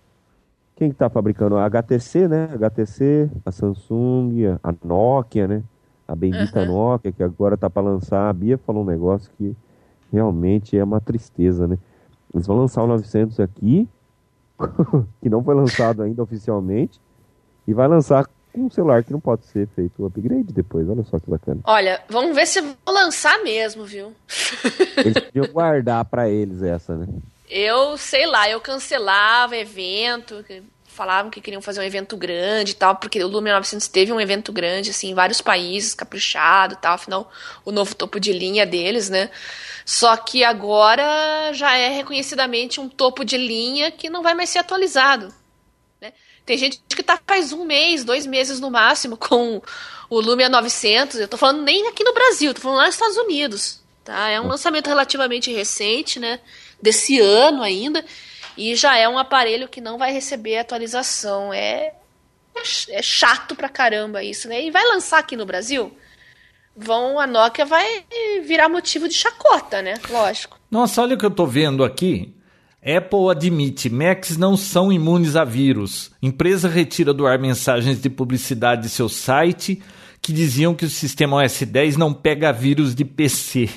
Quem 0.76 0.90
que 0.90 0.96
tá 0.96 1.10
fabricando? 1.10 1.56
A 1.56 1.64
HTC, 1.64 2.28
né? 2.28 2.48
A 2.52 2.54
HTC, 2.54 3.28
a 3.44 3.50
Samsung, 3.50 4.58
a 4.62 4.72
Nokia, 4.84 5.48
né? 5.48 5.62
A 6.06 6.14
bendita 6.14 6.64
Nokia, 6.64 7.10
que 7.10 7.22
agora 7.22 7.56
tá 7.56 7.68
para 7.68 7.82
lançar. 7.82 8.28
A 8.28 8.32
Bia 8.32 8.56
falou 8.58 8.82
um 8.82 8.86
negócio 8.86 9.30
que 9.36 9.56
realmente 10.12 10.78
é 10.78 10.84
uma 10.84 11.00
tristeza, 11.00 11.66
né? 11.66 11.78
Eles 12.32 12.46
vão 12.46 12.56
lançar 12.56 12.82
o 12.84 12.86
900 12.86 13.40
aqui, 13.40 13.88
que 15.20 15.28
não 15.28 15.42
foi 15.42 15.54
lançado 15.54 16.02
ainda 16.02 16.22
oficialmente, 16.22 17.00
e 17.66 17.74
vai 17.74 17.88
lançar 17.88 18.28
um 18.54 18.70
celular 18.70 19.04
que 19.04 19.12
não 19.12 19.20
pode 19.20 19.46
ser 19.46 19.68
feito 19.68 20.02
o 20.02 20.06
upgrade 20.06 20.52
depois. 20.52 20.88
Olha 20.88 21.04
só 21.04 21.18
que 21.18 21.30
bacana. 21.30 21.60
Olha, 21.64 22.00
vamos 22.08 22.34
ver 22.34 22.46
se 22.46 22.60
vão 22.60 22.76
lançar 22.86 23.42
mesmo, 23.42 23.84
viu? 23.84 24.14
Eles 24.96 25.14
podiam 25.24 25.46
guardar 25.52 26.04
para 26.04 26.28
eles 26.28 26.62
essa, 26.62 26.96
né? 26.96 27.06
Eu, 27.50 27.96
sei 27.96 28.26
lá, 28.26 28.48
eu 28.48 28.60
cancelava 28.60 29.56
evento, 29.56 30.44
falavam 30.98 31.30
que 31.30 31.40
queriam 31.40 31.62
fazer 31.62 31.80
um 31.80 31.84
evento 31.84 32.16
grande 32.16 32.72
e 32.72 32.74
tal, 32.74 32.96
porque 32.96 33.22
o 33.22 33.28
Lumia 33.28 33.54
900 33.54 33.86
teve 33.88 34.12
um 34.12 34.20
evento 34.20 34.52
grande, 34.52 34.90
assim, 34.90 35.10
em 35.10 35.14
vários 35.14 35.40
países, 35.40 35.94
caprichado 35.94 36.74
e 36.74 36.76
tal, 36.76 36.94
afinal, 36.94 37.30
o 37.64 37.70
novo 37.70 37.94
topo 37.94 38.18
de 38.18 38.32
linha 38.32 38.66
deles, 38.66 39.08
né? 39.08 39.30
Só 39.84 40.16
que 40.16 40.42
agora 40.42 41.52
já 41.54 41.74
é 41.76 41.88
reconhecidamente 41.88 42.80
um 42.80 42.88
topo 42.88 43.24
de 43.24 43.38
linha 43.38 43.90
que 43.90 44.10
não 44.10 44.22
vai 44.22 44.34
mais 44.34 44.50
ser 44.50 44.58
atualizado. 44.58 45.32
Tem 46.48 46.56
gente 46.56 46.80
que 46.88 47.02
tá 47.02 47.20
faz 47.26 47.52
um 47.52 47.66
mês, 47.66 48.04
dois 48.04 48.24
meses 48.24 48.58
no 48.58 48.70
máximo 48.70 49.18
com 49.18 49.60
o 50.08 50.18
Lumia 50.18 50.48
900. 50.48 51.20
Eu 51.20 51.28
tô 51.28 51.36
falando 51.36 51.60
nem 51.60 51.86
aqui 51.88 52.02
no 52.02 52.14
Brasil, 52.14 52.54
tô 52.54 52.62
falando 52.62 52.78
lá 52.78 52.86
nos 52.86 52.94
Estados 52.94 53.18
Unidos. 53.18 53.82
Tá? 54.02 54.30
É 54.30 54.40
um 54.40 54.46
lançamento 54.46 54.86
relativamente 54.86 55.52
recente, 55.52 56.18
né? 56.18 56.40
Desse 56.80 57.20
ano 57.20 57.62
ainda. 57.62 58.02
E 58.56 58.74
já 58.74 58.96
é 58.96 59.06
um 59.06 59.18
aparelho 59.18 59.68
que 59.68 59.78
não 59.78 59.98
vai 59.98 60.10
receber 60.10 60.56
atualização. 60.56 61.52
É, 61.52 61.92
é 62.88 63.02
chato 63.02 63.54
pra 63.54 63.68
caramba 63.68 64.24
isso, 64.24 64.48
né? 64.48 64.64
E 64.64 64.70
vai 64.70 64.84
lançar 64.84 65.18
aqui 65.18 65.36
no 65.36 65.44
Brasil? 65.44 65.94
Vão, 66.74 67.20
a 67.20 67.26
Nokia 67.26 67.66
vai 67.66 68.06
virar 68.42 68.70
motivo 68.70 69.06
de 69.06 69.14
chacota, 69.14 69.82
né? 69.82 70.00
Lógico. 70.08 70.58
Nossa, 70.70 71.02
olha 71.02 71.14
o 71.14 71.18
que 71.18 71.26
eu 71.26 71.30
tô 71.30 71.44
vendo 71.44 71.84
aqui. 71.84 72.34
Apple 72.80 73.28
admite, 73.30 73.90
Macs 73.90 74.36
não 74.36 74.56
são 74.56 74.92
imunes 74.92 75.34
a 75.34 75.44
vírus. 75.44 76.12
Empresa 76.22 76.68
retira 76.68 77.12
do 77.12 77.26
ar 77.26 77.38
mensagens 77.38 78.00
de 78.00 78.08
publicidade 78.08 78.82
de 78.82 78.88
seu 78.88 79.08
site 79.08 79.82
que 80.22 80.32
diziam 80.32 80.74
que 80.74 80.84
o 80.84 80.90
sistema 80.90 81.42
OS 81.42 81.62
10 81.62 81.96
não 81.96 82.14
pega 82.14 82.52
vírus 82.52 82.94
de 82.94 83.04
PC. 83.04 83.68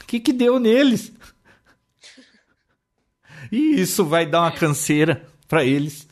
O 0.00 0.06
que, 0.06 0.20
que 0.20 0.32
deu 0.32 0.60
neles? 0.60 1.12
E 3.50 3.80
isso 3.80 4.04
vai 4.04 4.26
dar 4.26 4.42
uma 4.42 4.52
canseira 4.52 5.26
para 5.48 5.64
eles. 5.64 6.06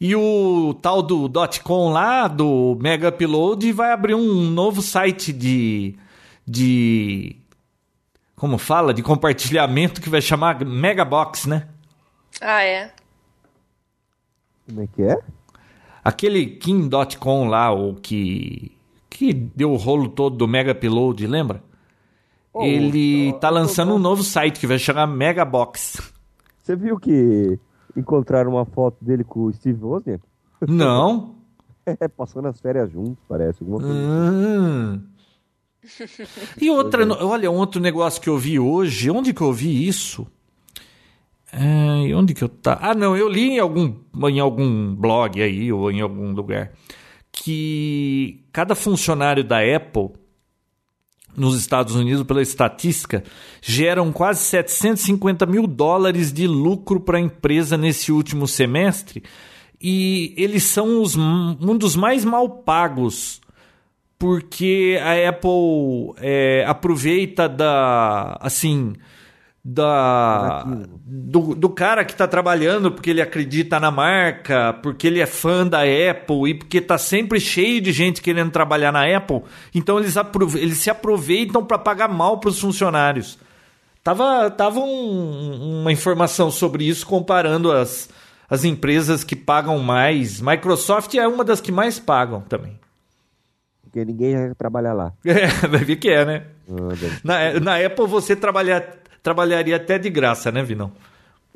E 0.00 0.14
o 0.14 0.74
tal 0.82 1.02
do 1.02 1.30
.com 1.62 1.90
lá, 1.90 2.28
do 2.28 2.76
Mega 2.80 3.08
Upload, 3.08 3.72
vai 3.72 3.92
abrir 3.92 4.14
um 4.14 4.50
novo 4.50 4.82
site 4.82 5.32
de... 5.32 5.96
de 6.46 7.36
como 8.34 8.58
fala? 8.58 8.92
De 8.92 9.02
compartilhamento 9.02 10.00
que 10.00 10.10
vai 10.10 10.20
chamar 10.20 10.62
Megabox, 10.64 11.46
né? 11.46 11.68
Ah, 12.40 12.62
é? 12.62 12.92
Como 14.66 14.82
é 14.82 14.86
que 14.86 15.02
é? 15.02 15.18
Aquele 16.04 16.46
Kim.com 16.46 17.48
lá, 17.48 17.72
o 17.72 17.94
que... 17.94 18.76
que 19.08 19.32
deu 19.32 19.72
o 19.72 19.76
rolo 19.76 20.08
todo 20.08 20.36
do 20.36 20.48
Mega 20.48 20.72
Upload, 20.72 21.26
lembra? 21.26 21.62
Oh, 22.52 22.62
Ele 22.62 23.32
tá 23.34 23.50
lançando 23.50 23.94
um 23.94 23.98
novo 23.98 24.22
site 24.22 24.58
que 24.58 24.66
vai 24.66 24.78
chamar 24.78 25.06
Megabox. 25.06 26.00
Você 26.62 26.74
viu 26.74 26.98
que 26.98 27.58
encontraram 27.96 28.52
uma 28.52 28.64
foto 28.64 28.96
dele 29.04 29.24
com 29.24 29.44
o 29.44 29.52
Steve 29.52 29.82
Wozniak? 29.84 30.22
Não? 30.66 31.34
É, 32.00 32.08
passando 32.08 32.48
as 32.48 32.60
férias 32.60 32.90
juntos, 32.90 33.22
parece. 33.28 33.62
Alguma 33.62 33.78
coisa. 33.78 33.94
Hum. 33.94 35.02
E 36.60 36.68
outra, 36.68 37.06
olha, 37.24 37.48
um 37.48 37.54
outro 37.54 37.80
negócio 37.80 38.20
que 38.20 38.28
eu 38.28 38.36
vi 38.36 38.58
hoje, 38.58 39.08
onde 39.08 39.32
que 39.32 39.40
eu 39.40 39.52
vi 39.52 39.86
isso? 39.86 40.26
É, 41.58 42.14
onde 42.14 42.34
que 42.34 42.44
eu 42.44 42.50
tá? 42.50 42.78
Ah, 42.82 42.94
não, 42.94 43.16
eu 43.16 43.28
li 43.28 43.52
em 43.52 43.58
algum, 43.58 43.94
em 44.28 44.38
algum 44.38 44.94
blog 44.94 45.40
aí 45.42 45.72
ou 45.72 45.90
em 45.90 46.02
algum 46.02 46.32
lugar 46.32 46.72
que 47.32 48.44
cada 48.52 48.74
funcionário 48.74 49.42
da 49.42 49.58
Apple 49.60 50.10
nos 51.34 51.58
Estados 51.58 51.94
Unidos, 51.94 52.22
pela 52.24 52.40
estatística, 52.40 53.22
geram 53.60 54.10
quase 54.10 54.40
750 54.40 55.44
mil 55.44 55.66
dólares 55.66 56.32
de 56.32 56.46
lucro 56.46 56.98
para 56.98 57.18
a 57.18 57.20
empresa 57.20 57.76
nesse 57.76 58.10
último 58.10 58.48
semestre. 58.48 59.22
E 59.80 60.34
eles 60.36 60.62
são 60.64 61.02
os, 61.02 61.14
um 61.14 61.76
dos 61.76 61.94
mais 61.94 62.24
mal 62.24 62.48
pagos, 62.48 63.40
porque 64.18 64.98
a 65.02 65.28
Apple 65.28 66.14
é, 66.18 66.64
aproveita 66.66 67.48
da. 67.48 68.38
assim 68.40 68.94
da 69.68 70.64
do, 71.04 71.52
do 71.56 71.68
cara 71.68 72.04
que 72.04 72.12
está 72.12 72.28
trabalhando 72.28 72.92
porque 72.92 73.10
ele 73.10 73.20
acredita 73.20 73.80
na 73.80 73.90
marca, 73.90 74.74
porque 74.80 75.08
ele 75.08 75.18
é 75.18 75.26
fã 75.26 75.66
da 75.66 75.80
Apple 75.80 76.50
e 76.50 76.54
porque 76.54 76.78
está 76.78 76.96
sempre 76.96 77.40
cheio 77.40 77.80
de 77.80 77.90
gente 77.90 78.22
querendo 78.22 78.52
trabalhar 78.52 78.92
na 78.92 79.04
Apple, 79.16 79.42
então 79.74 79.98
eles, 79.98 80.14
eles 80.54 80.78
se 80.78 80.88
aproveitam 80.88 81.64
para 81.64 81.78
pagar 81.78 82.08
mal 82.08 82.38
para 82.38 82.50
os 82.50 82.60
funcionários. 82.60 83.40
Tava, 84.04 84.48
tava 84.52 84.78
um, 84.78 85.80
uma 85.80 85.90
informação 85.90 86.48
sobre 86.48 86.84
isso 86.86 87.04
comparando 87.04 87.72
as, 87.72 88.08
as 88.48 88.64
empresas 88.64 89.24
que 89.24 89.34
pagam 89.34 89.80
mais. 89.80 90.40
Microsoft 90.40 91.12
é 91.16 91.26
uma 91.26 91.42
das 91.42 91.60
que 91.60 91.72
mais 91.72 91.98
pagam 91.98 92.40
também. 92.42 92.78
Porque 93.82 94.04
ninguém 94.04 94.36
vai 94.36 94.54
trabalhar 94.54 94.92
lá. 94.92 95.12
É, 95.26 95.66
vai 95.66 95.84
ver 95.84 95.96
que 95.96 96.08
é, 96.08 96.24
né? 96.24 96.44
Ah, 96.70 97.20
na, 97.24 97.60
na 97.60 97.84
Apple 97.84 98.06
você 98.06 98.36
trabalhar 98.36 99.05
trabalharia 99.26 99.74
até 99.74 99.98
de 99.98 100.08
graça, 100.08 100.52
né, 100.52 100.62
Vinão? 100.62 100.92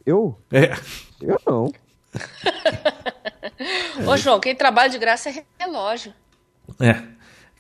Eu? 0.05 0.37
É. 0.51 0.73
Eu 1.23 1.41
não. 1.47 1.73
Ô, 4.11 4.17
João, 4.17 4.41
quem 4.41 4.57
trabalha 4.57 4.91
de 4.91 4.99
graça 4.99 5.31
é 5.31 5.45
relógio. 5.57 6.13
É. 6.81 7.01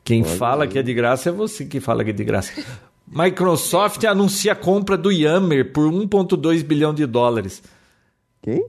Quem 0.02 0.24
Olha 0.24 0.36
fala 0.36 0.64
aí. 0.64 0.70
que 0.70 0.80
é 0.80 0.82
de 0.82 0.92
graça 0.92 1.28
é 1.28 1.32
você 1.32 1.64
que 1.64 1.78
fala 1.78 2.02
que 2.02 2.10
é 2.10 2.12
de 2.12 2.24
graça. 2.24 2.52
Microsoft 3.06 4.02
anuncia 4.02 4.50
a 4.50 4.56
compra 4.56 4.96
do 4.96 5.12
Yammer 5.12 5.72
por 5.72 5.88
1,2 5.88 6.64
bilhão 6.64 6.92
de 6.92 7.06
dólares. 7.06 7.62
Quem? 8.42 8.66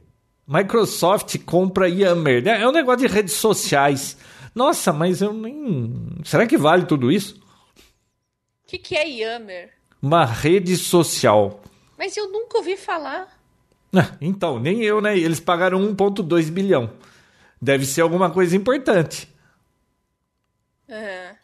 Microsoft 0.47 1.39
compra 1.43 1.89
Yammer. 1.89 2.47
É 2.47 2.67
um 2.67 2.71
negócio 2.71 3.07
de 3.07 3.11
redes 3.11 3.33
sociais. 3.33 4.15
Nossa, 4.53 4.93
mas 4.93 5.23
eu 5.23 5.33
nem. 5.33 6.19
Será 6.23 6.45
que 6.45 6.55
vale 6.57 6.85
tudo 6.85 7.11
isso? 7.11 7.41
O 8.63 8.67
que, 8.67 8.77
que 8.77 8.95
é 8.95 9.09
Yammer? 9.09 9.80
Uma 10.01 10.25
rede 10.25 10.75
social. 10.77 11.61
Mas 11.97 12.17
eu 12.17 12.31
nunca 12.31 12.57
ouvi 12.57 12.75
falar. 12.75 13.27
Ah, 13.93 14.15
então, 14.19 14.59
nem 14.59 14.81
eu, 14.81 15.01
né? 15.01 15.17
Eles 15.17 15.39
pagaram 15.39 15.79
1,2 15.79 16.49
bilhão. 16.49 16.89
Deve 17.61 17.85
ser 17.85 18.01
alguma 18.01 18.29
coisa 18.31 18.55
importante. 18.55 19.31
Uhum. 20.89 21.35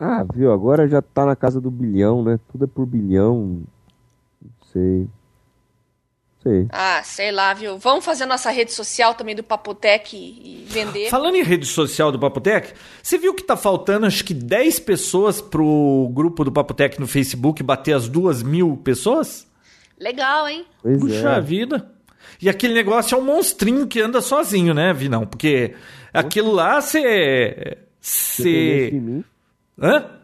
Ah, 0.00 0.26
viu? 0.34 0.52
Agora 0.52 0.88
já 0.88 1.00
tá 1.00 1.24
na 1.24 1.36
casa 1.36 1.60
do 1.60 1.70
bilhão, 1.70 2.24
né? 2.24 2.40
Tudo 2.50 2.64
é 2.64 2.66
por 2.66 2.84
bilhão. 2.86 3.62
Não 4.42 4.50
sei. 4.72 5.08
Sei. 6.42 6.66
Ah, 6.70 7.00
sei 7.04 7.30
lá, 7.30 7.54
viu? 7.54 7.78
Vamos 7.78 8.04
fazer 8.04 8.26
nossa 8.26 8.50
rede 8.50 8.72
social 8.72 9.14
também 9.14 9.34
do 9.34 9.44
Papotec 9.44 10.16
e, 10.16 10.64
vender. 10.68 11.08
Falando 11.08 11.36
em 11.36 11.42
rede 11.42 11.66
social 11.66 12.10
do 12.10 12.18
Papotec, 12.18 12.72
você 13.00 13.16
viu 13.16 13.32
que 13.32 13.44
tá 13.44 13.56
faltando 13.56 14.06
acho 14.06 14.24
que 14.24 14.34
10 14.34 14.80
pessoas 14.80 15.40
pro 15.40 16.10
grupo 16.12 16.44
do 16.44 16.50
Papotec 16.50 16.98
no 16.98 17.06
Facebook 17.06 17.62
bater 17.62 17.94
as 17.94 18.08
duas 18.08 18.42
mil 18.42 18.76
pessoas? 18.76 19.46
Legal, 19.98 20.48
hein? 20.48 20.64
Pois 20.82 20.98
Puxa 20.98 21.30
é. 21.30 21.40
vida. 21.40 21.88
E 22.40 22.48
aquele 22.48 22.74
negócio 22.74 23.14
é 23.14 23.18
um 23.18 23.24
monstrinho 23.24 23.86
que 23.86 24.00
anda 24.00 24.20
sozinho, 24.20 24.74
né, 24.74 24.92
Vinão? 24.92 25.24
Porque 25.24 25.74
aquilo 26.12 26.50
lá 26.50 26.80
você. 26.80 27.78
Você. 28.00 29.22
Hã? 29.80 30.21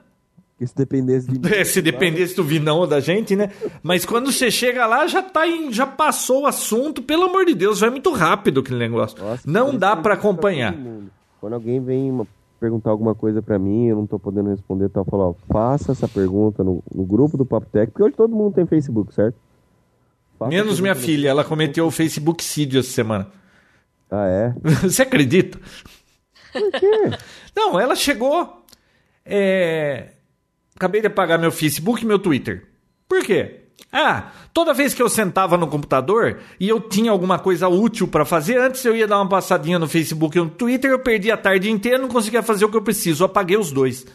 Porque 0.58 0.66
se 0.66 0.74
dependesse 0.74 1.28
de 1.28 1.38
mim. 1.38 1.54
É, 1.54 1.62
se 1.64 1.80
dependesse 1.80 2.34
do 2.34 2.42
Vinão 2.42 2.78
ou 2.78 2.86
da 2.86 2.98
gente, 2.98 3.36
né? 3.36 3.50
Mas 3.80 4.04
quando 4.04 4.32
você 4.32 4.50
chega 4.50 4.84
lá, 4.86 5.06
já 5.06 5.22
tá 5.22 5.46
em, 5.46 5.72
já 5.72 5.86
passou 5.86 6.42
o 6.42 6.46
assunto, 6.46 7.00
pelo 7.00 7.24
amor 7.24 7.44
de 7.46 7.54
Deus, 7.54 7.78
vai 7.78 7.90
muito 7.90 8.10
rápido 8.12 8.58
aquele 8.60 8.78
negócio. 8.80 9.16
Nossa, 9.22 9.48
não 9.48 9.76
dá 9.76 9.90
para 9.92 10.02
pra 10.02 10.14
acompanhar. 10.14 10.74
Quando 11.40 11.52
alguém 11.52 11.80
vem 11.80 12.10
uma- 12.10 12.26
perguntar 12.58 12.90
alguma 12.90 13.14
coisa 13.14 13.40
pra 13.40 13.56
mim, 13.56 13.86
eu 13.86 13.94
não 13.94 14.04
tô 14.04 14.18
podendo 14.18 14.50
responder, 14.50 14.88
tal, 14.88 15.04
falar, 15.04 15.28
ó, 15.28 15.34
faça 15.48 15.92
essa 15.92 16.08
pergunta 16.08 16.64
no, 16.64 16.82
no 16.92 17.04
grupo 17.04 17.36
do 17.36 17.46
Papo 17.46 17.68
Tech, 17.70 17.92
porque 17.92 18.02
hoje 18.02 18.16
todo 18.16 18.34
mundo 18.34 18.52
tem 18.56 18.66
Facebook, 18.66 19.14
certo? 19.14 19.36
Faça 20.36 20.50
Menos 20.50 20.80
minha 20.80 20.96
filha, 20.96 21.28
ela 21.28 21.44
cometeu 21.44 21.86
o 21.86 21.90
Facebook 21.92 22.42
essa 22.76 22.90
semana. 22.90 23.28
Ah, 24.10 24.26
é? 24.26 24.54
Você 24.82 25.02
acredita? 25.02 25.56
Por 26.52 26.72
quê? 26.72 27.10
Não, 27.56 27.78
ela 27.78 27.94
chegou. 27.94 28.64
é, 29.24 30.14
Acabei 30.78 31.00
de 31.00 31.08
apagar 31.08 31.40
meu 31.40 31.50
Facebook 31.50 32.04
e 32.04 32.06
meu 32.06 32.20
Twitter. 32.20 32.64
Por 33.08 33.24
quê? 33.24 33.62
Ah, 33.92 34.30
toda 34.54 34.72
vez 34.72 34.94
que 34.94 35.02
eu 35.02 35.08
sentava 35.08 35.56
no 35.56 35.66
computador 35.66 36.38
e 36.60 36.68
eu 36.68 36.80
tinha 36.80 37.10
alguma 37.10 37.36
coisa 37.36 37.66
útil 37.66 38.06
para 38.06 38.24
fazer, 38.24 38.60
antes 38.60 38.84
eu 38.84 38.94
ia 38.94 39.04
dar 39.04 39.16
uma 39.16 39.28
passadinha 39.28 39.76
no 39.76 39.88
Facebook 39.88 40.38
e 40.38 40.40
no 40.40 40.48
Twitter, 40.48 40.92
eu 40.92 41.00
perdi 41.00 41.32
a 41.32 41.36
tarde 41.36 41.68
inteira, 41.68 41.98
não 41.98 42.08
conseguia 42.08 42.44
fazer 42.44 42.64
o 42.64 42.68
que 42.68 42.76
eu 42.76 42.82
preciso, 42.82 43.24
eu 43.24 43.26
apaguei 43.26 43.56
os 43.56 43.72
dois. 43.72 44.06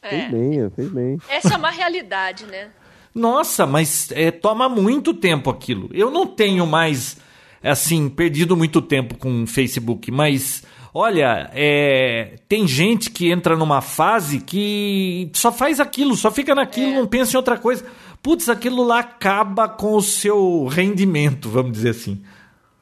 É. 0.00 0.08
Fez 0.08 0.30
bem, 0.30 0.70
fez 0.70 0.88
bem. 0.88 1.18
Essa 1.28 1.54
é 1.54 1.56
uma 1.56 1.70
realidade, 1.70 2.46
né? 2.46 2.68
Nossa, 3.12 3.66
mas 3.66 4.12
é, 4.12 4.30
toma 4.30 4.68
muito 4.68 5.12
tempo 5.12 5.50
aquilo. 5.50 5.90
Eu 5.92 6.12
não 6.12 6.28
tenho 6.28 6.64
mais, 6.64 7.16
assim, 7.60 8.08
perdido 8.08 8.56
muito 8.56 8.80
tempo 8.80 9.18
com 9.18 9.42
o 9.42 9.46
Facebook, 9.48 10.12
mas 10.12 10.62
olha, 10.96 11.50
é, 11.52 12.36
tem 12.48 12.66
gente 12.66 13.10
que 13.10 13.30
entra 13.30 13.54
numa 13.54 13.82
fase 13.82 14.40
que 14.40 15.30
só 15.34 15.52
faz 15.52 15.78
aquilo, 15.78 16.16
só 16.16 16.30
fica 16.30 16.54
naquilo, 16.54 16.94
não 16.94 17.06
pensa 17.06 17.34
em 17.34 17.36
outra 17.36 17.58
coisa. 17.58 17.84
Putz, 18.22 18.48
aquilo 18.48 18.82
lá 18.82 19.00
acaba 19.00 19.68
com 19.68 19.94
o 19.94 20.00
seu 20.00 20.64
rendimento, 20.64 21.50
vamos 21.50 21.72
dizer 21.72 21.90
assim. 21.90 22.22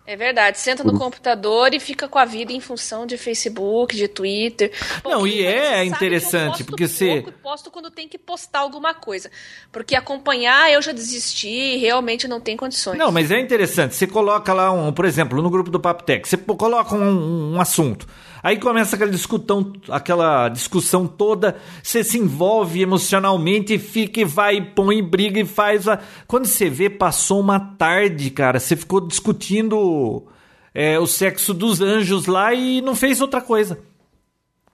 É 0.07 0.17
verdade, 0.17 0.59
senta 0.61 0.85
no 0.85 0.99
computador 0.99 1.73
e 1.73 1.81
fica 1.81 2.07
com 2.07 2.19
a 2.19 2.27
vida 2.27 2.53
em 2.53 2.61
função 2.61 3.07
de 3.07 3.17
Facebook, 3.17 3.97
de 3.97 4.07
Twitter. 4.07 4.71
Não, 5.03 5.27
e 5.27 5.43
é 5.43 5.53
você 5.53 5.55
sabe 5.57 5.75
que 5.75 5.81
eu 5.81 5.97
interessante, 5.97 6.49
posto 6.51 6.65
porque 6.67 6.87
você- 6.87 7.23
pouco 7.23 7.33
posto 7.39 7.71
quando 7.71 7.91
tem 7.91 8.07
que 8.07 8.19
postar 8.19 8.59
alguma 8.59 8.93
coisa. 8.93 9.31
Porque 9.73 9.97
acompanhar 9.97 10.71
eu 10.71 10.83
já 10.83 10.93
desisti, 10.93 11.79
realmente 11.79 12.29
não 12.29 12.39
tem 12.39 12.55
condições. 12.55 12.99
Não, 12.99 13.11
mas 13.11 13.31
é 13.31 13.41
interessante. 13.41 13.95
Você 13.95 14.07
coloca 14.07 14.53
lá, 14.53 14.71
um, 14.71 14.93
por 14.93 15.07
exemplo, 15.07 15.41
no 15.41 15.49
grupo 15.49 15.71
do 15.71 15.81
Papo 15.81 16.03
Tech, 16.03 16.29
você 16.29 16.37
coloca 16.37 16.95
um, 16.95 17.55
um 17.55 17.61
assunto. 17.61 18.07
Aí 18.45 18.59
começa 18.59 18.95
aquela 18.95 19.11
discussão, 19.11 19.73
aquela 19.89 20.51
discussão 20.51 21.07
toda, 21.07 21.57
você 21.83 22.05
se 22.05 22.19
envolve 22.19 22.83
emocionalmente 22.83 23.73
e 23.73 23.79
fica 23.79 24.21
e 24.21 24.25
vai, 24.25 24.61
põe, 24.61 25.03
briga 25.03 25.41
e 25.41 25.47
faz. 25.47 25.89
a- 25.89 25.99
Quando 26.27 26.45
você 26.45 26.69
vê, 26.69 26.91
passou 26.91 27.41
uma 27.41 27.59
tarde, 27.59 28.29
cara. 28.31 28.61
Você 28.61 28.77
ficou 28.77 29.01
discutindo 29.01 30.25
é, 30.75 30.99
o 31.01 31.07
sexo 31.07 31.55
dos 31.55 31.81
anjos 31.81 32.27
lá 32.27 32.53
e 32.53 32.83
não 32.83 32.95
fez 32.95 33.23
outra 33.23 33.41
coisa. 33.41 33.79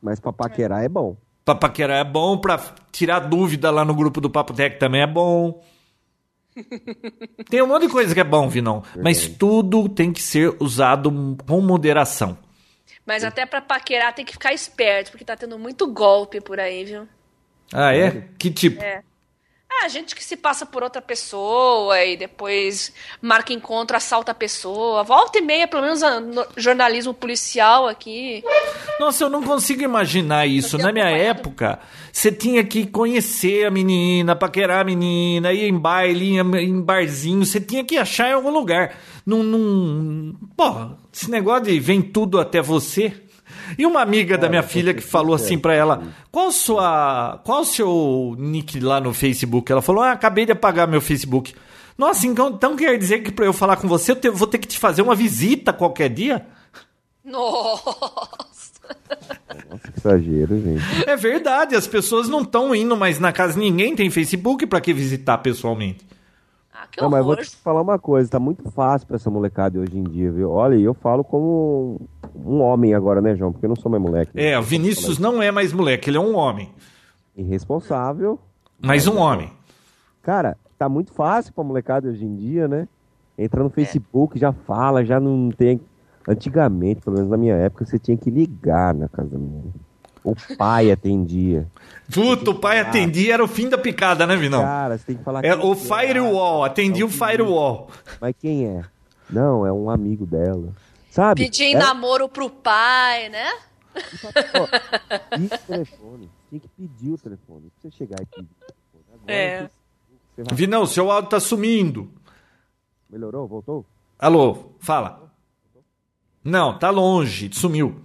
Mas 0.03 0.19
pra 0.19 0.33
paquerar 0.33 0.83
é 0.83 0.89
bom. 0.89 1.17
Pra 1.45 1.55
paquerar 1.55 1.99
é 1.99 2.05
bom, 2.11 2.39
pra 2.39 2.59
tirar 2.91 3.21
dúvida 3.21 3.71
lá 3.71 3.85
no 3.85 3.95
grupo 3.95 4.21
do 4.21 4.29
Papo 4.29 4.53
Tech 4.53 4.79
também 4.81 5.03
é 5.03 5.07
bom. 5.07 5.63
Tem 7.49 7.63
um 7.63 7.67
monte 7.69 7.83
de 7.87 7.89
coisa 7.93 8.13
que 8.13 8.21
é 8.21 8.25
bom, 8.25 8.49
Vinão. 8.49 8.83
Mas 9.01 9.29
tudo 9.29 9.89
tem 9.89 10.13
que 10.13 10.21
ser 10.21 10.57
usado 10.59 11.37
com 11.47 11.61
moderação. 11.61 12.37
Mas 13.05 13.25
até 13.25 13.45
pra 13.47 13.61
paquerar 13.61 14.15
tem 14.15 14.25
que 14.25 14.33
ficar 14.33 14.53
esperto, 14.53 15.11
porque 15.11 15.25
tá 15.25 15.37
tendo 15.37 15.59
muito 15.59 15.87
golpe 15.87 16.41
por 16.41 16.61
aí, 16.61 16.85
viu? 16.85 17.09
Ah, 17.73 17.95
é? 17.95 18.29
Que 18.39 18.51
tipo? 18.51 18.83
É. 18.83 19.03
Ah, 19.73 19.89
gente 19.89 20.15
que 20.15 20.23
se 20.23 20.37
passa 20.37 20.67
por 20.67 20.83
outra 20.83 21.01
pessoa 21.01 22.05
e 22.05 22.17
depois 22.17 22.93
marca 23.23 23.53
encontro, 23.53 23.97
assalta 23.97 24.33
a 24.33 24.35
pessoa. 24.35 25.05
Volta 25.05 25.39
e 25.39 25.41
meia, 25.41 25.69
pelo 25.69 25.83
menos 25.83 26.01
jornalismo 26.57 27.15
policial 27.15 27.87
aqui. 27.87 28.43
Nossa, 28.99 29.25
eu 29.25 29.31
não 29.31 29.43
consigo 29.43 29.83
imaginar 29.83 30.47
isso. 30.47 30.77
Na 30.77 30.93
minha 30.93 31.09
época, 31.09 31.79
você 32.13 32.33
tinha 32.33 32.65
que 32.65 32.87
conhecer 32.87 33.65
a 33.65 33.71
menina, 33.71 34.37
paquerar 34.37 34.81
a 34.81 34.85
menina, 34.85 35.53
ir 35.53 35.69
em 35.69 35.79
baile, 35.79 36.37
ir 36.37 36.41
em 36.41 36.83
barzinho, 36.83 37.47
você 37.47 37.61
tinha 37.61 37.85
que 37.85 37.97
achar 37.97 38.29
em 38.29 38.35
algum 38.35 38.51
lugar. 38.51 38.99
Num, 39.25 39.43
num... 39.43 40.35
Pô, 40.57 40.91
esse 41.13 41.31
negócio 41.31 41.65
de 41.65 41.81
vem 41.81 42.03
tudo 42.03 42.39
até 42.41 42.61
você. 42.61 43.15
E 43.79 43.87
uma 43.87 44.01
amiga 44.03 44.37
da 44.39 44.49
minha 44.49 44.63
filha 44.63 44.93
que 44.95 45.01
falou 45.01 45.35
assim 45.35 45.59
pra 45.59 45.75
ela: 45.75 46.03
qual 46.31 46.51
sua, 46.53 47.41
qual 47.45 47.63
o 47.63 47.65
seu 47.65 48.35
nick 48.39 48.79
lá 48.81 49.01
no 49.01 49.13
Facebook? 49.15 49.71
Ela 49.71 49.83
falou: 49.83 50.03
ah, 50.03 50.13
acabei 50.13 50.45
de 50.47 50.53
apagar 50.53 50.87
meu 50.89 51.01
Facebook. 51.01 51.55
Nossa, 51.99 52.27
então, 52.27 52.49
então 52.49 52.77
quer 52.77 52.97
dizer 52.99 53.19
que 53.21 53.31
pra 53.31 53.45
eu 53.45 53.53
falar 53.53 53.77
com 53.77 53.87
você 53.87 54.13
eu 54.13 54.17
te- 54.17 54.31
vou 54.31 54.47
ter 54.49 54.59
que 54.59 54.67
te 54.69 54.79
fazer 54.79 55.03
uma 55.03 55.15
visita 55.15 55.73
qualquer 55.73 56.09
dia? 56.09 56.47
Nossa! 57.25 58.71
Nossa, 59.71 59.93
que 59.93 59.99
exagero, 59.99 60.61
gente. 60.61 60.83
É 61.09 61.17
verdade, 61.17 61.75
as 61.77 61.87
pessoas 61.87 62.29
não 62.29 62.41
estão 62.43 62.75
indo 62.75 62.97
mais 62.97 63.19
na 63.19 63.33
casa, 63.33 63.59
ninguém 63.59 63.95
tem 63.95 64.11
Facebook 64.11 64.67
pra 64.67 64.81
que 64.81 64.93
visitar 64.93 65.39
pessoalmente. 65.39 66.05
Que 66.91 67.01
Não, 67.01 67.09
mas 67.09 67.25
vou 67.25 67.37
te 67.37 67.57
falar 67.57 67.83
uma 67.83 67.99
coisa, 67.99 68.31
tá 68.31 68.41
muito 68.41 68.69
fácil 68.71 69.07
pra 69.07 69.17
essa 69.17 69.31
molecada 69.31 69.79
hoje 69.79 69.97
em 69.97 70.03
dia, 70.03 70.31
viu? 70.31 70.51
Olha, 70.51 70.75
eu 70.75 70.93
falo 70.93 71.23
como 71.23 72.01
um 72.35 72.61
homem 72.61 72.95
agora, 72.95 73.21
né, 73.21 73.35
João? 73.37 73.53
Porque 73.53 73.67
eu 73.67 73.69
não 73.69 73.77
sou 73.77 73.91
mais 73.91 74.03
moleque. 74.03 74.33
É, 74.35 74.59
o 74.59 74.63
Vinícius 74.63 75.19
não 75.19 75.43
é 75.43 75.51
mais 75.51 75.73
moleque, 75.73 76.11
ele 76.11 76.17
é 76.17 76.21
um 76.21 76.37
homem. 76.37 76.73
Irresponsável. 77.37 78.39
Mas 78.83 79.07
um 79.07 79.19
homem. 79.19 79.53
Cara, 80.23 80.57
tá 80.79 80.89
muito 80.89 81.13
fácil 81.13 81.53
pra 81.53 81.63
molecada 81.63 82.09
hoje 82.09 82.25
em 82.25 82.35
dia, 82.35 82.67
né? 82.67 82.89
Entra 83.39 83.63
no 83.63 83.71
Facebook, 83.71 84.39
já 84.39 84.53
fala, 84.53 85.05
já 85.05 85.21
não 85.21 85.51
tem. 85.51 85.81
Antigamente, 86.29 87.01
pelo 87.01 87.17
menos 87.17 87.31
na 87.31 87.37
minha 87.37 87.55
época, 87.55 87.87
você 87.87 87.99
tinha 87.99 88.17
que 88.17 88.31
ligar 88.31 88.95
na 88.95 89.09
casa 89.09 89.31
da 89.31 89.39
minha. 89.39 89.63
O 90.23 90.35
pai 90.57 90.91
atendia. 90.91 91.67
Puta, 92.13 92.51
o 92.51 92.55
pai 92.55 92.81
atendia, 92.81 93.35
era 93.35 93.45
o 93.45 93.49
fim 93.49 93.69
da 93.69 93.79
picada, 93.79 94.27
né, 94.27 94.37
Vinão? 94.37 94.63
Cara, 94.63 94.99
você 94.99 95.05
tem 95.05 95.17
que 95.17 95.25
falar. 95.25 95.45
É 95.45 95.55
o 95.57 95.73
é. 95.73 95.77
firewall, 95.77 96.65
atendia 96.65 97.03
É 97.03 97.05
o 97.05 97.09
o 97.09 97.11
firewall. 97.11 97.89
Mas 98.21 98.35
quem 98.39 98.67
é? 98.67 98.85
Não, 99.31 99.65
é 99.67 99.73
um 99.73 99.89
amigo 99.89 100.27
dela. 100.27 100.73
Sabe? 101.11 101.43
Pedir 101.45 101.65
em 101.65 101.75
É- 101.75 101.79
namoro 101.79 102.29
pro 102.29 102.51
pai, 102.51 103.29
né? 103.31 103.49
Ó, 104.55 105.39
e 105.39 105.45
o 105.47 105.59
telefone. 105.67 106.31
Tinha 106.49 106.61
que 106.61 106.69
pedir 106.69 107.13
o 107.13 107.19
telefone. 107.19 107.71
Pra 107.81 107.91
você 107.91 107.97
chegar 107.97 108.17
e 108.21 108.27
pedir 108.27 108.49
o 108.51 108.55
telefone. 108.65 109.05
Agora 109.15 109.33
É. 109.33 109.61
você- 109.63 109.71
você 110.37 110.43
vai- 110.45 110.55
Vinão, 110.57 110.87
seu 110.87 111.11
áudio 111.11 111.31
tá 111.31 111.41
sumindo. 111.41 112.11
Melhorou? 113.09 113.47
Voltou? 113.49 113.87
Alô, 114.19 114.73
fala. 114.79 115.31
Não, 116.45 116.79
tá 116.79 116.91
longe, 116.91 117.51
sumiu. 117.53 118.01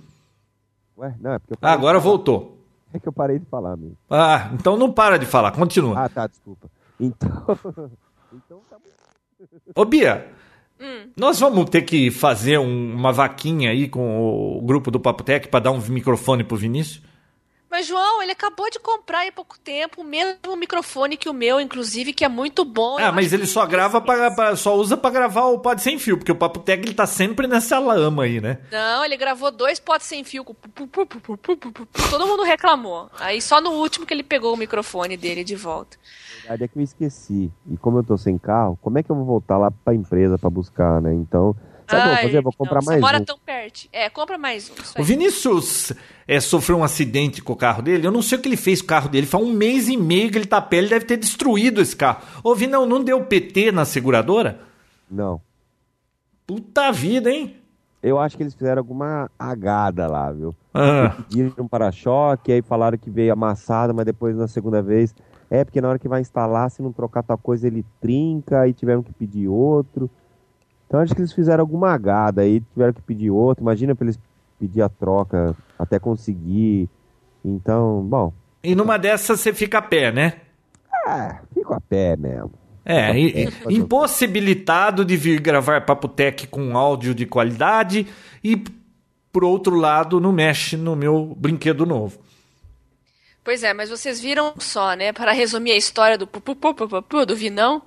Ué, 0.97 1.15
não, 1.19 1.33
é 1.33 1.39
porque 1.39 1.53
eu 1.53 1.57
Ah, 1.57 1.61
parei 1.61 1.77
agora 1.77 1.99
voltou. 1.99 2.57
É 2.93 2.99
que 2.99 3.07
eu 3.07 3.13
parei 3.13 3.39
de 3.39 3.45
falar 3.45 3.75
mesmo. 3.75 3.97
Ah, 4.09 4.49
então 4.53 4.77
não 4.77 4.91
para 4.91 5.17
de 5.19 5.25
falar, 5.25 5.51
continua. 5.51 5.99
Ah, 6.05 6.09
tá, 6.09 6.27
desculpa. 6.27 6.69
Então. 6.99 7.29
então 8.33 8.61
tá 8.69 8.77
bom. 8.77 9.45
Ô, 9.75 9.83
Bia, 9.85 10.27
nós 11.17 11.39
vamos 11.39 11.69
ter 11.69 11.81
que 11.81 12.09
fazer 12.09 12.57
um- 12.57 12.93
uma 12.95 13.11
vaquinha 13.11 13.69
aí 13.71 13.89
com 13.89 14.57
o 14.57 14.61
grupo 14.61 14.89
do 14.89 14.99
Papo 14.99 15.23
Tech 15.23 15.47
pra 15.49 15.59
dar 15.59 15.71
um 15.71 15.79
microfone 15.89 16.43
pro 16.43 16.55
Vinícius? 16.55 17.03
Mas, 17.75 17.87
João, 17.87 18.23
ele 18.23 18.31
acabou 18.31 18.69
de 18.69 18.79
comprar 18.79 19.27
há 19.27 19.31
pouco 19.33 19.59
tempo 19.59 19.99
o 19.99 20.03
mesmo 20.05 20.55
microfone 20.55 21.17
que 21.17 21.27
o 21.27 21.33
meu, 21.33 21.59
inclusive, 21.59 22.13
que 22.13 22.23
é 22.23 22.29
muito 22.29 22.63
bom. 22.63 22.97
Ah, 22.97 23.11
mas 23.11 23.33
ele 23.33 23.45
só 23.45 23.65
grava 23.65 23.99
pra, 23.99 24.31
pra, 24.31 24.55
só 24.55 24.77
usa 24.77 24.95
para 24.95 25.09
gravar 25.09 25.47
o 25.47 25.59
pod 25.59 25.81
sem 25.81 25.99
fio, 25.99 26.17
porque 26.17 26.31
o 26.31 26.37
Papo 26.37 26.59
Tech 26.59 26.81
ele 26.81 26.93
tá 26.93 27.05
sempre 27.05 27.47
nessa 27.47 27.77
lama 27.77 28.23
aí, 28.23 28.39
né? 28.39 28.59
Não, 28.71 29.03
ele 29.03 29.17
gravou 29.17 29.51
dois 29.51 29.77
pods 29.77 30.07
sem 30.07 30.23
fio. 30.23 30.45
Todo 32.09 32.25
mundo 32.25 32.43
reclamou. 32.43 33.09
Aí 33.19 33.41
só 33.41 33.59
no 33.59 33.71
último 33.71 34.05
que 34.05 34.13
ele 34.13 34.23
pegou 34.23 34.53
o 34.53 34.57
microfone 34.57 35.17
dele 35.17 35.43
de 35.43 35.57
volta. 35.57 35.97
A 35.97 36.41
verdade 36.51 36.63
é 36.63 36.67
que 36.69 36.79
eu 36.79 36.81
esqueci. 36.81 37.51
E 37.69 37.75
como 37.75 37.99
eu 37.99 38.03
tô 38.05 38.17
sem 38.17 38.37
carro, 38.37 38.79
como 38.81 38.99
é 38.99 39.03
que 39.03 39.11
eu 39.11 39.17
vou 39.17 39.25
voltar 39.25 39.57
lá 39.57 39.69
pra 39.69 39.93
empresa 39.93 40.37
para 40.37 40.49
buscar, 40.49 41.01
né? 41.01 41.13
Então. 41.13 41.53
Sabe 41.89 42.01
o 42.01 42.03
que 42.03 42.07
eu 42.09 42.13
vou 42.13 42.23
fazer? 42.23 42.41
Vou 42.41 42.53
comprar 42.53 42.79
não, 42.81 42.85
mais 42.85 42.97
Você 42.99 43.01
mora 43.01 43.21
um. 43.21 43.25
tão 43.25 43.37
perto. 43.39 43.87
É, 43.91 44.09
compra 44.09 44.37
mais 44.37 44.69
um. 44.69 45.01
O. 45.01 45.03
Vinícius 45.03 45.93
é, 46.27 46.39
sofreu 46.39 46.77
um 46.77 46.83
acidente 46.83 47.41
com 47.41 47.53
o 47.53 47.55
carro 47.55 47.81
dele. 47.81 48.05
Eu 48.07 48.11
não 48.11 48.21
sei 48.21 48.37
o 48.37 48.41
que 48.41 48.47
ele 48.49 48.57
fez 48.57 48.81
com 48.81 48.85
o 48.85 48.89
carro 48.89 49.09
dele. 49.09 49.27
Faz 49.27 49.43
um 49.43 49.51
mês 49.53 49.87
e 49.87 49.97
meio 49.97 50.31
que 50.31 50.37
ele 50.37 50.45
tá 50.45 50.57
a 50.57 50.61
pé. 50.61 50.77
Ele 50.77 50.89
deve 50.89 51.05
ter 51.05 51.17
destruído 51.17 51.81
esse 51.81 51.95
carro. 51.95 52.21
Ô, 52.43 52.55
Vinão, 52.55 52.85
não 52.85 53.03
deu 53.03 53.23
PT 53.23 53.71
na 53.71 53.85
seguradora? 53.85 54.59
Não. 55.09 55.41
Puta 56.45 56.91
vida, 56.91 57.31
hein? 57.31 57.55
Eu 58.01 58.19
acho 58.19 58.37
que 58.37 58.43
eles 58.43 58.53
fizeram 58.53 58.79
alguma 58.79 59.31
agada 59.37 60.05
lá, 60.07 60.31
viu? 60.31 60.53
Ah, 60.73 61.15
Pediram 61.27 61.51
um 61.57 61.67
para-choque, 61.67 62.51
aí 62.51 62.61
falaram 62.61 62.99
que 62.99 63.09
veio 63.09 63.33
amassado, 63.33 63.95
mas 63.95 64.05
depois 64.05 64.35
na 64.35 64.47
segunda 64.47 64.79
vez. 64.79 65.15
É, 65.49 65.63
porque 65.63 65.81
na 65.81 65.89
hora 65.89 65.97
que 65.99 66.07
vai 66.07 66.21
instalar, 66.21 66.69
se 66.69 66.83
não 66.83 66.91
trocar 66.91 67.23
tua 67.23 67.37
coisa, 67.37 67.65
ele 67.65 67.83
trinca, 67.99 68.61
aí 68.61 68.73
tiveram 68.73 69.01
que 69.01 69.11
pedir 69.11 69.47
outro. 69.47 70.09
Então 70.95 71.03
acho 71.03 71.13
que 71.13 71.19
eles 71.19 71.33
fizeram 71.33 71.61
alguma 71.61 71.91
agada 71.91 72.41
aí, 72.41 72.61
tiveram 72.73 72.93
que 72.93 73.01
pedir 73.01 73.29
outro. 73.29 73.61
Imagina 73.61 73.93
pra 73.93 74.05
eles 74.05 74.17
pedir 74.57 74.81
a 74.81 74.87
troca 74.87 75.53
até 75.77 75.99
conseguir. 75.99 76.87
Então, 77.43 78.01
bom. 78.01 78.31
e 78.63 78.73
numa 78.73 78.97
dessas 78.97 79.41
você 79.41 79.53
fica 79.53 79.79
a 79.79 79.81
pé, 79.81 80.09
né? 80.11 80.33
Ah, 81.05 81.41
fico 81.53 81.73
a 81.73 81.81
pé 81.81 82.15
mesmo. 82.15 82.53
É, 82.85 83.19
e- 83.19 83.27
É, 83.43 83.51
quê? 83.51 83.73
impossibilitado 83.73 85.03
de 85.03 85.17
vir 85.17 85.41
gravar 85.41 85.81
Papo 85.85 86.07
Tech 86.07 86.47
com 86.47 86.77
áudio 86.77 87.13
de 87.13 87.25
qualidade 87.25 88.07
e, 88.43 88.63
por 89.33 89.43
outro 89.43 89.75
lado, 89.75 90.21
não 90.21 90.31
mexe 90.31 90.77
no 90.77 90.95
meu 90.95 91.35
brinquedo 91.37 91.85
novo. 91.85 92.19
Pois 93.43 93.63
é, 93.63 93.73
mas 93.73 93.89
vocês 93.89 94.19
viram 94.21 94.53
só, 94.59 94.93
né? 94.95 95.11
Para 95.11 95.31
resumir 95.33 95.71
a 95.71 95.77
história 95.77 96.17
do 96.17 96.25
pu- 96.25 96.39
pu- 96.55 96.55
pu- 97.03 97.25
do 97.25 97.35
Vinão. 97.35 97.81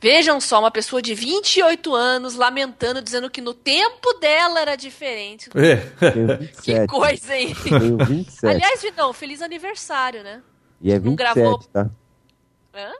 Vejam 0.00 0.40
só, 0.40 0.58
uma 0.60 0.70
pessoa 0.70 1.00
de 1.00 1.14
28 1.14 1.94
anos 1.94 2.34
lamentando, 2.34 3.00
dizendo 3.02 3.30
que 3.30 3.40
no 3.40 3.54
tempo 3.54 4.12
dela 4.20 4.60
era 4.60 4.76
diferente. 4.76 5.48
É. 5.54 5.76
Que 5.76 6.36
27. 6.74 6.86
coisa, 6.88 7.34
hein? 7.36 7.54
Tenho 7.62 7.96
27. 7.98 8.46
Aliás, 8.46 8.82
Vinão, 8.82 9.12
feliz 9.12 9.40
aniversário, 9.42 10.22
né? 10.22 10.42
e 10.80 10.90
é 10.92 10.94
não 10.98 11.12
27, 11.12 11.16
gravou- 11.34 11.58
tá? 11.72 11.90
Hã? 12.74 12.92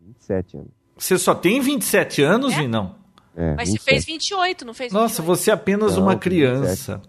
27 0.00 0.56
anos. 0.56 0.68
Você 0.96 1.18
só 1.18 1.34
tem 1.34 1.60
27 1.60 2.22
anos, 2.22 2.52
É? 2.54 2.56
Vinão? 2.56 2.94
É, 3.36 3.54
Mas 3.54 3.68
você 3.68 3.72
27. 3.78 3.84
fez 3.84 4.04
28, 4.06 4.64
não 4.64 4.74
fez 4.74 4.92
Nossa, 4.92 5.22
28? 5.22 5.26
você 5.26 5.50
é 5.50 5.54
apenas 5.54 5.96
Não, 5.96 6.02
uma 6.02 6.16
criança. 6.16 7.00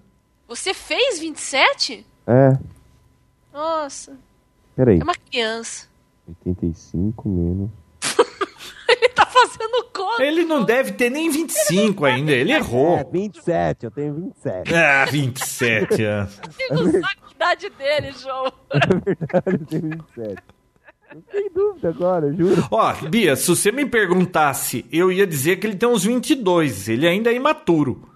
Você 0.48 0.74
fez 0.74 1.20
27? 1.20 2.06
É, 2.28 2.58
Nossa, 3.54 4.18
peraí. 4.76 5.00
é 5.00 5.04
uma 5.04 5.16
criança. 5.16 5.88
85 6.28 7.28
menos. 7.28 7.70
Ele 9.42 9.50
fazendo 9.50 9.84
conta. 9.94 10.24
Ele 10.24 10.44
não 10.46 10.64
deve 10.64 10.92
ter 10.94 11.10
nem 11.10 11.30
25 11.30 12.06
ainda, 12.06 12.32
ele 12.32 12.52
É, 12.52 12.58
errou. 12.58 13.10
27, 13.12 13.86
eu 13.86 13.92
tenho 13.92 14.14
27. 14.16 14.74
Ah, 14.74 15.06
27 15.06 16.04
anos. 16.04 16.40
Ele 16.60 16.82
não 16.84 16.92
sabe 16.92 17.06
a 17.28 17.32
idade 17.32 17.70
dele, 17.72 18.12
João. 18.14 18.46
eu 19.46 19.66
tenho 19.66 19.90
27. 19.90 20.44
Não 21.14 21.22
tem 21.24 21.52
dúvida 21.52 21.90
agora, 21.90 22.34
juro. 22.34 22.68
Ó, 22.72 22.94
Bia, 23.10 23.36
se 23.36 23.48
você 23.48 23.72
me 23.72 23.86
perguntasse, 23.86 24.86
eu 24.92 25.12
ia 25.12 25.28
dizer 25.28 25.58
que 25.58 25.68
ele 25.68 25.76
tem 25.76 25.90
uns 25.90 26.06
22. 26.06 26.88
Ele 26.88 27.06
ainda 27.08 27.30
é 27.32 27.36
imaturo. 27.36 28.10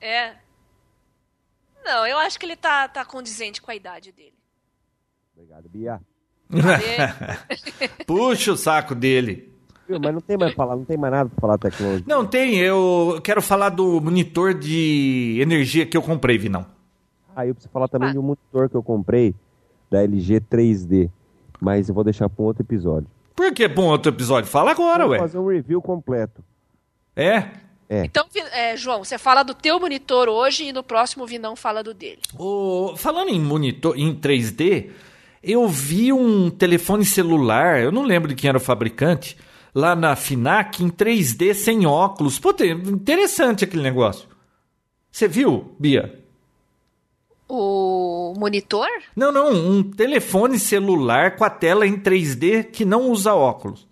É. 0.00 0.32
Não, 1.84 2.04
eu 2.06 2.18
acho 2.18 2.38
que 2.38 2.44
ele 2.44 2.56
tá, 2.56 2.88
tá 2.88 3.04
condizente 3.04 3.62
com 3.62 3.70
a 3.70 3.74
idade 3.74 4.10
dele. 4.12 4.34
Obrigado, 5.36 5.68
Bia. 5.68 6.00
Puxa 8.06 8.52
o 8.52 8.56
saco 8.56 8.94
dele. 8.94 9.52
Viu, 9.88 9.98
Mas 10.00 10.12
não 10.12 10.20
tem 10.20 10.36
mais 10.36 10.52
falar, 10.54 10.76
não 10.76 10.84
tem 10.84 10.96
mais 10.98 11.12
nada 11.12 11.30
pra 11.30 11.40
falar 11.40 11.56
de 11.56 11.62
tecnologia. 11.62 12.04
Não, 12.06 12.26
tem, 12.26 12.56
eu 12.58 13.18
quero 13.24 13.40
falar 13.40 13.70
do 13.70 14.00
monitor 14.00 14.52
de 14.54 15.38
energia 15.40 15.86
que 15.86 15.96
eu 15.96 16.02
comprei, 16.02 16.36
Vinão. 16.36 16.66
Ah, 17.34 17.46
eu 17.46 17.54
preciso 17.54 17.72
falar 17.72 17.88
também 17.88 18.08
Ah. 18.10 18.12
de 18.12 18.18
um 18.18 18.22
monitor 18.22 18.68
que 18.68 18.74
eu 18.74 18.82
comprei 18.82 19.34
da 19.90 20.02
LG 20.02 20.40
3D. 20.40 21.08
Mas 21.60 21.88
eu 21.88 21.94
vou 21.94 22.04
deixar 22.04 22.28
pra 22.28 22.42
um 22.42 22.46
outro 22.46 22.62
episódio. 22.62 23.08
Por 23.34 23.52
que 23.52 23.68
pra 23.68 23.82
um 23.82 23.86
outro 23.86 24.12
episódio? 24.12 24.48
Fala 24.50 24.70
agora, 24.72 25.04
Vou 25.04 25.12
ué. 25.12 25.18
fazer 25.18 25.38
um 25.38 25.46
review 25.48 25.80
completo. 25.80 26.42
É? 27.16 27.44
É. 27.88 28.04
Então, 28.04 28.26
é, 28.52 28.76
João, 28.76 29.02
você 29.02 29.16
fala 29.16 29.42
do 29.42 29.54
teu 29.54 29.80
monitor 29.80 30.28
hoje 30.28 30.64
e 30.64 30.72
no 30.72 30.82
próximo 30.82 31.24
o 31.24 31.26
Vinão 31.26 31.56
fala 31.56 31.82
do 31.82 31.94
dele. 31.94 32.18
O, 32.38 32.92
falando 32.96 33.30
em 33.30 33.40
monitor 33.40 33.98
em 33.98 34.14
3D, 34.14 34.90
eu 35.42 35.66
vi 35.66 36.12
um 36.12 36.50
telefone 36.50 37.04
celular, 37.04 37.80
eu 37.80 37.90
não 37.90 38.02
lembro 38.02 38.28
de 38.28 38.34
quem 38.34 38.48
era 38.48 38.58
o 38.58 38.60
fabricante, 38.60 39.36
lá 39.78 39.94
na 39.94 40.16
Finac 40.16 40.82
em 40.82 40.88
3D 40.90 41.54
sem 41.54 41.86
óculos. 41.86 42.38
Pô, 42.38 42.52
tem- 42.52 42.72
interessante 42.72 43.62
aquele 43.64 43.82
negócio. 43.82 44.28
Você 45.10 45.28
viu, 45.28 45.74
Bia? 45.78 46.18
O 47.48 48.34
monitor? 48.36 48.88
Não, 49.16 49.32
não, 49.32 49.52
um 49.52 49.82
telefone 49.82 50.58
celular 50.58 51.36
com 51.36 51.44
a 51.44 51.50
tela 51.50 51.86
em 51.86 51.96
3D 51.98 52.64
que 52.64 52.84
não 52.84 53.10
usa 53.10 53.32
óculos. 53.34 53.86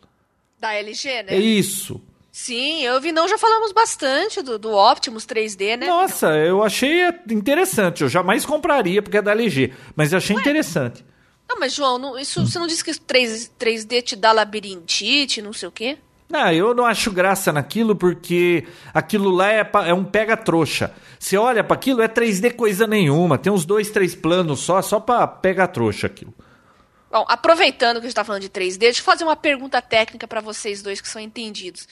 Da 0.58 0.74
LG, 0.74 1.22
né? 1.22 1.34
É 1.34 1.38
isso. 1.38 2.00
Sim, 2.30 2.82
eu 2.82 2.94
e 2.94 2.98
o 2.98 3.00
Vinão 3.00 3.26
já 3.26 3.38
falamos 3.38 3.72
bastante 3.72 4.42
do, 4.42 4.58
do 4.58 4.70
Optimus 4.72 5.24
3D, 5.24 5.78
né? 5.78 5.86
Nossa, 5.86 6.34
eu 6.36 6.62
achei 6.62 7.06
interessante. 7.30 8.02
Eu 8.02 8.10
jamais 8.10 8.44
compraria 8.44 9.00
porque 9.00 9.16
é 9.16 9.22
da 9.22 9.30
LG, 9.32 9.72
mas 9.94 10.12
eu 10.12 10.18
achei 10.18 10.36
interessante. 10.36 11.02
Não, 11.48 11.58
mas 11.60 11.72
João, 11.74 11.98
não- 11.98 12.18
isso, 12.18 12.44
você 12.46 12.58
não 12.58 12.66
disse 12.66 12.84
que 12.84 12.98
3, 12.98 13.50
3D 13.58 14.02
te 14.02 14.16
dá 14.16 14.32
labirintite, 14.32 15.40
não 15.42 15.52
sei 15.52 15.68
o 15.68 15.72
quê? 15.72 15.98
Ah, 16.32 16.52
eu 16.52 16.74
não 16.74 16.84
acho 16.84 17.12
graça 17.12 17.52
naquilo 17.52 17.94
porque 17.94 18.66
aquilo 18.92 19.30
lá 19.30 19.52
é, 19.52 19.70
é 19.86 19.94
um 19.94 20.04
pega-trouxa. 20.04 20.92
Você 21.20 21.36
olha 21.36 21.62
para 21.62 21.76
aquilo, 21.76 22.02
é 22.02 22.08
3D 22.08 22.50
coisa 22.50 22.84
nenhuma. 22.86 23.38
Tem 23.38 23.52
uns 23.52 23.64
dois, 23.64 23.90
três 23.90 24.14
planos 24.14 24.58
só, 24.60 24.82
só 24.82 24.98
pra 24.98 25.24
pega-trouxa 25.26 26.08
aquilo. 26.08 26.34
Bom, 27.12 27.24
aproveitando 27.28 27.98
que 28.00 28.06
a 28.06 28.08
gente 28.08 28.14
tá 28.16 28.24
falando 28.24 28.42
de 28.42 28.48
3D, 28.48 28.78
deixa 28.78 29.00
eu 29.00 29.04
fazer 29.04 29.22
uma 29.22 29.36
pergunta 29.36 29.80
técnica 29.80 30.26
pra 30.26 30.40
vocês 30.40 30.82
dois 30.82 31.00
que 31.00 31.08
são 31.08 31.22
entendidos. 31.22 31.86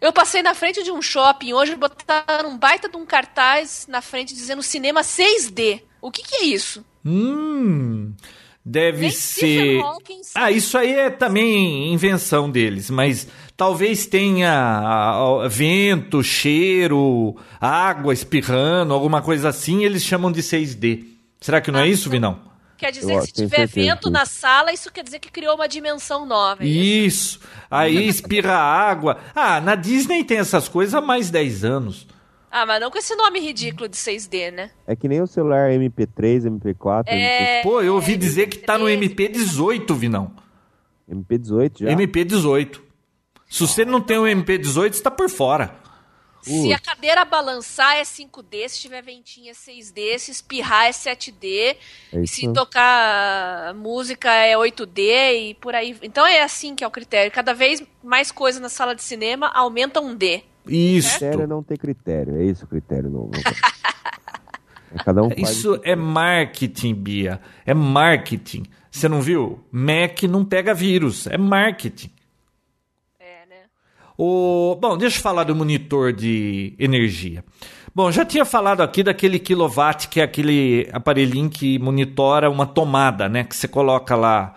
Eu 0.00 0.12
passei 0.12 0.40
na 0.42 0.54
frente 0.54 0.82
de 0.84 0.92
um 0.92 1.02
shopping 1.02 1.52
hoje, 1.52 1.74
botaram 1.74 2.50
um 2.50 2.56
baita 2.56 2.88
de 2.88 2.96
um 2.96 3.04
cartaz 3.04 3.86
na 3.88 4.00
frente 4.00 4.32
dizendo 4.34 4.62
cinema 4.62 5.02
6D. 5.02 5.82
O 6.00 6.10
que, 6.12 6.22
que 6.22 6.36
é 6.36 6.44
isso? 6.44 6.84
Hum, 7.04 8.14
deve 8.70 9.00
Nem 9.00 9.10
ser. 9.10 9.82
Ah, 10.34 10.52
isso 10.52 10.78
aí 10.78 10.94
é 10.94 11.10
também 11.10 11.92
invenção 11.92 12.48
deles, 12.48 12.88
mas 12.88 13.26
talvez 13.56 14.06
tenha 14.06 14.52
ah, 14.52 15.48
vento, 15.48 16.22
cheiro, 16.22 17.36
água 17.60 18.12
espirrando, 18.12 18.94
alguma 18.94 19.20
coisa 19.20 19.48
assim, 19.48 19.84
eles 19.84 20.04
chamam 20.04 20.30
de 20.30 20.40
6D. 20.40 21.04
Será 21.40 21.60
que 21.60 21.72
não 21.72 21.80
é 21.80 21.88
isso, 21.88 22.08
Vinão? 22.08 22.38
Quer 22.78 22.92
dizer 22.92 23.12
Eu 23.12 23.20
que 23.20 23.26
se 23.26 23.32
tiver 23.32 23.66
vento 23.66 24.08
na 24.08 24.24
sala, 24.24 24.72
isso 24.72 24.90
quer 24.90 25.02
dizer 25.02 25.18
que 25.18 25.30
criou 25.30 25.56
uma 25.56 25.68
dimensão 25.68 26.24
nova. 26.24 26.62
é 26.62 26.66
isso? 26.66 27.38
Isso. 27.38 27.40
Aí 27.70 28.06
espirra 28.08 28.54
água. 28.54 29.18
Ah, 29.34 29.60
na 29.60 29.74
Disney 29.74 30.22
tem 30.22 30.38
essas 30.38 30.68
coisas 30.68 30.94
há 30.94 31.00
mais 31.00 31.28
10 31.28 31.64
anos. 31.64 32.06
Ah, 32.50 32.66
mas 32.66 32.80
não 32.80 32.90
com 32.90 32.98
esse 32.98 33.14
nome 33.14 33.38
ridículo 33.38 33.88
de 33.88 33.96
6D, 33.96 34.50
né? 34.50 34.70
É 34.86 34.96
que 34.96 35.06
nem 35.06 35.22
o 35.22 35.26
celular 35.26 35.70
MP3, 35.70 36.42
MP4, 36.42 37.04
É... 37.06 37.62
Pô, 37.62 37.80
eu 37.80 37.94
ouvi 37.94 38.16
dizer 38.16 38.48
que 38.48 38.58
tá 38.58 38.76
no 38.76 38.86
MP18, 38.86 39.94
Vinão. 39.94 40.34
MP, 41.08 41.38
MP18 41.38 41.80
já. 41.80 41.88
MP18. 41.88 42.80
Se 43.48 43.66
você 43.66 43.84
não 43.84 44.00
tem 44.00 44.18
o 44.18 44.24
MP18, 44.24 44.92
você 44.92 45.02
tá 45.02 45.10
por 45.10 45.28
fora. 45.28 45.78
Se 46.42 46.72
a 46.72 46.78
cadeira 46.78 47.24
balançar 47.24 47.96
é 47.96 48.02
5D, 48.02 48.68
se 48.68 48.80
tiver 48.80 49.02
ventinha 49.02 49.50
é 49.50 49.54
6D, 49.54 50.18
se 50.18 50.30
espirrar 50.30 50.86
é 50.86 50.90
7D, 50.90 51.76
É 52.12 52.20
e 52.20 52.26
se 52.26 52.50
tocar 52.52 53.74
música 53.74 54.32
é 54.32 54.56
8D 54.56 55.50
e 55.50 55.54
por 55.54 55.74
aí. 55.74 55.96
Então 56.02 56.26
é 56.26 56.42
assim 56.42 56.74
que 56.74 56.82
é 56.82 56.86
o 56.86 56.90
critério. 56.90 57.30
Cada 57.30 57.52
vez 57.52 57.82
mais 58.02 58.32
coisa 58.32 58.58
na 58.58 58.70
sala 58.70 58.94
de 58.94 59.02
cinema 59.02 59.48
aumenta 59.48 60.00
um 60.00 60.16
D. 60.16 60.42
Isso. 60.70 61.18
critério 61.18 61.42
é 61.42 61.46
não 61.46 61.62
ter 61.62 61.78
critério. 61.78 62.36
É 62.36 62.44
isso 62.44 62.64
o 62.64 62.68
critério 62.68 63.10
novo. 63.10 63.32
É, 64.92 65.04
Cada 65.04 65.22
um 65.22 65.30
faz 65.30 65.50
Isso 65.50 65.80
é 65.84 65.94
marketing, 65.94 66.94
Bia. 66.94 67.40
É 67.64 67.72
marketing. 67.72 68.64
Você 68.90 69.08
não 69.08 69.22
viu? 69.22 69.60
Mac 69.70 70.24
não 70.24 70.44
pega 70.44 70.74
vírus. 70.74 71.28
É 71.28 71.38
marketing. 71.38 72.10
É, 73.20 73.46
né? 73.48 73.56
O... 74.18 74.76
Bom, 74.80 74.98
deixa 74.98 75.18
eu 75.18 75.22
falar 75.22 75.44
do 75.44 75.54
monitor 75.54 76.12
de 76.12 76.74
energia. 76.76 77.44
Bom, 77.94 78.10
já 78.10 78.24
tinha 78.24 78.44
falado 78.44 78.82
aqui 78.82 79.02
daquele 79.02 79.38
kilowatt, 79.38 80.08
que 80.08 80.20
é 80.20 80.24
aquele 80.24 80.88
aparelhinho 80.92 81.50
que 81.50 81.78
monitora 81.78 82.50
uma 82.50 82.66
tomada, 82.66 83.28
né? 83.28 83.44
Que 83.44 83.54
você 83.54 83.68
coloca 83.68 84.16
lá 84.16 84.54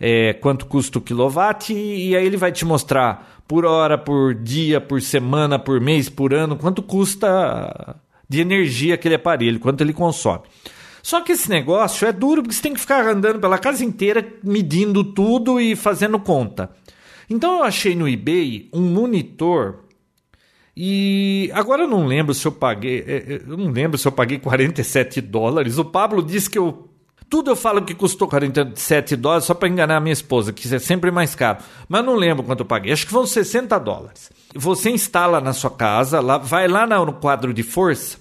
é, 0.00 0.32
quanto 0.34 0.66
custa 0.66 0.98
o 0.98 1.00
kilowatt 1.00 1.72
e, 1.72 2.10
e 2.10 2.16
aí 2.16 2.26
ele 2.26 2.36
vai 2.36 2.50
te 2.50 2.64
mostrar 2.64 3.41
por 3.52 3.66
hora, 3.66 3.98
por 3.98 4.34
dia, 4.34 4.80
por 4.80 5.02
semana, 5.02 5.58
por 5.58 5.78
mês, 5.78 6.08
por 6.08 6.32
ano, 6.32 6.56
quanto 6.56 6.82
custa 6.82 7.96
de 8.26 8.40
energia 8.40 8.94
aquele 8.94 9.16
aparelho, 9.16 9.60
quanto 9.60 9.82
ele 9.82 9.92
consome. 9.92 10.44
Só 11.02 11.20
que 11.20 11.32
esse 11.32 11.50
negócio 11.50 12.08
é 12.08 12.12
duro 12.12 12.40
porque 12.40 12.54
você 12.54 12.62
tem 12.62 12.72
que 12.72 12.80
ficar 12.80 13.06
andando 13.06 13.38
pela 13.38 13.58
casa 13.58 13.84
inteira 13.84 14.26
medindo 14.42 15.04
tudo 15.04 15.60
e 15.60 15.76
fazendo 15.76 16.18
conta. 16.18 16.70
Então 17.28 17.58
eu 17.58 17.64
achei 17.64 17.94
no 17.94 18.08
eBay 18.08 18.70
um 18.72 18.80
monitor 18.80 19.80
e 20.74 21.50
agora 21.52 21.82
eu 21.82 21.88
não 21.88 22.06
lembro 22.06 22.32
se 22.32 22.46
eu 22.46 22.52
paguei, 22.52 23.04
é, 23.06 23.16
é, 23.16 23.42
eu 23.46 23.58
não 23.58 23.70
lembro 23.70 23.98
se 23.98 24.08
eu 24.08 24.12
paguei 24.12 24.38
47 24.38 25.20
dólares. 25.20 25.76
O 25.76 25.84
Pablo 25.84 26.22
disse 26.22 26.48
que 26.48 26.58
eu 26.58 26.88
tudo 27.32 27.50
eu 27.50 27.56
falo 27.56 27.80
que 27.80 27.94
custou 27.94 28.28
47 28.28 29.16
dólares 29.16 29.46
só 29.46 29.54
para 29.54 29.66
enganar 29.66 29.96
a 29.96 30.00
minha 30.00 30.12
esposa, 30.12 30.52
que 30.52 30.66
isso 30.66 30.74
é 30.74 30.78
sempre 30.78 31.10
mais 31.10 31.34
caro. 31.34 31.60
Mas 31.88 32.04
não 32.04 32.14
lembro 32.14 32.42
quanto 32.42 32.60
eu 32.60 32.66
paguei. 32.66 32.92
Acho 32.92 33.06
que 33.06 33.10
foram 33.10 33.26
60 33.26 33.78
dólares. 33.78 34.30
Você 34.54 34.90
instala 34.90 35.40
na 35.40 35.54
sua 35.54 35.70
casa, 35.70 36.20
lá, 36.20 36.36
vai 36.36 36.68
lá 36.68 36.86
no 36.86 37.14
quadro 37.14 37.54
de 37.54 37.62
força, 37.62 38.18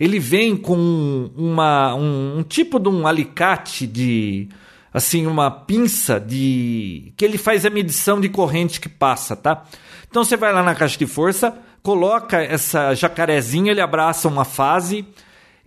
ele 0.00 0.18
vem 0.18 0.56
com 0.56 1.30
uma, 1.36 1.94
um, 1.94 2.38
um 2.38 2.42
tipo 2.42 2.78
de 2.78 2.88
um 2.88 3.06
alicate 3.06 3.86
de 3.86 4.48
assim 4.94 5.26
uma 5.26 5.50
pinça 5.50 6.18
de 6.18 7.12
que 7.18 7.24
ele 7.26 7.36
faz 7.36 7.66
a 7.66 7.70
medição 7.70 8.18
de 8.18 8.30
corrente 8.30 8.80
que 8.80 8.88
passa, 8.88 9.36
tá? 9.36 9.62
Então 10.08 10.24
você 10.24 10.38
vai 10.38 10.54
lá 10.54 10.62
na 10.62 10.74
caixa 10.74 10.96
de 10.96 11.06
força, 11.06 11.54
coloca 11.82 12.42
essa 12.42 12.94
jacarezinha, 12.94 13.72
ele 13.72 13.82
abraça 13.82 14.26
uma 14.26 14.46
fase 14.46 15.04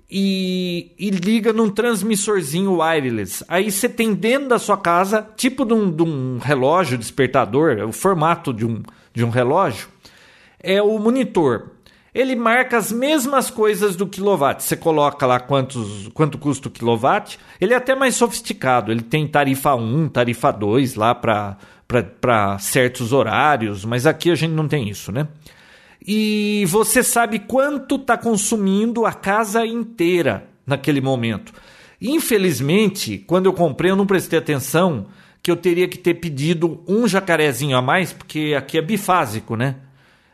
e, 0.10 0.92
e 0.98 1.10
liga 1.10 1.52
num 1.52 1.70
transmissorzinho 1.70 2.80
wireless. 2.80 3.44
Aí 3.48 3.72
você 3.72 3.90
tem 3.90 4.14
dentro 4.14 4.50
da 4.50 4.60
sua 4.60 4.78
casa, 4.78 5.28
tipo 5.36 5.66
de 5.66 5.74
um, 5.74 5.92
de 5.92 6.04
um 6.04 6.38
relógio 6.38 6.98
despertador, 6.98 7.78
é 7.78 7.84
o 7.84 7.92
formato 7.92 8.54
de 8.54 8.66
um, 8.66 8.82
de 9.14 9.24
um 9.24 9.30
relógio, 9.30 9.88
é 10.60 10.82
o 10.82 10.98
monitor. 10.98 11.72
Ele 12.16 12.36
marca 12.36 12.78
as 12.78 12.92
mesmas 12.92 13.52
coisas 13.52 13.96
do 13.96 14.08
quilowatt. 14.08 14.64
Você 14.64 14.76
coloca 14.76 15.24
lá 15.28 15.40
quantos, 15.40 16.08
quanto 16.16 16.40
custa 16.40 16.68
o 16.68 16.72
quilowatt. 16.72 17.38
Ele 17.62 17.76
é 17.76 17.78
até 17.78 17.94
mais 17.94 18.16
sofisticado. 18.16 18.92
Ele 18.92 19.04
tem 19.04 19.28
tarifa 19.28 19.76
1, 19.76 20.10
tarifa 20.10 20.50
2 20.50 20.96
lá 20.96 21.14
para 21.14 22.58
certos 22.60 23.14
horários, 23.14 23.86
mas 23.86 24.08
aqui 24.08 24.32
a 24.32 24.36
gente 24.36 24.54
não 24.54 24.68
tem 24.68 24.90
isso, 24.90 25.12
né? 25.12 25.28
E 26.06 26.66
você 26.68 27.04
sabe 27.04 27.40
quanto 27.40 27.96
está 27.96 28.18
consumindo 28.18 29.06
a 29.06 29.14
casa 29.14 29.66
inteira 29.66 30.48
naquele 30.66 31.02
momento. 31.02 31.54
Infelizmente, 32.02 33.18
quando 33.18 33.48
eu 33.48 33.54
comprei, 33.54 33.92
eu 33.92 33.96
não 33.96 34.06
prestei 34.06 34.38
atenção 34.38 35.08
que 35.42 35.50
eu 35.50 35.56
teria 35.56 35.88
que 35.88 35.98
ter 35.98 36.16
pedido 36.16 36.84
um 36.88 37.08
jacarezinho 37.08 37.78
a 37.78 37.82
mais, 37.82 38.14
porque 38.14 38.54
aqui 38.58 38.78
é 38.78 38.82
bifásico, 38.82 39.56
né? 39.56 39.76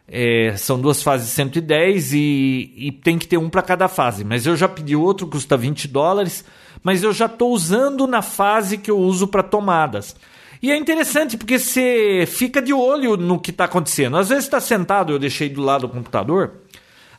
É, 0.07 0.55
são 0.57 0.79
duas 0.79 1.01
fases 1.01 1.29
110 1.29 2.13
e, 2.13 2.73
e 2.75 2.91
tem 2.91 3.17
que 3.17 3.27
ter 3.27 3.37
um 3.37 3.49
para 3.49 3.61
cada 3.61 3.87
fase. 3.87 4.23
Mas 4.23 4.45
eu 4.45 4.55
já 4.55 4.67
pedi 4.67 4.95
outro, 4.95 5.27
custa 5.27 5.55
20 5.55 5.87
dólares, 5.87 6.43
mas 6.83 7.03
eu 7.03 7.13
já 7.13 7.27
estou 7.27 7.51
usando 7.51 8.05
na 8.05 8.21
fase 8.21 8.77
que 8.77 8.91
eu 8.91 8.97
uso 8.97 9.27
para 9.27 9.43
tomadas. 9.43 10.15
E 10.63 10.71
é 10.71 10.77
interessante 10.77 11.35
porque 11.35 11.59
você 11.59 12.23
fica 12.25 12.61
de 12.61 12.71
olho 12.71 13.17
no 13.17 13.37
que 13.37 13.51
está 13.51 13.65
acontecendo. 13.65 14.15
Às 14.15 14.29
vezes 14.29 14.45
está 14.45 14.61
sentado, 14.61 15.11
eu 15.11 15.19
deixei 15.19 15.49
do 15.49 15.61
lado 15.61 15.81
do 15.81 15.89
computador. 15.89 16.53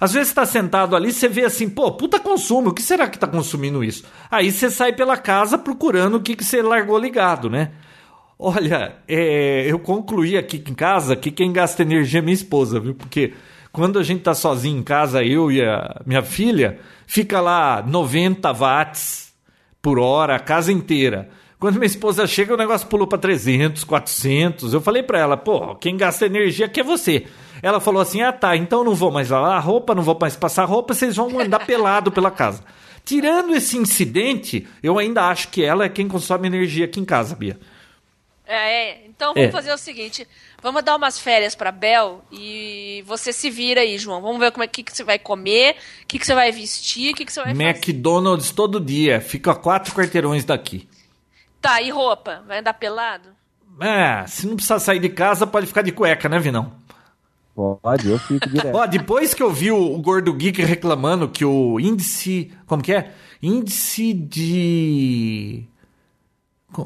Às 0.01 0.15
vezes 0.15 0.29
está 0.29 0.47
sentado 0.47 0.97
ali, 0.97 1.13
você 1.13 1.29
vê 1.29 1.45
assim, 1.45 1.69
pô, 1.69 1.93
puta 1.93 2.19
consumo, 2.19 2.71
o 2.71 2.73
que 2.73 2.81
será 2.81 3.07
que 3.07 3.19
está 3.19 3.27
consumindo 3.27 3.85
isso? 3.85 4.05
Aí 4.31 4.51
você 4.51 4.71
sai 4.71 4.95
pela 4.95 5.19
casa 5.19 5.59
procurando 5.59 6.15
o 6.15 6.23
que, 6.23 6.35
que 6.35 6.43
você 6.43 6.63
largou 6.63 6.99
ligado, 6.99 7.51
né? 7.51 7.73
Olha, 8.39 8.97
é, 9.07 9.71
eu 9.71 9.79
concluí 9.79 10.39
aqui 10.39 10.65
em 10.67 10.75
casa 10.75 11.15
que 11.15 11.31
quem 11.31 11.53
gasta 11.53 11.83
energia 11.83 12.21
é 12.21 12.23
minha 12.23 12.33
esposa, 12.33 12.81
viu? 12.81 12.95
Porque 12.95 13.35
quando 13.71 13.99
a 13.99 14.03
gente 14.03 14.23
tá 14.23 14.33
sozinho 14.33 14.79
em 14.79 14.83
casa, 14.83 15.23
eu 15.23 15.53
e 15.53 15.61
a 15.61 16.01
minha 16.07 16.23
filha, 16.23 16.79
fica 17.07 17.43
lá 17.43 17.85
90 17.87 18.51
watts 18.55 19.35
por 19.83 19.99
hora 19.99 20.35
a 20.35 20.41
casa 20.41 20.73
inteira. 20.73 21.29
Quando 21.59 21.75
minha 21.77 21.87
esposa 21.87 22.27
chega, 22.27 22.53
o 22.53 22.57
negócio 22.57 22.87
pulou 22.89 23.07
para 23.07 23.19
300, 23.19 23.85
400. 23.85 24.75
Eu 24.75 24.81
falei 24.81 25.03
para 25.03 25.19
ela, 25.19 25.37
pô, 25.37 25.75
quem 25.77 25.97
gasta 25.97 26.27
energia 26.27 26.67
aqui 26.67 26.81
é 26.81 26.85
você. 26.85 27.27
Ela 27.63 27.81
falou 27.81 28.03
assim: 28.03 28.21
ah 28.23 28.33
tá, 28.33 28.57
então 28.57 28.85
não 28.85 28.95
vou 28.95 29.11
mais 29.11 29.31
lavar 29.31 29.63
roupa, 29.65 29.95
não 29.95 30.03
vou 30.03 30.19
mais 30.21 30.37
passar 30.37 30.65
roupa, 30.65 30.93
vocês 30.95 31.17
vão 31.17 31.39
andar 31.41 31.61
pelado 31.67 32.13
pela 32.13 32.31
casa. 32.31 32.63
Tirando 33.05 33.55
esse 33.55 33.77
incidente, 33.79 34.67
eu 34.83 34.99
ainda 34.99 35.25
acho 35.29 35.49
que 35.49 35.63
ela 35.63 35.85
é 35.85 35.89
quem 35.89 36.09
consome 36.09 36.47
energia 36.47 36.85
aqui 36.87 37.01
em 37.01 37.05
casa, 37.05 37.35
Bia. 37.35 37.59
É, 38.47 38.91
é. 38.91 39.07
então 39.09 39.33
vamos 39.33 39.49
É. 39.49 39.53
fazer 39.53 39.73
o 39.73 39.79
seguinte: 39.79 40.27
vamos 40.63 40.83
dar 40.83 40.97
umas 40.97 41.19
férias 41.19 41.55
pra 41.55 41.73
Bel 41.73 42.23
e 42.31 43.03
você 43.07 43.33
se 43.33 43.49
vira 43.49 43.81
aí, 43.81 43.97
João. 43.97 44.21
Vamos 44.21 44.39
ver 44.39 44.53
como 44.53 44.65
é 44.65 44.67
que, 44.67 44.83
que 44.83 44.95
você 44.95 45.03
vai 45.05 45.19
comer, 45.19 45.77
o 46.03 46.07
que, 46.07 46.19
que 46.19 46.27
você 46.27 46.35
vai 46.35 46.53
vestir, 46.53 47.13
o 47.13 47.15
que, 47.15 47.25
que 47.25 47.33
você 47.33 47.41
vai 47.43 47.55
fazer. 47.55 47.63
McDonald's 47.63 48.51
todo 48.51 48.79
dia, 48.79 49.21
fica 49.21 49.53
a 49.53 49.55
quatro 49.55 49.95
quarteirões 49.95 50.45
daqui. 50.45 50.87
Tá, 51.65 51.81
e 51.81 51.89
roupa? 51.89 52.43
Vai 52.47 52.59
andar 52.59 52.75
pelado? 52.75 53.31
É, 53.81 54.27
se 54.27 54.47
não 54.47 54.55
precisar 54.55 54.79
sair 54.79 54.99
de 54.99 55.09
casa, 55.09 55.47
pode 55.47 55.67
ficar 55.67 55.81
de 55.81 55.93
cueca, 55.93 56.29
né, 56.29 56.39
Vinão? 56.39 56.73
Pode, 57.55 58.11
eu 58.11 58.19
fico 58.19 58.47
direto. 58.51 58.77
Ó, 58.77 58.85
depois 58.85 59.33
que 59.33 59.43
eu 59.43 59.51
vi 59.51 59.71
o, 59.71 59.95
o 59.95 59.99
Gordo 59.99 60.35
Geek 60.35 60.61
reclamando 60.63 61.27
que 61.27 61.43
o 61.43 61.81
índice. 61.81 62.53
Como 62.67 62.83
que 62.83 62.93
é? 62.93 63.15
Índice 63.43 64.13
de. 64.13 65.65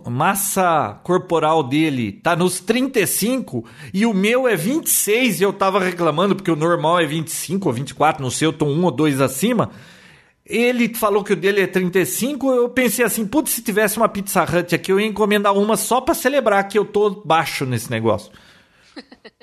Massa 0.07 1.01
corporal 1.03 1.65
dele 1.65 2.13
tá 2.13 2.37
nos 2.37 2.61
35 2.61 3.65
e 3.93 4.07
o 4.07 4.15
meu 4.15 4.47
é 4.47 4.55
26 4.55 5.41
e 5.41 5.43
eu 5.43 5.53
tava 5.53 5.81
reclamando 5.81 6.37
porque 6.37 6.51
o 6.51 6.57
normal 6.57 7.01
é 7.01 7.07
25 7.07 7.67
ou 7.67 7.73
24, 7.75 8.23
não 8.23 8.31
sei, 8.31 8.47
eu 8.47 8.53
tô 8.53 8.67
um 8.67 8.85
ou 8.85 8.91
dois 8.93 9.21
acima. 9.21 9.71
Ele 10.49 10.95
falou 10.95 11.23
que 11.23 11.35
o 11.35 11.37
dele 11.37 11.61
é 11.61 11.67
35, 11.67 12.51
eu 12.51 12.71
pensei 12.71 13.05
assim, 13.05 13.27
putz, 13.27 13.51
se 13.53 13.63
tivesse 13.63 13.99
uma 13.99 14.09
Pizza 14.09 14.43
Hut 14.43 14.75
aqui, 14.75 14.91
eu 14.91 14.99
ia 14.99 15.07
encomendar 15.07 15.55
uma 15.55 15.77
só 15.77 16.01
pra 16.01 16.15
celebrar 16.15 16.67
que 16.67 16.79
eu 16.79 16.87
tô 16.87 17.11
baixo 17.23 17.67
nesse 17.67 17.91
negócio. 17.91 18.33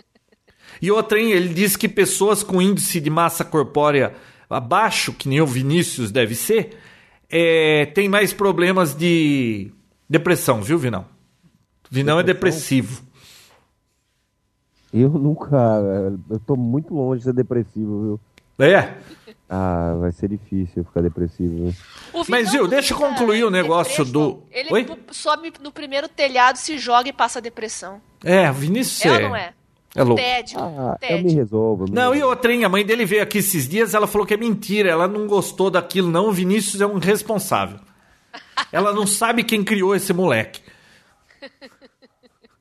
E 0.82 0.92
outra, 0.92 1.18
hein, 1.18 1.32
ele 1.32 1.54
diz 1.54 1.78
que 1.78 1.88
pessoas 1.88 2.44
com 2.44 2.62
índice 2.62 3.00
de 3.00 3.10
massa 3.10 3.46
corpórea 3.46 4.14
abaixo, 4.50 5.14
que 5.14 5.30
nem 5.30 5.40
o 5.40 5.48
Vinícius 5.48 6.12
deve 6.12 6.36
ser, 6.36 6.78
é, 7.30 7.86
tem 7.88 8.10
mais 8.10 8.34
problemas 8.34 8.94
de 8.94 9.72
depressão, 10.10 10.62
viu, 10.62 10.78
Vinão? 10.78 11.06
Vinão 11.90 12.20
é 12.20 12.24
depressivo. 12.24 13.04
Eu 14.94 15.10
nunca. 15.10 15.56
Eu 16.30 16.40
tô 16.40 16.56
muito 16.56 16.94
longe 16.94 17.20
de 17.20 17.24
ser 17.26 17.34
depressivo, 17.34 18.02
viu? 18.02 18.20
É, 18.58 18.94
Ah, 19.50 19.96
vai 20.00 20.12
ser 20.12 20.30
difícil 20.30 20.74
eu 20.78 20.84
ficar 20.86 21.02
depressivo? 21.02 21.74
O 22.14 22.24
Mas, 22.28 22.52
viu, 22.52 22.68
deixa 22.68 22.94
eu 22.94 22.98
concluir 22.98 23.44
o 23.44 23.52
negócio 23.52 24.04
do- 24.06 24.42
Ele 24.52 24.70
Oi? 24.72 24.88
sobe 25.12 25.54
no 25.62 25.72
primeiro 25.72 26.08
telhado, 26.08 26.56
se 26.58 26.78
joga 26.78 27.10
e 27.10 27.14
passa 27.14 27.40
depressão. 27.42 28.02
é, 28.24 28.50
o 28.50 28.54
Vinícius 28.54 29.06
É 29.06 29.10
ou 29.12 29.16
é, 29.16 29.22
não 29.30 29.36
é? 29.36 29.54
é 29.96 30.04
louco. 30.04 30.22
Tédio. 30.22 30.58
Ah, 30.60 30.98
eu 31.02 31.08
tédio. 31.08 31.26
me 31.26 31.34
resolvo. 31.34 31.84
eu 31.84 31.88
me 31.90 31.94
Não, 31.94 32.12
e 32.12 32.16
resolvo. 32.16 32.30
outra, 32.36 32.54
hein, 32.54 32.64
a 32.64 32.70
mãe 32.70 32.86
dele 32.86 33.06
veio 33.06 33.22
aqui 33.22 33.38
esses 33.40 33.68
dias, 33.68 33.94
ela 33.94 34.08
falou 34.08 34.26
que 34.26 34.34
é 34.34 34.38
mentira, 34.38 34.90
ela 34.90 35.08
não 35.08 35.28
gostou 35.28 35.70
daquilo, 35.70 36.10
não, 36.10 36.30
o 36.30 36.32
Vinícius 36.32 36.82
é 36.82 36.88
um 36.88 36.98
responsável. 36.98 37.80
Ela 38.72 38.94
não 38.94 39.06
sabe 39.06 39.44
quem 39.44 39.64
criou 39.64 39.94
esse 39.96 40.12
moleque. 40.14 40.62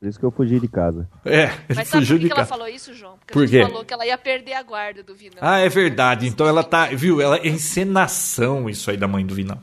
Por 0.05 0.09
isso 0.11 0.18
que 0.18 0.24
eu 0.26 0.30
fugi 0.30 0.61
de 0.61 0.68
casa. 0.68 1.09
É, 1.24 1.44
ele 1.44 1.50
Mas 1.76 1.88
sabe 1.88 2.05
fugiu 2.05 2.16
por 2.16 2.20
que 2.20 2.24
de 2.24 2.26
que 2.26 2.32
ela 2.32 2.40
casa. 2.42 2.48
falou 2.50 2.68
isso, 2.68 2.92
João? 2.92 3.14
Porque 3.18 3.32
Por 3.32 3.42
a 3.44 3.46
gente 3.46 3.59
quê? 3.59 3.66
falou 3.66 3.84
que 3.86 3.94
ela 3.94 4.05
ia 4.07 4.18
perder 4.18 4.52
a 4.52 4.62
guarda 4.62 5.02
do 5.02 5.14
Vinão. 5.14 5.38
Ah, 5.40 5.61
é 5.61 5.68
verdade. 5.70 6.26
Então 6.28 6.46
ela 6.46 6.62
tá. 6.62 6.86
Viu? 6.88 7.22
Ela 7.22 7.38
é 7.38 7.48
encenação 7.48 8.68
isso 8.68 8.90
aí 8.90 8.98
da 8.98 9.09
mãe 9.09 9.24
do 9.24 9.34
Vinão. 9.34 9.59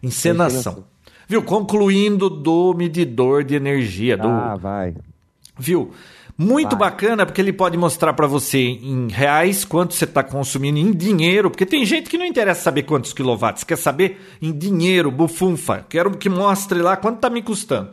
Encenação. 0.00 0.84
Viu? 1.28 1.42
Concluindo 1.42 2.30
do 2.30 2.72
medidor 2.74 3.42
de 3.42 3.56
energia. 3.56 4.16
Do, 4.16 4.28
Ah, 4.28 4.54
vai. 4.54 4.94
Viu? 5.58 5.92
Muito 6.38 6.76
Vai. 6.76 6.90
bacana 6.90 7.26
porque 7.26 7.40
ele 7.40 7.52
pode 7.52 7.76
mostrar 7.76 8.12
pra 8.14 8.26
você 8.26 8.58
em 8.58 9.08
reais 9.10 9.64
quanto 9.64 9.94
você 9.94 10.04
está 10.04 10.22
consumindo 10.22 10.78
em 10.78 10.92
dinheiro, 10.92 11.50
porque 11.50 11.66
tem 11.66 11.84
gente 11.84 12.08
que 12.08 12.16
não 12.16 12.24
interessa 12.24 12.62
saber 12.62 12.84
quantos 12.84 13.12
quilowatts, 13.12 13.64
quer 13.64 13.76
saber 13.76 14.20
em 14.40 14.50
dinheiro, 14.50 15.10
bufunfa. 15.10 15.84
Quero 15.88 16.16
que 16.16 16.28
mostre 16.28 16.80
lá 16.80 16.96
quanto 16.96 17.16
está 17.16 17.28
me 17.28 17.42
custando. 17.42 17.90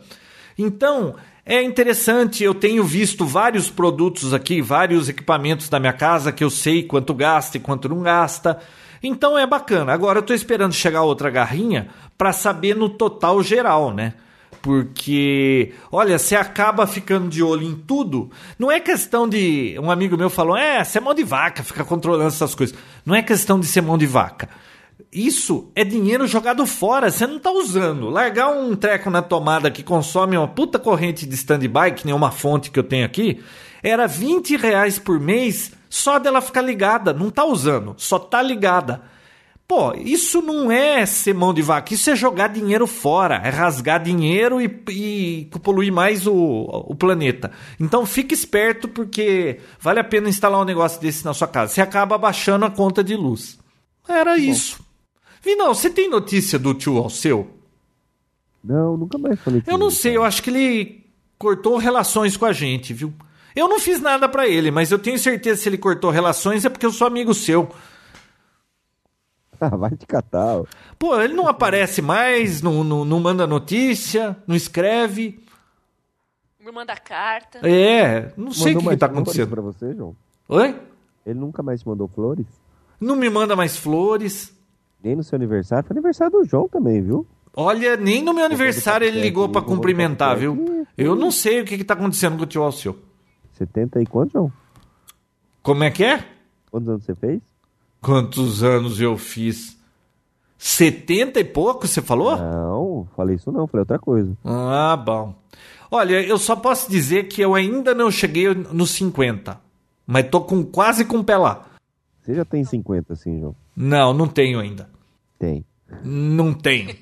Então, 0.58 1.14
é 1.44 1.62
interessante, 1.62 2.44
eu 2.44 2.54
tenho 2.54 2.84
visto 2.84 3.24
vários 3.24 3.70
produtos 3.70 4.34
aqui, 4.34 4.60
vários 4.60 5.08
equipamentos 5.08 5.68
da 5.68 5.80
minha 5.80 5.92
casa 5.92 6.32
que 6.32 6.44
eu 6.44 6.50
sei 6.50 6.82
quanto 6.82 7.14
gasta 7.14 7.56
e 7.56 7.60
quanto 7.60 7.88
não 7.88 8.02
gasta. 8.02 8.58
Então 9.02 9.38
é 9.38 9.46
bacana. 9.46 9.92
Agora 9.92 10.18
eu 10.18 10.20
estou 10.20 10.36
esperando 10.36 10.74
chegar 10.74 11.02
outra 11.02 11.30
garrinha 11.30 11.88
para 12.18 12.32
saber 12.32 12.76
no 12.76 12.88
total 12.88 13.42
geral, 13.42 13.92
né? 13.92 14.14
Porque, 14.60 15.72
olha, 15.90 16.18
você 16.18 16.36
acaba 16.36 16.86
ficando 16.86 17.28
de 17.28 17.42
olho 17.42 17.66
em 17.66 17.74
tudo. 17.74 18.30
Não 18.58 18.70
é 18.70 18.78
questão 18.78 19.26
de. 19.26 19.74
Um 19.80 19.90
amigo 19.90 20.18
meu 20.18 20.28
falou: 20.28 20.54
é, 20.54 20.84
você 20.84 20.98
é 20.98 21.00
mão 21.00 21.14
de 21.14 21.24
vaca, 21.24 21.62
fica 21.62 21.82
controlando 21.82 22.28
essas 22.28 22.54
coisas. 22.54 22.76
Não 23.06 23.14
é 23.14 23.22
questão 23.22 23.58
de 23.58 23.66
ser 23.66 23.80
mão 23.80 23.96
de 23.96 24.06
vaca. 24.06 24.50
Isso 25.12 25.72
é 25.74 25.82
dinheiro 25.82 26.24
jogado 26.24 26.64
fora, 26.64 27.10
você 27.10 27.26
não 27.26 27.40
tá 27.40 27.50
usando. 27.50 28.08
Largar 28.08 28.50
um 28.50 28.76
treco 28.76 29.10
na 29.10 29.20
tomada 29.20 29.68
que 29.68 29.82
consome 29.82 30.36
uma 30.36 30.46
puta 30.46 30.78
corrente 30.78 31.26
de 31.26 31.34
stand-by, 31.34 31.94
que 31.96 32.06
nem 32.06 32.14
uma 32.14 32.30
fonte 32.30 32.70
que 32.70 32.78
eu 32.78 32.84
tenho 32.84 33.04
aqui, 33.04 33.42
era 33.82 34.06
20 34.06 34.56
reais 34.56 35.00
por 35.00 35.18
mês 35.18 35.72
só 35.88 36.20
dela 36.20 36.40
ficar 36.40 36.62
ligada. 36.62 37.12
Não 37.12 37.28
tá 37.28 37.44
usando, 37.44 37.94
só 37.96 38.20
tá 38.20 38.40
ligada. 38.40 39.02
Pô, 39.66 39.94
isso 39.94 40.42
não 40.42 40.70
é 40.70 41.04
ser 41.06 41.32
mão 41.32 41.54
de 41.54 41.62
vaca, 41.62 41.94
isso 41.94 42.10
é 42.10 42.16
jogar 42.16 42.48
dinheiro 42.48 42.88
fora, 42.88 43.36
é 43.44 43.50
rasgar 43.50 44.02
dinheiro 44.02 44.60
e, 44.60 44.82
e 44.88 45.50
poluir 45.62 45.92
mais 45.92 46.26
o, 46.26 46.34
o 46.34 46.94
planeta. 46.94 47.52
Então 47.78 48.04
fique 48.04 48.34
esperto 48.34 48.88
porque 48.88 49.60
vale 49.80 50.00
a 50.00 50.04
pena 50.04 50.28
instalar 50.28 50.60
um 50.60 50.64
negócio 50.64 51.00
desse 51.00 51.24
na 51.24 51.34
sua 51.34 51.46
casa. 51.46 51.72
Você 51.72 51.80
acaba 51.80 52.18
baixando 52.18 52.64
a 52.64 52.70
conta 52.70 53.02
de 53.02 53.14
luz. 53.14 53.58
Era 54.08 54.36
isso. 54.36 54.89
Vinão, 55.42 55.74
você 55.74 55.88
tem 55.88 56.08
notícia 56.08 56.58
do 56.58 56.74
tio 56.74 56.98
Alceu? 56.98 57.50
Não, 58.62 58.96
nunca 58.96 59.16
mais 59.16 59.40
falei 59.40 59.62
com 59.62 59.70
Eu 59.70 59.78
não 59.78 59.86
ele, 59.88 59.96
sei, 59.96 60.16
eu 60.16 60.24
acho 60.24 60.42
que 60.42 60.50
ele 60.50 61.06
cortou 61.38 61.78
relações 61.78 62.36
com 62.36 62.44
a 62.44 62.52
gente, 62.52 62.92
viu? 62.92 63.12
Eu 63.56 63.66
não 63.66 63.80
fiz 63.80 64.00
nada 64.00 64.28
pra 64.28 64.46
ele, 64.46 64.70
mas 64.70 64.90
eu 64.92 64.98
tenho 64.98 65.18
certeza 65.18 65.56
que 65.56 65.62
se 65.62 65.68
ele 65.68 65.78
cortou 65.78 66.10
relações 66.10 66.64
é 66.64 66.68
porque 66.68 66.86
eu 66.86 66.92
sou 66.92 67.06
amigo 67.06 67.34
seu. 67.34 67.68
Ah, 69.62 69.76
vai 69.76 69.90
te 69.90 70.06
catar. 70.06 70.56
ó. 70.60 70.64
Pô, 70.98 71.20
ele 71.20 71.34
não 71.34 71.46
aparece 71.46 72.00
mais, 72.00 72.62
não, 72.62 72.82
não, 72.82 73.04
não 73.04 73.20
manda 73.20 73.46
notícia, 73.46 74.34
não 74.46 74.56
escreve. 74.56 75.44
Me 76.58 76.72
manda 76.72 76.96
carta. 76.96 77.58
É, 77.68 78.32
não 78.38 78.52
sei 78.52 78.74
o 78.74 78.78
que, 78.78 78.88
que 78.88 78.96
tá 78.96 79.04
acontecendo. 79.04 79.50
pra 79.50 79.60
você, 79.60 79.94
João? 79.94 80.16
Oi? 80.48 80.80
Ele 81.26 81.38
nunca 81.38 81.62
mais 81.62 81.82
te 81.82 81.86
mandou 81.86 82.08
flores? 82.08 82.46
Não 82.98 83.14
me 83.14 83.28
manda 83.28 83.54
mais 83.54 83.76
flores. 83.76 84.50
Nem 85.02 85.16
no 85.16 85.22
seu 85.22 85.36
aniversário? 85.36 85.86
Foi 85.86 85.94
aniversário 85.94 86.32
do 86.32 86.44
João 86.44 86.68
também, 86.68 87.00
viu? 87.00 87.26
Olha, 87.56 87.96
nem 87.96 88.22
no 88.22 88.32
meu 88.32 88.44
aniversário 88.44 89.04
ele 89.04 89.16
Papo 89.16 89.24
ligou 89.24 89.48
ligou 89.48 89.62
cumprimentar, 89.62 90.36
viu? 90.36 90.86
Eu 90.96 91.16
não 91.16 91.30
sei 91.30 91.60
o 91.60 91.64
que, 91.64 91.78
que 91.78 91.84
tá 91.84 91.94
acontecendo 91.94 92.36
com 92.36 92.44
o 92.44 92.46
tio 92.46 92.62
Alceu. 92.62 92.96
70 93.54 94.00
e 94.00 94.06
quantos, 94.06 94.32
João? 94.32 94.52
Como 95.62 95.84
é 95.84 95.90
que 95.90 96.04
é? 96.04 96.24
Quantos 96.70 96.88
anos 96.88 97.04
você 97.04 97.14
fez? 97.14 97.40
Quantos 98.00 98.62
anos 98.62 99.00
eu 99.00 99.16
fiz? 99.18 99.76
70 100.56 101.40
e 101.40 101.44
pouco, 101.44 101.86
você 101.86 102.00
falou? 102.00 102.36
Não, 102.36 103.08
falei 103.16 103.36
isso 103.36 103.50
não, 103.50 103.66
falei 103.66 103.80
outra 103.80 103.98
coisa. 103.98 104.36
Ah, 104.44 104.96
bom. 104.96 105.34
Olha, 105.90 106.22
eu 106.22 106.38
só 106.38 106.54
posso 106.54 106.90
dizer 106.90 107.24
que 107.24 107.40
eu 107.40 107.54
ainda 107.54 107.94
não 107.94 108.10
cheguei 108.10 108.54
nos 108.54 108.90
50. 108.90 109.58
Mas 110.06 110.28
tô 110.28 110.40
com 110.40 110.64
quase 110.64 111.04
com 111.04 111.18
o 111.18 111.24
pé 111.24 111.36
lá. 111.36 111.66
Você 112.20 112.34
já 112.34 112.44
tem 112.44 112.62
50, 112.62 113.12
assim, 113.12 113.40
João? 113.40 113.56
Não, 113.82 114.12
não 114.12 114.28
tenho 114.28 114.60
ainda. 114.60 114.90
Tem. 115.38 115.64
Não 116.04 116.52
tenho. 116.52 116.94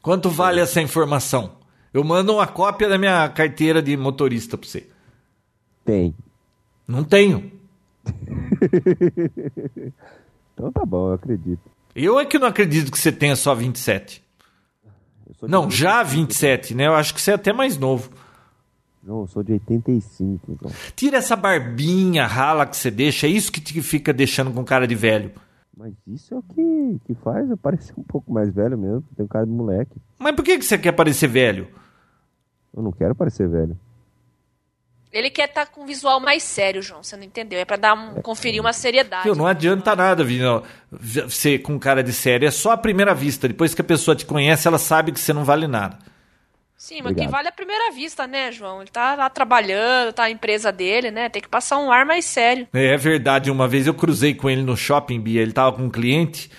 Quanto 0.00 0.30
vale 0.30 0.60
essa 0.60 0.80
informação? 0.80 1.56
Eu 1.92 2.04
mando 2.04 2.34
uma 2.34 2.46
cópia 2.46 2.88
da 2.88 2.96
minha 2.96 3.28
carteira 3.30 3.82
de 3.82 3.96
motorista 3.96 4.56
pra 4.56 4.68
você. 4.68 4.86
Tem. 5.84 6.14
Não 6.86 7.02
tenho. 7.02 7.50
Então 10.52 10.70
tá 10.72 10.84
bom, 10.84 11.08
eu 11.08 11.14
acredito. 11.14 11.62
Eu 11.94 12.20
é 12.20 12.26
que 12.26 12.38
não 12.38 12.46
acredito 12.46 12.92
que 12.92 12.98
você 12.98 13.10
tenha 13.10 13.34
só 13.34 13.54
27. 13.54 14.22
Eu 15.26 15.34
sou 15.34 15.48
de 15.48 15.52
Não, 15.52 15.62
80 15.62 15.74
já 15.74 16.02
27, 16.02 16.74
né? 16.74 16.86
Eu 16.86 16.94
acho 16.94 17.14
que 17.14 17.22
você 17.22 17.30
é 17.30 17.34
até 17.34 17.50
mais 17.50 17.78
novo. 17.78 18.10
João, 19.04 19.22
eu 19.22 19.26
sou 19.26 19.42
de 19.42 19.52
85, 19.52 20.58
João. 20.60 20.72
Tira 20.94 21.18
essa 21.18 21.34
barbinha 21.34 22.26
rala 22.26 22.66
que 22.66 22.76
você 22.76 22.90
deixa, 22.90 23.26
é 23.26 23.30
isso 23.30 23.50
que 23.50 23.60
te 23.60 23.80
fica 23.82 24.12
deixando 24.12 24.52
com 24.52 24.64
cara 24.64 24.86
de 24.86 24.94
velho. 24.94 25.32
Mas 25.76 25.94
isso 26.06 26.34
é 26.34 26.36
o 26.36 26.42
que, 26.42 27.00
que 27.06 27.14
faz 27.14 27.48
eu 27.48 27.56
parecer 27.56 27.94
um 27.96 28.02
pouco 28.02 28.30
mais 28.30 28.52
velho 28.52 28.76
mesmo. 28.76 29.02
Tenho 29.16 29.28
cara 29.28 29.46
de 29.46 29.52
moleque. 29.52 29.96
Mas 30.18 30.34
por 30.34 30.44
que 30.44 30.58
que 30.58 30.64
você 30.64 30.76
quer 30.76 30.92
parecer 30.92 31.26
velho? 31.26 31.68
Eu 32.76 32.82
não 32.82 32.92
quero 32.92 33.14
parecer 33.14 33.48
velho. 33.48 33.78
Ele 35.10 35.30
quer 35.30 35.48
estar 35.48 35.66
com 35.66 35.82
um 35.82 35.86
visual 35.86 36.20
mais 36.20 36.42
sério, 36.42 36.82
João. 36.82 37.02
Você 37.02 37.16
não 37.16 37.24
entendeu? 37.24 37.58
É 37.58 37.64
pra 37.64 37.78
dar 37.78 37.94
um, 37.94 38.20
conferir 38.20 38.60
uma 38.60 38.72
seriedade. 38.72 39.24
Viu, 39.24 39.34
não 39.34 39.46
adianta 39.46 39.96
nada, 39.96 40.22
Vinão. 40.22 40.62
Você 40.92 41.58
com 41.58 41.78
cara 41.78 42.02
de 42.02 42.12
sério. 42.12 42.46
É 42.46 42.50
só 42.50 42.72
a 42.72 42.76
primeira 42.76 43.14
vista. 43.14 43.48
Depois 43.48 43.74
que 43.74 43.80
a 43.80 43.84
pessoa 43.84 44.14
te 44.14 44.26
conhece, 44.26 44.68
ela 44.68 44.78
sabe 44.78 45.10
que 45.10 45.18
você 45.18 45.32
não 45.32 45.44
vale 45.44 45.66
nada. 45.66 45.98
Sim, 46.80 47.02
mas 47.02 47.10
Obrigado. 47.10 47.26
que 47.26 47.30
vale 47.30 47.48
a 47.48 47.52
primeira 47.52 47.92
vista, 47.92 48.26
né, 48.26 48.50
João? 48.50 48.80
Ele 48.80 48.90
tá 48.90 49.14
lá 49.14 49.28
trabalhando, 49.28 50.14
tá 50.14 50.22
a 50.22 50.30
empresa 50.30 50.72
dele, 50.72 51.10
né? 51.10 51.28
Tem 51.28 51.42
que 51.42 51.48
passar 51.48 51.76
um 51.76 51.92
ar 51.92 52.06
mais 52.06 52.24
sério. 52.24 52.66
É 52.72 52.96
verdade, 52.96 53.50
uma 53.50 53.68
vez 53.68 53.86
eu 53.86 53.92
cruzei 53.92 54.32
com 54.32 54.48
ele 54.48 54.62
no 54.62 54.74
shopping, 54.74 55.20
Bia, 55.20 55.42
ele 55.42 55.52
tava 55.52 55.76
com 55.76 55.82
um 55.82 55.90
cliente. 55.90 56.50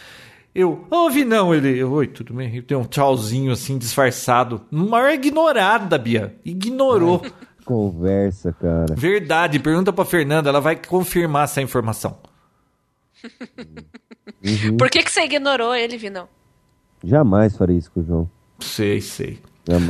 Eu, 0.53 0.85
ô 0.91 1.09
Vinão, 1.09 1.55
ele, 1.55 1.83
oi, 1.83 2.05
tudo 2.05 2.35
bem? 2.35 2.49
Ele 2.49 2.61
tem 2.61 2.77
um 2.77 2.83
tchauzinho 2.83 3.51
assim, 3.51 3.79
disfarçado. 3.79 4.61
Maior 4.69 5.09
ignorada, 5.09 5.97
Bia. 5.97 6.35
Ignorou. 6.45 7.25
Conversa, 7.65 8.53
cara. 8.53 8.93
Verdade, 8.93 9.57
pergunta 9.57 9.91
pra 9.91 10.05
Fernanda, 10.05 10.49
ela 10.49 10.61
vai 10.61 10.75
confirmar 10.75 11.45
essa 11.45 11.63
informação. 11.63 12.19
Uhum. 14.43 14.77
Por 14.77 14.87
que, 14.87 15.01
que 15.01 15.11
você 15.11 15.23
ignorou 15.23 15.73
ele, 15.73 15.97
Vinão? 15.97 16.29
Jamais 17.03 17.57
farei 17.57 17.77
isso 17.77 17.89
com 17.89 18.01
o 18.01 18.03
João. 18.03 18.29
Sei, 18.59 19.01
sei. 19.01 19.39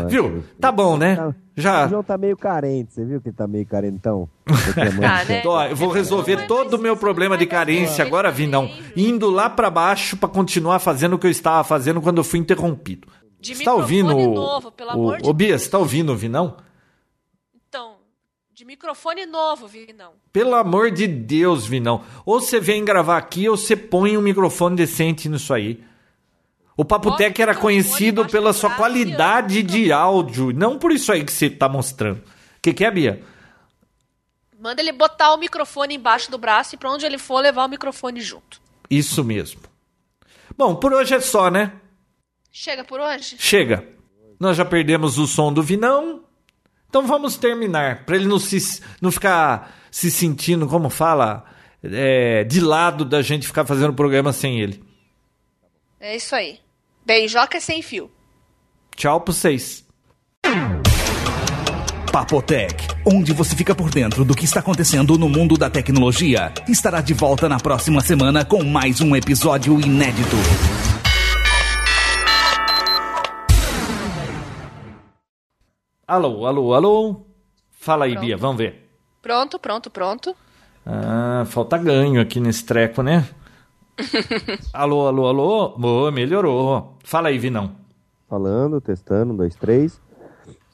Viu? 0.08 0.38
isso. 0.40 0.48
Tá 0.60 0.72
bom, 0.72 0.98
né? 0.98 1.16
Tá- 1.16 1.28
O 1.30 1.36
Já. 1.56 1.88
João 1.88 2.04
tá 2.04 2.18
meio 2.18 2.36
carente, 2.38 2.94
você 2.94 3.04
viu 3.06 3.20
que 3.22 3.30
ele 3.30 3.36
tá 3.36 3.48
meio 3.48 3.66
carentão? 3.66 4.28
Ah, 4.48 5.24
né? 5.28 5.44
Ó, 5.46 5.66
eu 5.66 5.76
vou 5.76 5.90
resolver 5.90 6.48
todo 6.48 6.76
o 6.76 6.80
meu 6.80 6.96
problema 6.98 7.38
de 7.38 7.46
carência 7.46 8.04
agora, 8.06 8.32
Vinão. 8.32 8.70
Indo 8.96 9.30
lá 9.30 9.50
pra 9.50 9.70
baixo 9.70 10.16
pra 10.18 10.30
continuar 10.30 10.80
fazendo 10.80 11.14
o 11.14 11.20
que 11.20 11.28
eu 11.28 11.32
estava 11.32 11.64
fazendo 11.64 12.02
quando 12.02 12.18
eu 12.20 12.24
fui 12.24 12.40
interrompido. 12.40 13.08
De 13.40 13.56
Você 13.56 13.64
tá 13.64 13.74
ouvindo 13.74 14.10
microfone 14.16 14.28
o. 14.38 14.40
novo, 14.40 14.72
pelo 14.72 14.90
o- 14.90 14.94
amor 14.94 15.18
de 15.22 15.30
Ô, 15.30 15.34
Bia, 15.34 15.48
Deus. 15.50 15.62
você 15.64 15.70
tá 15.70 15.78
ouvindo 15.80 16.12
o 16.14 16.16
Vinão? 16.16 16.58
Então, 17.68 17.96
de 18.54 18.64
microfone 18.66 19.26
novo, 19.26 19.68
Vinão. 19.68 20.12
Pelo 20.32 20.56
amor 20.56 20.92
de 20.92 21.08
Deus, 21.08 21.66
Vinão. 21.66 22.02
Ou 22.26 22.40
você 22.40 22.60
vem 22.60 22.86
gravar 22.86 23.18
aqui 23.18 23.50
ou 23.50 23.58
você 23.58 23.76
põe 23.76 24.16
um 24.18 24.22
microfone 24.22 24.76
decente 24.76 25.28
nisso 25.28 25.54
aí. 25.54 25.84
O 26.82 26.84
o 26.84 27.42
era 27.42 27.54
conhecido 27.54 28.26
pela 28.26 28.54
sua 28.54 28.72
qualidade 28.72 29.62
de 29.62 29.92
áudio, 29.92 30.52
não 30.52 30.80
por 30.80 30.92
isso 30.92 31.12
aí 31.12 31.24
que 31.24 31.32
você 31.32 31.48
tá 31.48 31.70
mostrando. 31.70 32.18
O 32.18 32.24
que, 32.60 32.74
que 32.74 32.84
é, 32.84 32.90
Bia? 32.90 33.22
Manda 34.60 34.82
ele 34.82 34.92
botar 34.92 35.32
o 35.32 35.38
microfone 35.38 35.94
embaixo 35.94 36.32
do 36.32 36.40
braço 36.40 36.74
e 36.74 36.78
pra 36.80 36.92
onde 36.92 37.06
ele 37.06 37.20
for 37.20 37.40
levar 37.40 37.66
o 37.66 37.70
microfone 37.70 38.20
junto. 38.20 38.60
Isso 38.90 39.24
mesmo. 39.24 39.62
Bom, 40.58 40.74
por 40.76 40.92
hoje 40.92 41.14
é 41.14 41.20
só, 41.20 41.52
né? 41.52 41.72
Chega 42.52 42.84
por 42.84 43.00
hoje? 43.00 43.36
Chega. 43.38 43.88
Nós 44.40 44.58
já 44.58 44.66
perdemos 44.66 45.20
o 45.20 45.28
som 45.28 45.54
do 45.54 45.62
Vinão. 45.62 46.24
Então 46.90 47.06
vamos 47.06 47.38
terminar. 47.38 48.06
Pra 48.06 48.16
ele 48.16 48.26
não, 48.26 48.40
se, 48.40 48.82
não 49.00 49.12
ficar 49.12 49.78
se 49.92 50.10
sentindo, 50.10 50.66
como 50.66 50.90
fala, 50.90 51.46
é, 51.84 52.44
de 52.44 52.60
lado 52.60 53.06
da 53.06 53.22
gente 53.22 53.46
ficar 53.46 53.66
fazendo 53.68 53.92
o 53.92 53.96
programa 53.96 54.34
sem 54.34 54.60
ele. 54.60 54.84
É 56.00 56.16
isso 56.16 56.36
aí. 56.36 56.60
Beijoca 57.06 57.60
sem 57.60 57.82
fio. 57.82 58.12
Tchau 58.96 59.22
pra 59.22 59.34
vocês. 59.34 59.86
Papotec, 62.12 62.88
onde 63.06 63.32
você 63.32 63.56
fica 63.56 63.74
por 63.74 63.90
dentro 63.90 64.26
do 64.26 64.36
que 64.36 64.44
está 64.44 64.60
acontecendo 64.60 65.18
no 65.18 65.30
mundo 65.30 65.58
da 65.58 65.70
tecnologia, 65.70 66.54
estará 66.68 67.00
de 67.00 67.14
volta 67.14 67.48
na 67.48 67.58
próxima 67.58 68.02
semana 68.02 68.44
com 68.44 68.64
mais 68.64 69.00
um 69.00 69.16
episódio 69.16 69.80
inédito. 69.80 70.36
Alô, 76.06 76.46
alô, 76.46 76.74
alô. 76.74 77.26
Fala 77.72 78.06
aí, 78.06 78.12
Pronto. 78.12 78.26
Bia, 78.26 78.38
vamos 78.38 78.58
ver. 78.58 78.90
Pronto, 79.22 79.58
pronto, 79.58 79.90
pronto. 79.90 80.36
Ah, 80.86 81.46
falta 81.48 81.78
ganho 81.78 82.22
aqui 82.22 82.40
nesse 82.40 82.66
treco, 82.66 83.02
né? 83.02 83.26
alô, 84.74 85.08
alô, 85.08 85.28
alô. 85.28 86.12
Melhorou. 86.12 86.94
Fala 87.04 87.30
aí, 87.30 87.38
Vinão. 87.38 87.76
Falando, 88.28 88.80
testando, 88.80 89.34
um, 89.34 89.36
dois, 89.38 89.56
três. 89.56 90.00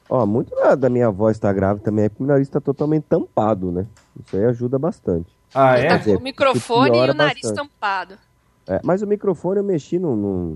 Ó, 0.08 0.24
muito 0.24 0.54
da, 0.54 0.74
da 0.74 0.88
minha 0.88 1.10
voz 1.10 1.38
tá 1.38 1.52
grave 1.52 1.80
também 1.80 2.06
é 2.06 2.08
porque 2.08 2.22
o 2.22 2.26
nariz 2.26 2.48
tá 2.48 2.60
totalmente 2.60 3.04
tampado, 3.04 3.70
né? 3.70 3.86
Isso 4.24 4.36
aí 4.36 4.44
ajuda 4.44 4.78
bastante. 4.78 5.36
Ah, 5.54 5.72
Tá 5.72 5.78
é? 5.78 5.98
dizer, 5.98 6.14
com 6.14 6.20
o 6.20 6.24
microfone 6.24 6.98
e 6.98 7.10
o 7.10 7.14
nariz 7.14 7.42
bastante. 7.42 7.56
tampado. 7.56 8.14
É, 8.68 8.80
mas 8.84 9.02
o 9.02 9.06
microfone 9.06 9.58
eu 9.60 9.64
mexi 9.64 9.98
num, 9.98 10.16
num- 10.16 10.54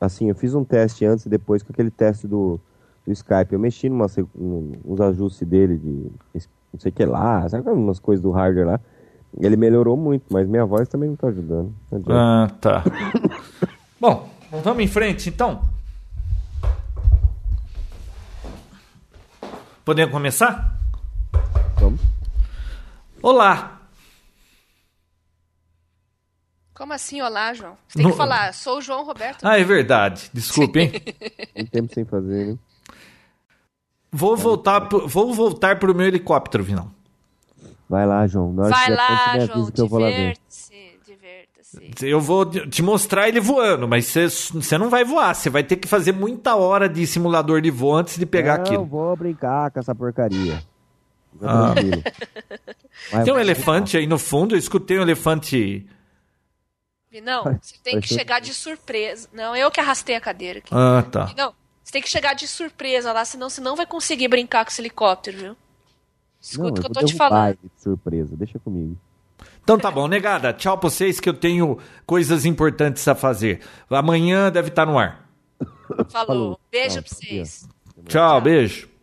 Assim, 0.00 0.28
eu 0.28 0.34
fiz 0.34 0.54
um 0.54 0.64
teste 0.64 1.04
antes 1.06 1.24
e 1.24 1.28
depois 1.30 1.62
com 1.62 1.72
aquele 1.72 1.90
teste 1.90 2.26
do, 2.26 2.60
do 3.06 3.12
Skype. 3.12 3.52
Eu 3.52 3.58
mexi 3.58 3.88
numa, 3.88 4.06
num, 4.34 4.72
uns 4.84 5.00
ajustes 5.00 5.46
dele 5.48 5.78
de 5.78 6.10
não 6.72 6.80
sei 6.80 6.90
o 6.90 6.94
que 6.94 7.04
lá, 7.06 7.48
sabe 7.48 7.70
umas 7.70 8.00
coisas 8.00 8.22
do 8.22 8.30
hardware 8.32 8.66
lá. 8.66 8.80
Ele 9.40 9.56
melhorou 9.56 9.96
muito, 9.96 10.24
mas 10.30 10.46
minha 10.48 10.64
voz 10.64 10.88
também 10.88 11.08
não 11.08 11.16
tá 11.16 11.28
ajudando. 11.28 11.74
Não. 11.90 12.16
Ah, 12.16 12.48
tá. 12.60 12.84
Bom, 14.00 14.28
vamos 14.62 14.82
em 14.84 14.86
frente 14.88 15.28
então. 15.28 15.62
Podemos 19.84 20.12
começar? 20.12 20.78
Vamos. 21.78 22.00
Olá. 23.22 23.80
Como 26.74 26.92
assim, 26.92 27.20
olá, 27.22 27.52
João? 27.54 27.76
Você 27.86 27.94
tem 27.98 28.04
Não- 28.04 28.10
que 28.12 28.16
falar, 28.16 28.52
sou 28.54 28.78
o 28.78 28.80
João 28.82 29.04
Roberto. 29.04 29.44
Ah, 29.44 29.58
é 29.58 29.64
verdade. 29.64 30.30
Desculpe, 30.32 30.80
hein? 30.80 30.92
Um 31.56 31.66
tempo 31.66 31.92
sem 31.94 32.04
fazer, 32.04 32.46
né? 32.52 32.58
Vou 34.10 34.36
voltar, 34.36 34.80
pro, 34.82 35.06
vou 35.08 35.32
voltar 35.34 35.78
pro 35.78 35.94
meu 35.94 36.06
helicóptero, 36.06 36.62
Vinão. 36.64 36.90
Vai 37.94 38.06
lá, 38.06 38.26
João. 38.26 38.52
Na 38.52 38.68
Vai 38.68 38.90
lá, 38.90 39.38
João, 39.38 39.58
avisa 39.58 39.72
que 39.72 39.80
eu 39.80 39.86
vou 39.86 40.00
lá 40.00 40.08
ver. 40.08 40.36
Eu 42.02 42.20
vou 42.20 42.44
te 42.44 42.82
mostrar 42.82 43.28
ele 43.28 43.38
voando, 43.38 43.86
mas 43.86 44.06
você- 44.06 44.76
não 44.76 44.90
vai 44.90 45.04
voar. 45.04 45.32
Você 45.32 45.48
vai 45.48 45.62
ter 45.62 45.76
que 45.76 45.86
fazer 45.86 46.10
muita 46.10 46.56
hora 46.56 46.88
de 46.88 47.06
simulador 47.06 47.60
de 47.60 47.70
voo 47.70 47.94
antes 47.94 48.18
de 48.18 48.26
pegar 48.26 48.56
não, 48.56 48.64
aquilo. 48.64 48.84
vou 48.84 49.14
brincar 49.16 49.70
com 49.70 49.78
essa 49.78 49.94
porcaria. 49.94 50.60
Ah. 51.40 51.72
Vai, 53.12 53.22
Tem 53.24 53.32
um 53.32 53.38
elefante 53.38 53.96
aí 53.96 54.08
no 54.08 54.18
fundo, 54.18 54.56
eu 54.56 54.58
escutei 54.58 54.98
um 54.98 55.02
elefante. 55.02 55.86
Não, 57.22 57.44
você 57.62 57.76
tem 57.80 58.00
que 58.00 58.08
chegar 58.08 58.40
de 58.40 58.52
surpresa. 58.52 59.28
Não, 59.32 59.54
eu 59.54 59.70
que 59.70 59.78
arrastei 59.78 60.16
a 60.16 60.20
cadeira 60.20 60.58
aqui. 60.58 60.70
Ah, 60.72 61.04
tá. 61.12 61.32
Não, 61.36 61.54
você 61.84 61.92
tem 61.92 62.02
que 62.02 62.08
chegar 62.10 62.34
de 62.34 62.48
surpresa 62.48 63.12
lá, 63.12 63.24
senão 63.24 63.48
você 63.48 63.60
não 63.60 63.76
vai 63.76 63.86
conseguir 63.86 64.26
brincar 64.26 64.64
com 64.64 64.70
esse 64.72 64.82
helicóptero, 64.82 65.38
viu? 65.38 65.56
Escuta 66.44 66.80
o 66.80 66.84
que 66.84 66.86
eu 66.86 66.92
tô 66.92 67.04
te 67.04 67.14
falando. 67.14 67.56
surpresa, 67.76 68.36
deixa 68.36 68.58
comigo. 68.58 68.98
Então 69.62 69.78
tá 69.78 69.90
bom, 69.90 70.06
negada. 70.06 70.52
Tchau 70.52 70.76
pra 70.76 70.90
vocês 70.90 71.18
que 71.18 71.28
eu 71.28 71.32
tenho 71.34 71.78
coisas 72.04 72.44
importantes 72.44 73.06
a 73.08 73.14
fazer. 73.14 73.60
Amanhã 73.88 74.52
deve 74.52 74.68
estar 74.68 74.84
no 74.84 74.98
ar. 74.98 75.26
Falou. 76.10 76.26
Falou. 76.26 76.60
Beijo 76.70 76.96
Tchau, 76.96 77.02
pra 77.02 77.16
vocês. 77.16 77.68
Tchau, 78.06 78.40
beijo. 78.42 78.93